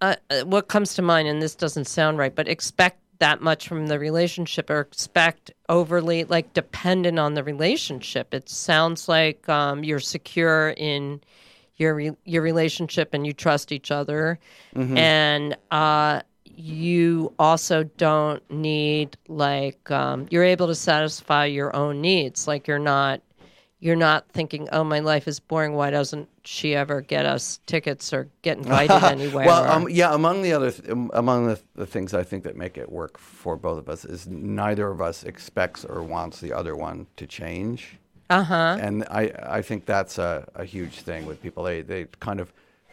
uh, 0.00 0.16
uh, 0.30 0.42
what 0.42 0.68
comes 0.68 0.94
to 0.94 1.02
mind, 1.02 1.28
and 1.28 1.40
this 1.40 1.54
doesn't 1.54 1.86
sound 1.86 2.18
right, 2.18 2.34
but 2.34 2.48
expect 2.48 2.98
that 3.18 3.40
much 3.40 3.68
from 3.68 3.86
the 3.86 4.00
relationship 4.00 4.68
or 4.68 4.80
expect 4.80 5.52
overly 5.68 6.24
like 6.24 6.52
dependent 6.54 7.20
on 7.20 7.34
the 7.34 7.44
relationship. 7.44 8.34
It 8.34 8.48
sounds 8.48 9.08
like 9.08 9.48
um, 9.48 9.84
you're 9.84 10.00
secure 10.00 10.70
in 10.76 11.20
your 11.76 11.94
re- 11.94 12.16
your 12.24 12.42
relationship 12.42 13.14
and 13.14 13.24
you 13.26 13.32
trust 13.32 13.70
each 13.70 13.90
other, 13.92 14.38
and 14.96 15.56
uh, 15.70 16.22
you 16.56 17.32
also 17.38 17.84
don't 17.84 18.42
need 18.50 19.16
like 19.28 19.90
um, 19.90 20.26
you're 20.30 20.44
able 20.44 20.66
to 20.66 20.74
satisfy 20.74 21.46
your 21.46 21.74
own 21.74 22.00
needs. 22.00 22.46
Like 22.46 22.66
you're 22.66 22.78
not 22.78 23.20
you're 23.80 23.96
not 23.96 24.28
thinking, 24.28 24.68
oh, 24.70 24.84
my 24.84 25.00
life 25.00 25.26
is 25.26 25.40
boring. 25.40 25.72
Why 25.74 25.90
doesn't 25.90 26.28
she 26.44 26.72
ever 26.76 27.00
get 27.00 27.26
us 27.26 27.58
tickets 27.66 28.12
or 28.12 28.28
get 28.42 28.56
invited 28.58 29.02
anywhere? 29.02 29.44
Well, 29.44 29.64
or- 29.64 29.68
um, 29.68 29.88
yeah. 29.90 30.14
Among 30.14 30.42
the 30.42 30.52
other, 30.52 30.70
th- 30.70 30.88
um, 30.88 31.10
among 31.14 31.48
the, 31.48 31.60
the 31.74 31.84
things 31.86 32.14
I 32.14 32.22
think 32.22 32.44
that 32.44 32.56
make 32.56 32.78
it 32.78 32.92
work 32.92 33.18
for 33.18 33.56
both 33.56 33.78
of 33.78 33.88
us 33.88 34.04
is 34.04 34.28
neither 34.28 34.88
of 34.88 35.00
us 35.00 35.24
expects 35.24 35.84
or 35.84 36.00
wants 36.04 36.38
the 36.38 36.52
other 36.52 36.76
one 36.76 37.08
to 37.16 37.26
change. 37.26 37.98
Uh 38.30 38.44
huh. 38.44 38.78
And 38.80 39.02
I, 39.10 39.32
I 39.42 39.62
think 39.62 39.84
that's 39.84 40.16
a, 40.16 40.48
a 40.54 40.64
huge 40.64 41.00
thing 41.00 41.26
with 41.26 41.42
people. 41.42 41.64
They, 41.64 41.82
they 41.82 42.04
kind 42.20 42.38
of 42.38 42.52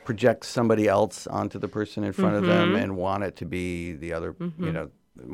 project 0.10 0.44
somebody 0.46 0.88
else 0.88 1.28
onto 1.28 1.60
the 1.60 1.68
person 1.68 2.04
in 2.04 2.14
front 2.14 2.36
of 2.36 2.44
them 2.54 2.70
Mm-hmm. 2.70 2.82
and 2.84 2.98
want 2.98 3.22
it 3.24 3.36
to 3.42 3.46
be 3.46 3.94
the 3.94 4.12
other, 4.18 4.36
you 4.66 4.72
know, 4.72 4.90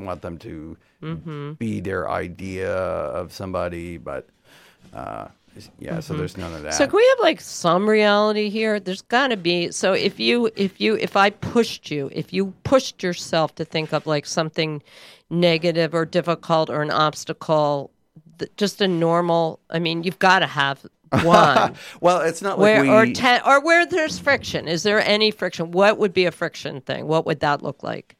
want 0.08 0.22
them 0.22 0.38
to 0.40 0.76
Mm-hmm. 1.02 1.54
be 1.54 1.80
their 1.82 2.10
idea 2.10 2.74
of 3.20 3.32
somebody. 3.32 3.98
But 3.98 4.24
uh, 4.94 5.28
yeah, 5.80 6.00
so 6.02 6.14
there's 6.16 6.36
none 6.36 6.54
of 6.54 6.62
that. 6.64 6.74
Mm-hmm. 6.74 6.78
So 6.84 6.88
can 6.88 6.98
we 6.98 7.08
have 7.16 7.20
like 7.30 7.40
some 7.40 7.88
reality 7.88 8.50
here? 8.50 8.80
There's 8.80 9.04
got 9.04 9.28
to 9.30 9.38
be. 9.38 9.72
So 9.72 9.94
if 9.94 10.20
you, 10.20 10.50
if 10.58 10.82
you, 10.82 10.96
if 10.96 11.16
I 11.16 11.30
pushed 11.30 11.90
you, 11.92 12.10
if 12.12 12.34
you 12.34 12.54
pushed 12.64 13.04
yourself 13.04 13.56
to 13.56 13.64
think 13.66 13.94
of 13.94 14.06
like 14.08 14.26
something 14.26 14.82
negative 15.30 15.94
or 15.94 16.06
difficult 16.06 16.70
or 16.70 16.82
an 16.82 16.92
obstacle, 16.92 17.92
th- 18.40 18.52
just 18.58 18.82
a 18.82 18.88
normal. 18.88 19.60
I 19.70 19.80
mean, 19.80 20.04
you've 20.04 20.20
got 20.20 20.40
to 20.40 20.48
have 20.48 20.86
one. 21.24 21.76
well, 22.02 22.22
it's 22.22 22.42
not 22.42 22.58
where 22.58 22.84
like 22.84 22.90
we. 23.08 23.12
or 23.12 23.14
ten 23.14 23.42
or 23.46 23.62
where 23.62 23.86
there's 23.86 24.20
friction. 24.20 24.68
Is 24.68 24.84
there 24.84 25.00
any 25.02 25.32
friction? 25.32 25.72
What 25.72 25.98
would 25.98 26.14
be 26.14 26.26
a 26.26 26.32
friction 26.32 26.82
thing? 26.82 27.08
What 27.08 27.26
would 27.26 27.40
that 27.42 27.62
look 27.62 27.84
like? 27.84 28.16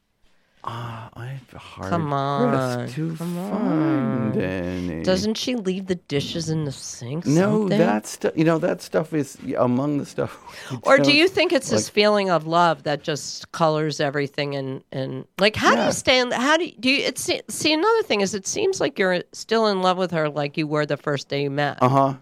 Ah, 0.68 1.10
I 1.14 1.26
have 1.26 1.54
a 1.54 1.58
hard 1.58 1.90
Come 1.90 2.12
on, 2.12 2.88
to 2.88 3.14
come 3.14 3.36
find 3.50 4.36
any. 4.36 5.04
Doesn't 5.04 5.34
she 5.34 5.54
leave 5.54 5.86
the 5.86 5.94
dishes 5.94 6.48
in 6.50 6.64
the 6.64 6.72
sink? 6.72 7.24
no, 7.24 7.60
something? 7.60 7.78
that 7.78 8.04
stuff. 8.08 8.32
You 8.36 8.42
know, 8.42 8.58
that 8.58 8.82
stuff 8.82 9.12
is 9.14 9.38
among 9.56 9.98
the 9.98 10.06
stuff. 10.06 10.36
Or 10.82 10.98
do 10.98 11.12
you 11.16 11.28
think 11.28 11.52
it's 11.52 11.70
this 11.70 11.88
feeling 11.88 12.30
of 12.30 12.48
love 12.48 12.82
that 12.82 13.04
just 13.04 13.52
colors 13.52 14.00
everything 14.00 14.56
and 14.56 14.82
and 14.90 15.24
like 15.38 15.54
how 15.54 15.70
do 15.70 15.76
Yeah. 15.82 15.86
you 15.86 15.92
stand? 15.92 16.32
How 16.32 16.56
do 16.56 16.64
you 16.64 16.72
do? 16.80 16.90
You, 16.90 17.04
it's 17.04 17.30
see 17.48 17.72
another 17.72 18.02
thing 18.02 18.20
is 18.20 18.34
it 18.34 18.48
seems 18.48 18.80
like 18.80 18.98
you're 18.98 19.22
still 19.32 19.68
in 19.68 19.82
love 19.82 19.98
with 19.98 20.10
her 20.10 20.28
like 20.28 20.56
you 20.56 20.66
were 20.66 20.84
the 20.84 20.96
first 20.96 21.28
day 21.28 21.42
you 21.44 21.50
met. 21.50 21.78
Uh 21.80 21.88
huh. 21.88 22.14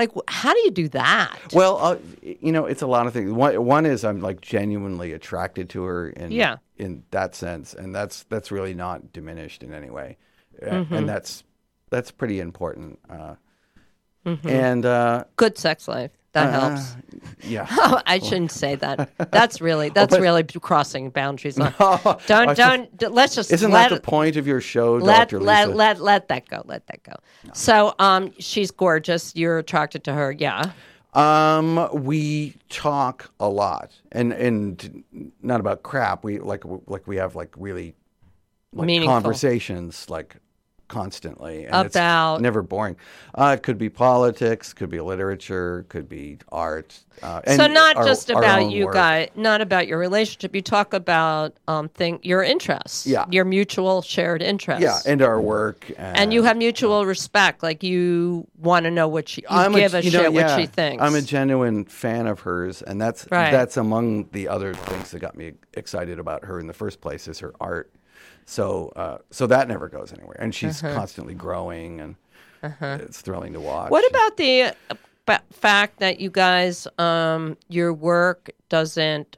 Like 0.00 0.10
how 0.28 0.52
do 0.54 0.60
you 0.60 0.70
do 0.70 0.88
that? 0.88 1.38
Well, 1.52 1.76
uh, 1.78 1.96
you 2.22 2.50
know, 2.52 2.64
it's 2.66 2.82
a 2.82 2.86
lot 2.86 3.06
of 3.06 3.12
things. 3.12 3.30
One, 3.30 3.64
one 3.64 3.84
is 3.86 4.02
I'm 4.04 4.20
like 4.20 4.40
genuinely 4.40 5.12
attracted 5.12 5.68
to 5.70 5.82
her, 5.84 6.08
in 6.08 6.32
Yeah. 6.32 6.56
in 6.78 7.04
that 7.12 7.34
sense, 7.34 7.74
and 7.74 7.94
that's 7.94 8.24
that's 8.24 8.50
really 8.50 8.74
not 8.74 9.12
diminished 9.12 9.62
in 9.62 9.72
any 9.74 9.90
way, 9.90 10.16
Uh, 10.60 10.66
Mm-hmm. 10.70 10.94
and 10.94 11.08
that's 11.08 11.44
that's 11.90 12.10
pretty 12.10 12.40
important. 12.40 12.98
Uh, 13.08 13.34
Mm-hmm. 14.26 14.48
And 14.48 14.84
uh, 14.84 15.24
Good 15.36 15.56
sex 15.56 15.88
life 15.88 16.10
that 16.32 16.54
uh, 16.54 16.68
helps. 16.70 16.96
Yeah. 17.42 17.66
Oh, 17.70 18.00
I 18.06 18.18
shouldn't 18.18 18.52
say 18.52 18.74
that. 18.76 19.10
That's 19.32 19.60
really 19.60 19.88
that's 19.94 20.14
but- 20.14 20.20
really 20.20 20.42
crossing 20.44 21.10
boundaries. 21.10 21.58
On. 21.58 21.72
Don't 22.26 22.56
don't. 22.56 22.96
d- 22.96 23.06
Let's 23.08 23.34
just 23.34 23.52
Isn't 23.52 23.70
let 23.72 23.90
that 23.90 23.96
the 23.96 24.00
point 24.02 24.36
of 24.36 24.46
your 24.46 24.60
show, 24.60 24.94
let, 24.96 25.30
Dr. 25.30 25.40
let 25.40 25.68
Lisa? 25.68 25.76
let 25.76 26.00
let 26.00 26.28
that 26.28 26.48
go. 26.48 26.62
Let 26.66 26.86
that 26.88 27.02
go. 27.02 27.14
So 27.54 27.94
um, 27.98 28.32
she's 28.38 28.70
gorgeous. 28.70 29.34
You're 29.34 29.58
attracted 29.58 30.04
to 30.04 30.12
her. 30.12 30.30
Yeah. 30.32 30.72
Um, 31.14 31.88
we 32.04 32.54
talk 32.68 33.32
a 33.40 33.48
lot, 33.48 33.90
and 34.12 34.32
and 34.32 35.02
not 35.42 35.58
about 35.60 35.82
crap. 35.82 36.22
We 36.22 36.38
like 36.38 36.62
like 36.86 37.06
we 37.08 37.16
have 37.16 37.34
like 37.34 37.52
really 37.56 37.94
like 38.72 38.86
Meaningful. 38.86 39.12
conversations 39.14 40.08
like 40.08 40.36
constantly 40.90 41.64
and 41.66 41.86
it's 41.86 41.94
About- 41.94 42.40
never 42.40 42.62
boring. 42.62 42.96
Uh, 43.34 43.54
it 43.56 43.62
could 43.62 43.78
be 43.78 43.88
politics, 43.88 44.72
could 44.74 44.90
be 44.90 45.00
literature, 45.00 45.86
could 45.88 46.08
be 46.08 46.36
art. 46.50 46.98
Uh, 47.22 47.40
and 47.44 47.60
so 47.60 47.66
not 47.66 47.96
our- 47.96 48.04
just 48.04 48.28
about 48.30 48.70
you 48.70 48.86
work. 48.86 48.94
guys, 48.94 49.28
not 49.36 49.60
about 49.60 49.86
your 49.86 49.98
relationship. 49.98 50.54
You 50.54 50.62
talk 50.62 50.92
about 50.92 51.54
um, 51.68 51.88
thing 51.90 52.18
your 52.22 52.42
interests. 52.42 53.06
Yeah. 53.06 53.26
Your 53.30 53.44
mutual 53.44 54.02
shared 54.02 54.42
interests. 54.42 54.82
Yeah, 54.82 54.98
and 55.10 55.22
our 55.22 55.40
work, 55.40 55.90
and, 55.96 56.16
and 56.18 56.32
you 56.32 56.42
have 56.42 56.56
mutual 56.56 57.06
respect. 57.06 57.62
Like 57.62 57.82
you 57.82 58.46
want 58.58 58.84
to 58.84 58.90
know 58.90 59.06
what 59.06 59.28
she. 59.28 59.42
You 59.42 59.48
I'm 59.50 59.72
give 59.72 59.94
a, 59.94 59.98
know, 59.98 60.10
shit 60.10 60.12
yeah, 60.12 60.28
what 60.28 60.58
she 60.60 60.66
thinks. 60.66 61.02
I'm 61.02 61.14
a 61.14 61.22
genuine 61.22 61.84
fan 61.84 62.26
of 62.26 62.40
hers, 62.40 62.82
and 62.82 63.00
that's 63.00 63.26
Right. 63.30 63.50
that's 63.52 63.76
among 63.76 64.28
the 64.32 64.48
other 64.48 64.74
things 64.74 65.10
that 65.12 65.20
got 65.20 65.36
me 65.36 65.52
excited 65.74 66.18
about 66.18 66.44
her 66.46 66.58
in 66.58 66.66
the 66.66 66.72
first 66.74 67.00
place 67.00 67.28
is 67.28 67.38
her 67.40 67.52
art. 67.60 67.92
So 68.46 68.92
uh, 68.96 69.18
so 69.30 69.46
that 69.46 69.68
never 69.68 69.88
goes 69.88 70.12
anywhere, 70.12 70.36
and 70.40 70.54
she's 70.54 70.80
constantly 70.80 71.34
growing, 71.34 72.00
and 72.00 72.16
it's 73.00 73.20
thrilling 73.20 73.52
to 73.52 73.60
watch. 73.60 73.82
Uh-huh. 73.82 73.88
What 73.90 74.10
about 74.10 74.36
the 74.36 74.74
uh, 75.28 75.38
fact 75.52 75.98
that 76.00 76.20
you 76.20 76.30
guys, 76.30 76.86
um, 76.98 77.56
your 77.68 77.92
work 77.92 78.50
doesn't 78.68 79.36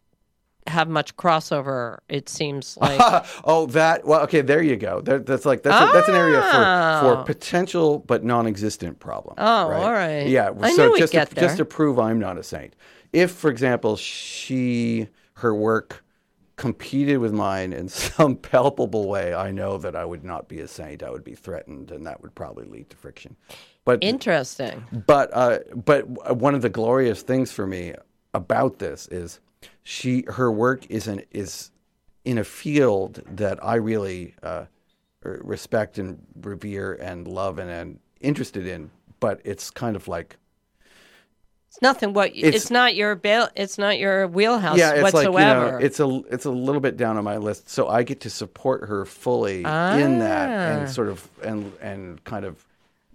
have 0.67 0.89
much 0.89 1.15
crossover? 1.17 1.99
It 2.09 2.29
seems 2.29 2.77
like. 2.81 3.25
oh, 3.45 3.67
that 3.67 4.07
well, 4.07 4.23
okay. 4.23 4.41
There 4.41 4.63
you 4.63 4.77
go. 4.77 5.03
That, 5.03 5.27
that's 5.27 5.45
like 5.45 5.63
that's 5.63 5.91
a, 5.91 5.93
that's 5.93 6.09
an 6.09 6.15
area 6.15 6.41
for 6.41 6.65
Oh. 6.65 7.17
for 7.17 7.25
potential 7.25 7.99
but 7.99 8.25
non-existent 8.25 8.99
problem. 8.99 9.35
Oh, 9.39 9.69
right? 9.69 9.83
all 9.83 9.93
right. 9.93 10.27
Yeah. 10.27 10.53
I 10.61 10.75
so 10.75 10.97
just 10.97 11.13
to, 11.13 11.19
there. 11.19 11.45
just 11.45 11.59
to 11.59 11.65
prove 11.65 11.99
I'm 11.99 12.19
not 12.19 12.39
a 12.39 12.43
saint, 12.43 12.75
if 13.13 13.31
for 13.33 13.51
example 13.51 13.97
she 13.97 15.09
her 15.35 15.55
work 15.55 16.02
competed 16.63 17.19
with 17.19 17.33
mine 17.33 17.73
in 17.73 17.89
some 18.15 18.37
palpable 18.37 19.09
way, 19.09 19.35
I 19.35 19.51
know 19.51 19.79
that 19.79 19.97
I 19.97 20.05
would 20.05 20.23
not 20.23 20.47
be 20.47 20.61
a 20.61 20.69
saint. 20.69 21.03
I 21.03 21.11
would 21.11 21.25
be 21.25 21.35
threatened, 21.35 21.91
and 21.91 22.07
that 22.07 22.23
would 22.23 22.37
probably 22.37 22.67
lead 22.67 22.89
to 22.91 22.97
friction. 22.97 23.35
But 23.85 23.99
Interesting. 24.01 24.85
but 25.07 25.31
uh, 25.35 25.59
but 25.75 26.07
one 26.37 26.55
of 26.55 26.63
the 26.63 26.71
glorious 26.71 27.23
things 27.23 27.51
for 27.51 27.67
me 27.67 27.95
about 28.33 28.79
this 28.79 29.09
is 29.09 29.41
she 29.83 30.25
her 30.29 30.53
work 30.53 30.87
is 30.89 31.09
an, 31.09 31.23
is 31.33 31.73
in 32.25 32.39
a 32.39 32.45
field 32.45 33.21
that 33.27 33.59
I 33.61 33.75
really 33.75 34.37
uh, 34.45 34.67
respect 35.25 35.99
and 35.99 36.25
revere 36.43 36.95
and 36.95 37.27
love 37.27 37.59
and 37.59 37.69
am 37.69 37.99
interested 38.21 38.69
in. 38.69 38.93
But 39.19 39.41
it's 39.45 39.69
kind 39.69 39.97
of 39.97 40.07
like 40.07 40.37
It's 41.73 41.81
nothing. 41.81 42.13
What 42.13 42.33
it's, 42.37 42.45
It's- 42.49 42.71
not 42.71 42.95
your 42.95 43.15
bail. 43.15 43.49
It's 43.57 43.79
not 43.79 43.99
your 43.99 44.29
wheelhouse 44.29 44.77
yeah, 44.77 44.93
it's 44.93 45.03
whatsoever. 45.05 45.31
like 45.33 45.73
you 45.73 45.79
know, 45.79 45.79
it's 45.79 46.01
a 46.01 46.23
it's 46.31 46.45
a 46.45 46.51
little 46.51 46.83
bit 46.83 46.99
down 46.99 47.17
on 47.17 47.25
my 47.25 47.39
list. 47.39 47.71
So 47.71 47.89
I 47.89 48.03
get 48.03 48.21
to 48.21 48.31
support 48.31 48.87
her 48.89 49.07
fully 49.07 49.59
in 49.61 49.65
that 49.65 50.49
Ah. 50.51 50.81
and 50.81 50.91
sort 50.91 51.09
of 51.09 51.27
and 51.43 51.73
and 51.81 52.23
kind 52.25 52.45
of 52.45 52.63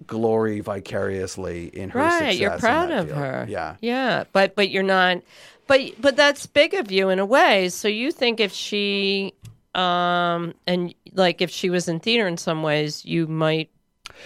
glory 0.08 0.60
vicariously 0.60 1.68
in 1.68 1.89
her 1.91 1.99
right. 1.99 2.12
success. 2.18 2.39
You're 2.39 2.58
proud 2.58 2.89
of 2.89 3.05
field. 3.08 3.18
her. 3.20 3.45
Yeah. 3.47 3.76
Yeah. 3.80 4.24
But 4.34 4.55
but 4.55 4.72
you're 4.72 4.82
not. 4.82 5.22
But 5.68 5.82
but 6.01 6.16
that's 6.16 6.47
big 6.47 6.74
of 6.74 6.91
you 6.91 7.10
in 7.10 7.20
a 7.20 7.26
way. 7.28 7.70
So 7.70 7.88
you 7.88 8.12
think 8.12 8.39
if 8.39 8.51
she 8.53 9.36
um 9.76 10.55
and 10.66 10.95
like 11.14 11.41
if 11.43 11.51
she 11.51 11.70
was 11.70 11.88
in 11.88 11.99
theater 11.99 12.28
in 12.28 12.38
some 12.38 12.64
ways, 12.64 13.05
you 13.05 13.28
might 13.28 13.70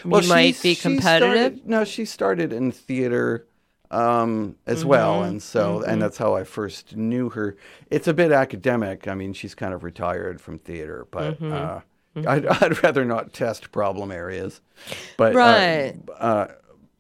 you 0.06 0.22
might 0.30 0.62
be 0.62 0.74
competitive. 0.76 1.54
started- 1.58 1.68
no, 1.68 1.84
she 1.84 2.06
started 2.06 2.54
in 2.54 2.72
theater 2.72 3.46
um, 3.92 4.56
as 4.66 4.84
Mm-hmm. 4.84 4.86
well, 4.86 5.24
and 5.24 5.42
so 5.44 5.84
and 5.84 6.02
that's 6.02 6.18
how 6.18 6.36
I 6.36 6.44
first 6.46 6.96
knew 6.96 7.30
her. 7.32 7.58
It's 7.92 8.08
a 8.08 8.14
bit 8.14 8.32
academic. 8.32 9.08
I 9.08 9.16
mean, 9.16 9.34
she's 9.34 9.56
kind 9.56 9.74
of 9.74 9.84
retired 9.84 10.42
from 10.42 10.60
theater, 10.60 11.08
but 11.12 11.38
Mm-hmm. 11.40 11.52
uh, 11.52 11.82
I'd, 12.26 12.46
I'd 12.64 12.84
rather 12.84 13.06
not 13.06 13.34
test 13.34 13.72
problem 13.72 14.12
areas. 14.12 14.62
But 15.18 15.46
uh, 15.46 15.64
Right. 15.64 15.96
uh, 16.20 16.48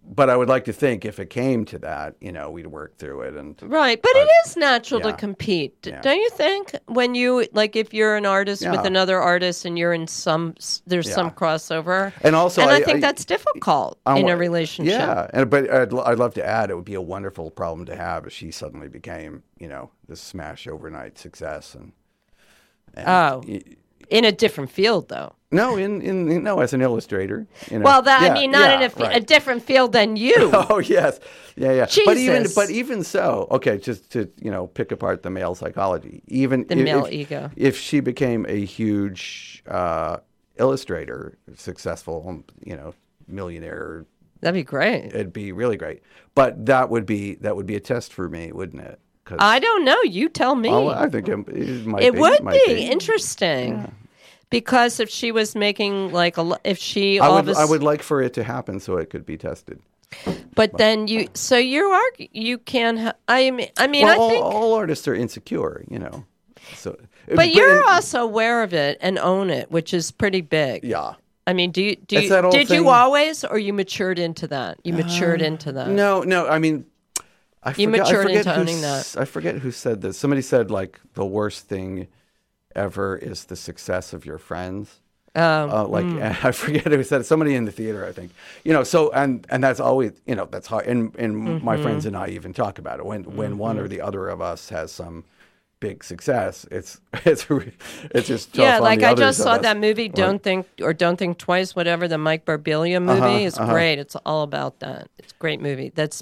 but 0.04 0.30
I 0.30 0.36
would 0.36 0.50
like 0.50 0.66
to 0.66 0.74
think 0.74 1.06
if 1.06 1.20
it 1.20 1.30
came 1.30 1.64
to 1.66 1.78
that, 1.80 2.16
you 2.20 2.32
know, 2.32 2.50
we'd 2.50 2.68
work 2.68 2.98
through 2.98 3.22
it 3.22 3.36
and. 3.36 3.56
Right, 3.62 4.02
but 4.02 4.12
it 4.16 4.28
is 4.46 4.58
natural 4.58 5.00
yeah. 5.02 5.12
to 5.12 5.18
compete, 5.18 5.76
Yeah. 5.86 6.02
don't 6.02 6.18
you 6.20 6.30
think? 6.32 6.76
When 6.88 7.16
you 7.16 7.48
like, 7.54 7.76
if 7.76 7.94
you're 7.94 8.16
an 8.16 8.26
artist 8.26 8.68
with 8.68 8.86
another 8.86 9.20
artist 9.20 9.64
and 9.64 9.78
you're 9.78 9.94
in 9.94 10.08
some, 10.08 10.56
there's 10.88 11.12
some 11.14 11.32
crossover, 11.32 12.12
And 12.24 12.36
also, 12.36 12.62
and 12.62 12.72
I, 12.72 12.78
I- 12.78 12.84
think 12.84 12.98
I- 12.98 13.02
that's 13.02 13.26
difficult 13.26 14.00
I 14.06 14.18
in 14.20 14.28
a 14.30 14.36
relationship. 14.36 14.94
Yeah, 15.00 15.28
and 15.34 15.50
but 15.50 15.70
I'd, 15.72 15.94
I'd 15.94 16.20
love 16.20 16.34
to 16.36 16.46
add 16.46 16.72
it 16.72 16.76
would 16.76 16.86
be 16.86 16.96
a 16.96 17.02
wonderful 17.02 17.52
problem 17.52 17.86
to 17.86 17.96
have 17.96 18.26
if 18.26 18.34
she 18.34 18.52
suddenly 18.52 18.88
became, 18.90 19.44
you 19.60 19.68
know, 19.68 19.92
this 20.08 20.20
smash 20.22 20.68
overnight 20.68 21.18
success 21.18 21.76
and. 21.76 21.94
and 22.96 23.08
Oh. 23.08 23.44
y- 23.48 23.62
in 24.12 24.26
a 24.26 24.32
different 24.32 24.70
field, 24.70 25.10
though. 25.10 25.34
No, 25.54 25.76
in, 25.78 26.02
in 26.02 26.44
no, 26.44 26.60
as 26.60 26.74
an 26.74 26.82
illustrator. 26.82 27.48
You 27.70 27.80
know. 27.80 27.84
Well, 27.86 28.02
that 28.04 28.32
I 28.32 28.34
mean, 28.34 28.52
not 28.52 28.72
in 28.72 28.80
yeah, 28.82 28.86
a, 28.86 28.90
f- 28.90 29.00
a 29.00 29.04
right. 29.04 29.28
different 29.28 29.64
field 29.64 29.92
than 29.94 30.16
you. 30.16 30.52
Oh 30.70 30.80
yes, 30.80 31.20
yeah, 31.58 31.74
yeah. 31.74 31.88
But 32.06 32.18
even 32.18 32.46
but 32.56 32.70
even 32.70 33.04
so, 33.04 33.48
okay, 33.52 33.78
just 33.78 34.12
to 34.12 34.30
you 34.40 34.52
know 34.52 34.68
pick 34.68 34.92
apart 34.92 35.24
the 35.24 35.30
male 35.30 35.56
psychology. 35.56 36.22
Even 36.28 36.66
The 36.68 36.78
if, 36.78 36.84
male 36.86 37.06
if- 37.06 37.12
ego. 37.14 37.52
If 37.56 37.78
she 37.78 38.00
became 38.00 38.46
a 38.48 38.64
huge 38.64 39.64
uh, 39.68 40.18
illustrator, 40.58 41.38
successful, 41.56 42.44
you 42.64 42.76
know, 42.76 42.94
millionaire, 43.28 44.06
That'd 44.42 44.56
be 44.56 44.64
great. 44.64 45.06
it'd 45.08 45.34
be 45.34 45.52
really 45.52 45.78
great. 45.78 46.02
But 46.36 46.66
that 46.68 46.90
would 46.90 47.06
be 47.06 47.36
that 47.36 47.56
would 47.56 47.66
be 47.66 47.76
a 47.76 47.82
test 47.82 48.14
for 48.14 48.30
me, 48.30 48.52
wouldn't 48.54 48.82
it? 48.84 49.00
'Cause- 49.32 49.40
I 49.42 49.60
don't 49.60 49.84
know. 49.86 50.02
You 50.04 50.30
tell 50.30 50.56
me. 50.56 50.70
I 50.70 51.08
think 51.10 51.28
it, 51.28 51.40
it 51.50 51.86
might 51.86 52.04
it 52.04 52.14
be. 52.14 52.20
would 52.20 52.44
might 52.44 52.60
be, 52.66 52.82
interesting. 52.86 53.92
Because 54.50 55.00
if 55.00 55.10
she 55.10 55.32
was 55.32 55.56
making 55.56 56.12
like 56.12 56.38
a, 56.38 56.60
if 56.66 56.78
she 56.78 57.20
I 57.20 57.30
would 57.30 57.48
of 57.50 57.58
a 57.58 57.60
I 57.60 57.66
would 57.66 57.84
like 57.84 58.04
for 58.04 58.22
it 58.22 58.34
to 58.34 58.44
happen 58.44 58.80
so 58.80 58.98
it 58.98 59.10
could 59.10 59.26
be 59.26 59.38
tested. 59.38 59.80
but 60.56 60.78
then 60.78 61.08
you, 61.08 61.30
so 61.34 61.58
you 61.58 61.84
are, 61.86 62.12
you 62.18 62.58
can, 62.58 62.98
ha- 62.98 63.14
I 63.30 63.50
mean, 63.52 63.70
I 63.78 63.88
mean, 63.88 64.04
well, 64.06 64.14
I 64.14 64.18
all, 64.22 64.30
think, 64.30 64.44
all 64.44 64.74
artists 64.74 65.08
are 65.08 65.16
insecure, 65.16 65.86
you 65.90 66.00
know. 66.00 66.26
So, 66.76 66.98
but 67.34 67.54
you're 67.54 67.82
also 67.88 68.22
aware 68.24 68.62
of 68.62 68.74
it 68.74 68.98
and 69.00 69.18
own 69.20 69.50
it, 69.50 69.72
which 69.72 69.94
is 69.94 70.12
pretty 70.12 70.42
big. 70.42 70.84
yeah. 70.84 71.14
I 71.48 71.54
mean, 71.54 71.72
do 71.72 71.82
you, 71.82 71.96
do 71.96 72.18
you, 72.22 72.30
did 72.52 72.70
you 72.70 72.82
thing- 72.82 72.88
Uh, 72.88 72.90
always, 72.92 73.44
or 73.44 73.58
you 73.58 73.74
matured 73.74 74.20
into 74.20 74.48
that? 74.50 74.78
You 74.84 74.94
matured 74.94 75.42
into 75.42 75.72
that. 75.72 75.88
No, 75.88 76.22
no. 76.22 76.48
I 76.48 76.60
mean, 76.60 76.86
I 77.64 77.74
forget, 77.74 78.08
I 78.08 78.16
forget 78.16 78.48
into 78.48 78.56
owning 78.56 78.82
that. 78.82 79.08
I 79.18 79.26
forget 79.26 79.60
who 79.60 79.72
said 79.72 80.02
this. 80.02 80.18
Somebody 80.18 80.42
said 80.42 80.72
like 80.72 81.00
the 81.14 81.26
worst 81.26 81.68
thing 81.68 82.08
ever 82.76 83.18
is 83.18 83.46
the 83.46 83.56
success 83.56 84.14
of 84.14 84.26
your 84.26 84.38
friends. 84.38 85.00
Um, 85.36 85.72
Uh, 85.72 85.88
like 85.88 86.16
I 86.22 86.52
forget 86.54 86.86
who 86.88 87.04
said 87.04 87.22
it. 87.22 87.26
Somebody 87.26 87.56
in 87.56 87.66
the 87.66 87.72
theater, 87.72 88.06
I 88.06 88.12
think. 88.14 88.32
You 88.66 88.74
know, 88.74 88.84
so 88.84 89.12
and 89.12 89.46
and 89.50 89.64
that's 89.64 89.80
always 89.80 90.14
you 90.28 90.36
know 90.36 90.46
that's 90.46 90.68
hard. 90.68 90.88
And 90.88 91.16
and 91.18 91.60
my 91.62 91.78
Mm-hmm. 91.78 91.78
friends 91.78 92.06
and 92.06 92.18
I 92.18 92.30
even 92.30 92.54
talk 92.54 92.80
about 92.80 93.00
it 93.00 93.06
when 93.06 93.36
when 93.36 93.58
one 93.58 93.80
or 93.80 93.88
the 93.88 94.02
other 94.02 94.30
of 94.30 94.42
us 94.42 94.70
has 94.70 94.92
some 94.92 95.26
big 95.80 96.04
success. 96.04 96.66
It's 96.72 97.02
it's 97.26 97.48
it's 98.12 98.28
just 98.28 98.54
yeah, 98.54 98.80
like 98.80 99.02
I 99.02 99.14
just 99.14 99.42
saw 99.42 99.58
that 99.60 99.78
movie, 99.78 100.10
Don't 100.10 100.44
Think 100.44 100.68
or 100.82 100.94
Don't 100.94 101.18
Think 101.18 101.38
Twice, 101.38 101.76
whatever 101.76 102.08
the 102.08 102.18
Mike 102.18 102.46
Birbiglia 102.46 103.02
movie 103.02 103.44
Uh-huh, 103.44 103.46
is 103.46 103.60
great. 103.60 103.98
It's 103.98 104.16
all 104.26 104.44
about 104.44 104.80
that. 104.80 105.10
It's 105.18 105.32
a 105.32 105.36
great 105.40 105.62
movie. 105.62 105.90
That's 105.96 106.22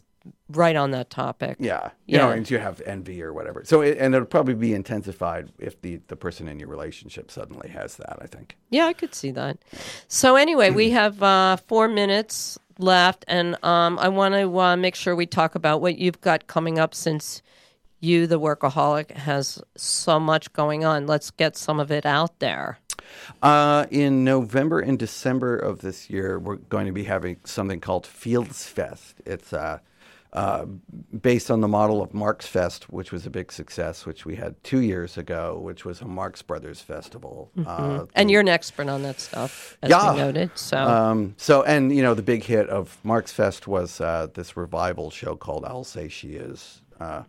right 0.50 0.76
on 0.76 0.91
that 0.91 1.10
topic. 1.10 1.58
Yeah, 1.60 1.91
you 2.06 2.18
know, 2.18 2.30
and 2.30 2.50
you 2.50 2.58
have 2.60 2.82
envy 2.86 3.22
or 3.22 3.34
whatever. 3.34 3.64
So, 3.66 3.82
it, 3.82 3.97
and 3.97 4.14
it'll 4.14 4.26
probably 4.26 4.56
be 4.56 4.74
intensified 4.74 5.52
if 5.60 5.82
the 5.82 6.00
the 6.08 6.16
person 6.16 6.47
in 6.47 6.60
your 6.60 6.70
relationship 6.70 7.32
suddenly 7.32 7.70
has 7.70 7.97
that. 7.97 8.18
I 8.22 8.26
think. 8.26 8.58
Yeah, 8.70 8.86
I 8.86 8.93
could 8.93 9.16
see 9.16 9.32
that. 9.32 9.58
So 10.08 10.36
anyway, 10.36 10.72
we 10.72 10.89
have 10.91 11.22
uh, 11.22 11.58
four 11.68 11.88
minutes 11.88 12.58
left, 12.78 13.26
and 13.28 13.64
um, 13.64 14.00
I 14.00 14.10
want 14.10 14.34
to 14.36 14.60
uh, 14.60 14.76
make 14.76 14.95
sure 14.95 15.16
we 15.16 15.26
talk 15.26 15.56
about 15.56 15.82
what 15.82 15.97
you've 15.97 16.22
got 16.22 16.47
coming 16.47 16.80
up 16.80 16.95
since 16.95 17.41
you, 18.00 18.28
the 18.28 18.39
workaholic, 18.39 19.12
has 19.12 19.62
so 19.76 20.20
much 20.20 20.52
going 20.54 20.86
on. 20.86 21.06
Let's 21.06 21.32
get 21.32 21.58
some 21.58 21.80
of 21.80 21.91
it 21.91 22.06
out 22.06 22.39
there. 22.39 22.80
Uh, 23.41 23.86
in 23.89 24.24
November 24.24 24.80
and 24.80 24.97
December 24.97 25.56
of 25.58 25.80
this 25.80 26.10
year, 26.10 26.39
we're 26.39 26.56
going 26.56 26.86
to 26.86 26.91
be 26.91 27.06
having 27.06 27.38
something 27.43 27.80
called 27.80 28.06
Fields 28.06 28.66
Fest. 28.66 29.16
It's 29.26 29.54
uh, 29.54 29.80
uh, 30.34 30.65
based 31.21 31.49
on 31.49 31.61
the 31.61 31.67
model 31.67 32.01
of 32.01 32.13
Marx 32.13 32.45
Fest, 32.45 32.91
which 32.91 33.11
was 33.11 33.25
a 33.25 33.30
big 33.30 33.51
success, 33.51 34.05
which 34.05 34.25
we 34.25 34.36
had 34.36 34.61
two 34.63 34.82
years 34.82 35.17
ago, 35.17 35.57
which 35.59 35.86
was 35.86 36.01
a 36.01 36.05
Marx 36.05 36.41
Brothers 36.43 36.82
festival. 36.82 37.49
Uh, 37.65 38.05
And 38.13 38.30
you're 38.30 38.41
an 38.41 38.47
expert 38.47 38.88
on 38.89 39.01
that 39.03 39.19
stuff, 39.19 39.77
as 39.82 39.89
Yeah. 39.89 40.11
we 40.13 40.17
noted. 40.19 40.51
So 40.55 40.77
Um, 40.77 41.34
so, 41.38 41.63
and 41.63 41.95
you 41.95 42.03
know, 42.03 42.13
the 42.13 42.21
big 42.21 42.43
hit 42.43 42.69
of 42.69 42.97
Marx 43.03 43.32
Fest 43.32 43.67
was 43.67 43.99
uh, 44.01 44.27
this 44.34 44.55
revival 44.55 45.09
show 45.09 45.36
called 45.36 45.65
"I'll 45.65 45.84
Say 45.84 46.07
She 46.09 46.34
Is," 46.34 46.82
uh, 46.99 47.23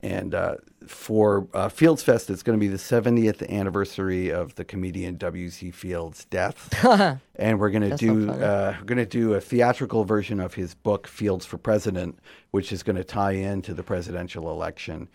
and 0.00 0.34
uh, 0.34 0.56
for 0.86 1.48
uh, 1.54 1.68
Fields 1.68 2.02
Fest, 2.02 2.28
it's 2.30 2.42
going 2.42 2.58
to 2.58 2.60
be 2.60 2.68
the 2.68 2.76
70th 2.76 3.48
anniversary 3.48 4.30
of 4.30 4.54
the 4.56 4.64
comedian 4.64 5.16
W.C. 5.16 5.70
Fields' 5.70 6.24
death, 6.26 6.72
and 7.36 7.58
we're 7.58 7.70
going 7.70 7.90
to 7.90 7.96
do 7.96 8.30
uh, 8.30 8.74
we're 8.78 8.84
going 8.84 8.98
to 8.98 9.06
do 9.06 9.34
a 9.34 9.40
theatrical 9.40 10.04
version 10.04 10.40
of 10.40 10.54
his 10.54 10.74
book 10.74 11.06
"Fields 11.06 11.46
for 11.46 11.58
President," 11.58 12.18
which 12.50 12.72
is 12.72 12.82
going 12.82 12.96
to 12.96 13.04
tie 13.04 13.32
into 13.32 13.74
the 13.74 13.82
presidential 13.82 14.50
election. 14.50 15.08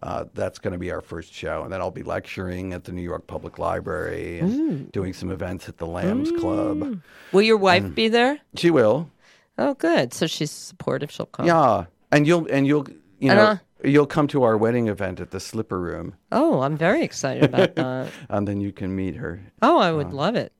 Uh, 0.00 0.26
that's 0.32 0.60
going 0.60 0.72
to 0.72 0.78
be 0.78 0.92
our 0.92 1.00
first 1.00 1.32
show, 1.32 1.64
and 1.64 1.72
then 1.72 1.80
I'll 1.80 1.90
be 1.90 2.04
lecturing 2.04 2.72
at 2.72 2.84
the 2.84 2.92
New 2.92 3.02
York 3.02 3.26
Public 3.26 3.58
Library 3.58 4.38
and 4.38 4.92
doing 4.92 5.12
some 5.12 5.32
events 5.32 5.68
at 5.68 5.78
the 5.78 5.88
Lambs 5.88 6.30
Club. 6.30 7.02
will 7.32 7.42
your 7.42 7.56
wife 7.56 7.92
be 7.96 8.06
there? 8.06 8.38
She 8.54 8.70
will. 8.70 9.10
Oh, 9.58 9.74
good. 9.74 10.14
So 10.14 10.28
she's 10.28 10.52
supportive. 10.52 11.10
She'll 11.10 11.26
come. 11.26 11.46
Yeah, 11.46 11.86
and 12.12 12.28
you'll 12.28 12.46
and 12.46 12.64
you'll 12.64 12.86
you 13.18 13.34
know 13.34 13.40
uh, 13.40 13.56
you'll 13.84 14.06
come 14.06 14.26
to 14.28 14.42
our 14.42 14.56
wedding 14.56 14.88
event 14.88 15.20
at 15.20 15.30
the 15.30 15.40
Slipper 15.40 15.80
Room, 15.80 16.14
Oh, 16.32 16.60
I'm 16.60 16.76
very 16.76 17.02
excited 17.02 17.44
about 17.44 17.74
that. 17.76 18.10
and 18.28 18.46
then 18.48 18.60
you 18.60 18.72
can 18.72 18.94
meet 18.96 19.16
her. 19.16 19.40
Oh, 19.62 19.78
I 19.78 19.92
would 19.92 20.12
love 20.12 20.34
it. 20.36 20.52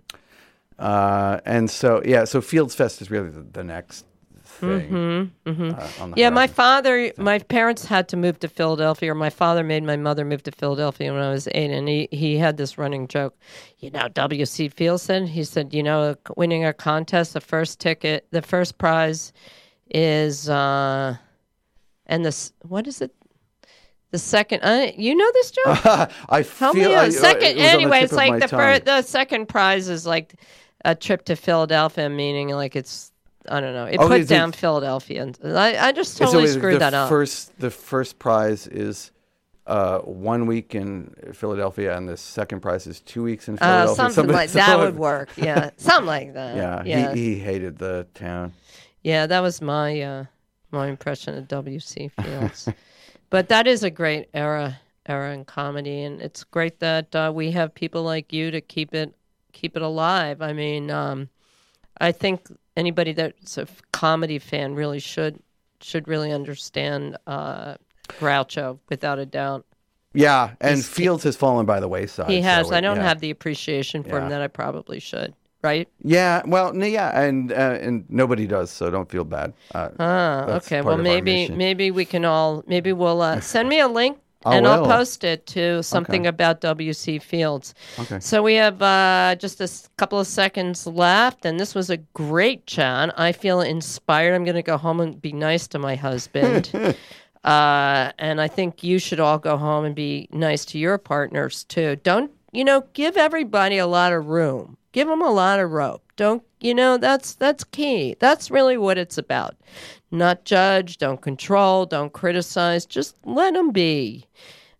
Uh, 0.79 1.41
and 1.45 1.71
so 1.71 2.01
yeah, 2.05 2.25
so 2.25 2.41
Fields 2.41 2.75
Fest 2.75 3.01
is 3.03 3.11
really 3.11 3.31
the, 3.31 3.41
the 3.43 3.64
next 3.64 4.05
thing. 4.45 4.95
Uh, 4.95 5.01
on 5.01 5.31
the 5.51 5.53
Mm-hmm, 5.53 6.12
Yeah, 6.16 6.31
my 6.31 6.47
father, 6.47 7.12
my 7.19 7.39
parents 7.41 7.85
had 7.85 8.09
to 8.11 8.16
move 8.16 8.39
to 8.41 8.49
Philadelphia, 8.49 9.11
or 9.12 9.14
my 9.16 9.31
father 9.31 9.62
made 9.64 9.83
my 9.83 9.97
mother 9.97 10.25
move 10.25 10.43
to 10.45 10.53
Philadelphia 10.53 11.12
when 11.12 11.21
I 11.23 11.31
was 11.31 11.49
eight, 11.53 11.71
and 11.73 11.89
he, 11.89 12.09
he 12.12 12.37
had 12.39 12.57
this 12.57 12.79
running 12.79 13.09
joke. 13.09 13.37
You 13.79 13.91
know, 13.91 14.07
W.C. 14.09 14.69
Fields 14.69 15.03
said, 15.03 15.29
he 15.29 15.43
said, 15.45 15.75
you 15.75 15.83
know, 15.83 16.14
winning 16.37 16.64
a 16.64 16.73
contest, 16.73 17.35
the 17.35 17.41
first 17.41 17.81
ticket, 17.81 18.27
the 18.31 18.43
first 18.43 18.79
prize 18.79 19.33
is, 19.91 20.49
uh, 20.49 21.16
and 22.09 22.25
this, 22.25 22.53
what 22.63 22.87
is 22.87 23.01
it? 23.01 23.13
The 24.11 24.19
second, 24.19 24.61
uh, 24.63 24.91
you 24.97 25.15
know 25.15 25.31
this 25.35 25.51
joke? 25.51 25.67
I 26.29 26.43
Tell 26.43 26.73
feel 26.73 26.75
me 26.75 26.95
I- 26.95 27.07
it 27.07 27.13
second. 27.13 27.59
on 27.59 27.65
Anyway, 27.65 28.01
it's 28.01 28.13
like 28.13 28.41
the 28.41 28.49
first, 28.49 28.85
the 28.87 29.03
second 29.03 29.49
prize 29.49 29.89
is 29.89 30.07
like 30.07 30.35
a 30.85 30.95
trip 30.95 31.25
to 31.27 31.37
Philadelphia, 31.37 32.09
meaning 32.09 32.49
like 32.51 32.75
it's 32.77 33.13
I 33.51 33.61
don't 33.61 33.73
know. 33.75 33.85
It 33.85 33.97
Oh, 33.99 34.09
put 34.09 34.21
it- 34.23 34.29
down 34.29 34.53
Philadelphia, 34.53 35.23
and 35.23 35.39
I, 35.45 35.89
I 35.89 35.93
just 35.93 36.17
totally 36.19 36.45
is 36.45 36.55
screwed 36.55 36.81
that 36.81 36.95
up. 36.95 37.09
First, 37.11 37.59
the 37.59 37.71
first 37.71 38.19
prize 38.19 38.67
is 38.67 39.11
uh, 39.67 39.99
one 40.01 40.47
week 40.47 40.75
in 40.75 41.15
Philadelphia, 41.35 41.95
and 41.97 42.09
the 42.09 42.17
second 42.17 42.61
prize 42.61 42.87
is 42.87 43.01
two 43.03 43.23
weeks 43.23 43.49
in 43.49 43.55
Uh, 43.57 43.59
Philadelphia. 43.85 43.95
something 44.15 44.35
like 44.35 44.51
that 44.53 44.79
would 44.79 44.97
work. 44.97 45.29
Yeah, 45.37 45.71
something 45.77 46.07
like 46.07 46.33
that. 46.35 46.57
Yeah, 46.57 46.83
yeah, 46.87 47.15
He, 47.15 47.35
he 47.35 47.39
hated 47.39 47.79
the 47.79 48.07
town. 48.15 48.53
yeah. 49.03 49.27
That 49.27 49.41
was 49.41 49.61
my 49.61 50.01
uh, 50.01 50.25
my 50.71 50.89
impression 50.89 51.37
of 51.37 51.49
W.C. 51.49 52.11
Fields. 52.23 52.69
but 53.31 53.49
that 53.49 53.66
is 53.66 53.83
a 53.83 53.91
great 53.91 54.29
era 54.35 54.79
era 55.07 55.33
in 55.33 55.45
comedy, 55.45 56.03
and 56.03 56.21
it's 56.21 56.45
great 56.45 56.79
that 56.81 57.14
uh, 57.14 57.33
we 57.35 57.51
have 57.53 57.75
people 57.75 58.03
like 58.03 58.33
you 58.33 58.51
to 58.51 58.61
keep 58.61 58.95
it 58.95 59.14
keep 59.53 59.77
it 59.77 59.83
alive. 59.83 60.43
I 60.43 60.53
mean, 60.53 60.91
um, 60.91 61.29
I 62.01 62.12
think 62.12 62.49
anybody 62.77 63.12
that's 63.12 63.59
a 63.59 63.66
comedy 63.93 64.39
fan 64.39 64.75
really 64.75 65.01
should 65.01 65.41
should 65.81 66.07
really 66.09 66.33
understand 66.33 67.16
uh, 67.27 67.77
Groucho 68.21 68.79
without 68.89 69.19
a 69.19 69.27
doubt. 69.27 69.64
Yeah, 70.14 70.55
and 70.61 70.77
He's- 70.77 70.89
Fields 70.89 71.25
has 71.25 71.37
fallen 71.37 71.66
by 71.66 71.81
the 71.81 71.89
wayside. 71.89 72.31
He 72.31 72.41
has. 72.41 72.69
so 72.69 72.75
I 72.75 72.81
don't 72.81 72.97
yeah. 72.97 73.03
have 73.03 73.21
the 73.21 73.31
appreciation 73.31 74.03
for 74.03 74.19
him 74.21 74.31
that 74.31 74.41
I 74.41 74.49
probably 74.49 75.01
should. 75.01 75.35
Right? 75.63 75.89
Yeah, 76.05 76.43
well, 76.47 76.69
n- 76.69 76.91
yeah, 76.91 77.21
and 77.21 77.51
uh, 77.53 77.79
and 77.81 78.05
nobody 78.09 78.47
does, 78.47 78.71
so 78.71 78.91
don't 78.91 79.11
feel 79.11 79.25
bad. 79.25 79.53
Uh, 79.75 79.89
Ah, 79.99 80.45
that's 80.47 80.67
okay. 80.67 80.77
part 80.77 80.85
Well, 80.87 80.95
of 80.95 81.01
our 81.01 81.03
maybe 81.05 81.33
mission. 81.33 81.57
maybe 81.59 81.91
we 81.91 82.05
can 82.05 82.25
all 82.25 82.63
maybe 82.69 82.93
we'll 82.93 83.21
uh, 83.23 83.41
send 83.41 83.69
me 83.69 83.81
a 83.81 83.89
link 83.89 84.19
I 84.47 84.55
and 84.57 84.69
I'll 84.69 84.83
will. 84.83 84.87
post 84.89 85.25
it 85.25 85.47
to 85.49 85.83
something 85.83 86.29
about 86.29 86.61
WC 86.61 87.21
Fields. 87.21 87.75
Okay. 87.99 88.21
So 88.21 88.41
we 88.41 88.55
have 88.55 88.81
uh, 88.81 89.35
just 89.41 89.61
a 89.61 89.65
s- 89.65 89.89
couple 89.97 90.21
of 90.21 90.29
seconds 90.29 90.87
left, 90.87 91.45
and 91.45 91.59
this 91.59 91.75
was 91.75 91.91
a 91.91 91.97
great 92.15 92.65
chat. 92.67 93.13
I 93.19 93.33
feel 93.33 93.61
inspired. 93.61 94.37
I'm 94.37 94.45
going 94.45 94.55
to 94.55 94.63
go 94.63 94.77
home 94.79 95.01
and 95.01 95.21
be 95.21 95.33
nice 95.33 95.67
to 95.69 95.81
my 95.81 95.97
husband. 95.97 96.71
uh, 97.45 98.13
and 98.19 98.41
I 98.41 98.47
think 98.49 98.85
you 98.85 99.01
should 99.01 99.19
all 99.21 99.39
go 99.39 99.57
home 99.57 99.85
and 99.85 99.95
be 99.95 100.29
nice 100.31 100.65
to 100.67 100.79
your 100.79 100.99
partners 100.99 101.65
too. 101.65 101.97
Don't 101.97 102.31
you 102.53 102.65
know? 102.65 102.85
Give 102.93 103.17
everybody 103.17 103.79
a 103.79 103.87
lot 103.89 104.13
of 104.13 104.27
room. 104.27 104.77
Give 104.99 105.07
them 105.07 105.23
a 105.23 105.31
lot 105.31 105.61
of 105.61 105.71
rope. 105.71 106.03
Don't 106.17 106.43
you 106.59 106.75
know? 106.75 106.99
That's 106.99 107.37
that's 107.37 107.63
key. 107.63 108.17
That's 108.19 108.51
really 108.51 108.77
what 108.77 108.99
it's 108.99 109.17
about. 109.17 109.55
Not 110.11 110.45
judge. 110.45 110.99
Don't 110.99 111.21
control. 111.21 111.87
Don't 111.87 112.13
criticize. 112.13 112.85
Just 112.85 113.15
let 113.23 113.55
them 113.55 113.71
be. 113.71 114.27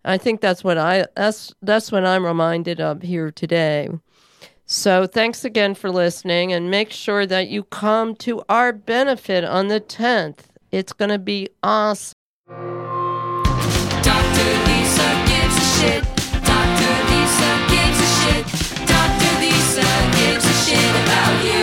I 0.03 0.17
think 0.17 0.41
that's 0.41 0.61
what 0.61 0.77
I 0.77 1.05
that's 1.15 1.53
that's 1.61 1.89
what 1.89 2.05
I'm 2.05 2.25
reminded 2.25 2.81
of 2.81 3.01
here 3.01 3.31
today. 3.31 3.87
So 4.65 5.07
thanks 5.07 5.45
again 5.45 5.73
for 5.73 5.89
listening 5.89 6.51
and 6.51 6.69
make 6.69 6.91
sure 6.91 7.25
that 7.25 7.47
you 7.47 7.63
come 7.63 8.13
to 8.15 8.43
our 8.49 8.73
benefit 8.73 9.45
on 9.45 9.69
the 9.69 9.79
10th. 9.79 10.39
It's 10.69 10.91
going 10.91 11.11
to 11.11 11.17
be 11.17 11.47
awesome. 11.63 12.11
Dr. 12.45 12.59
Lisa 14.67 15.25
gives 15.29 15.55
a 15.55 15.79
shit. 15.79 16.08
shit 20.69 20.95
about 21.01 21.43
you. 21.43 21.58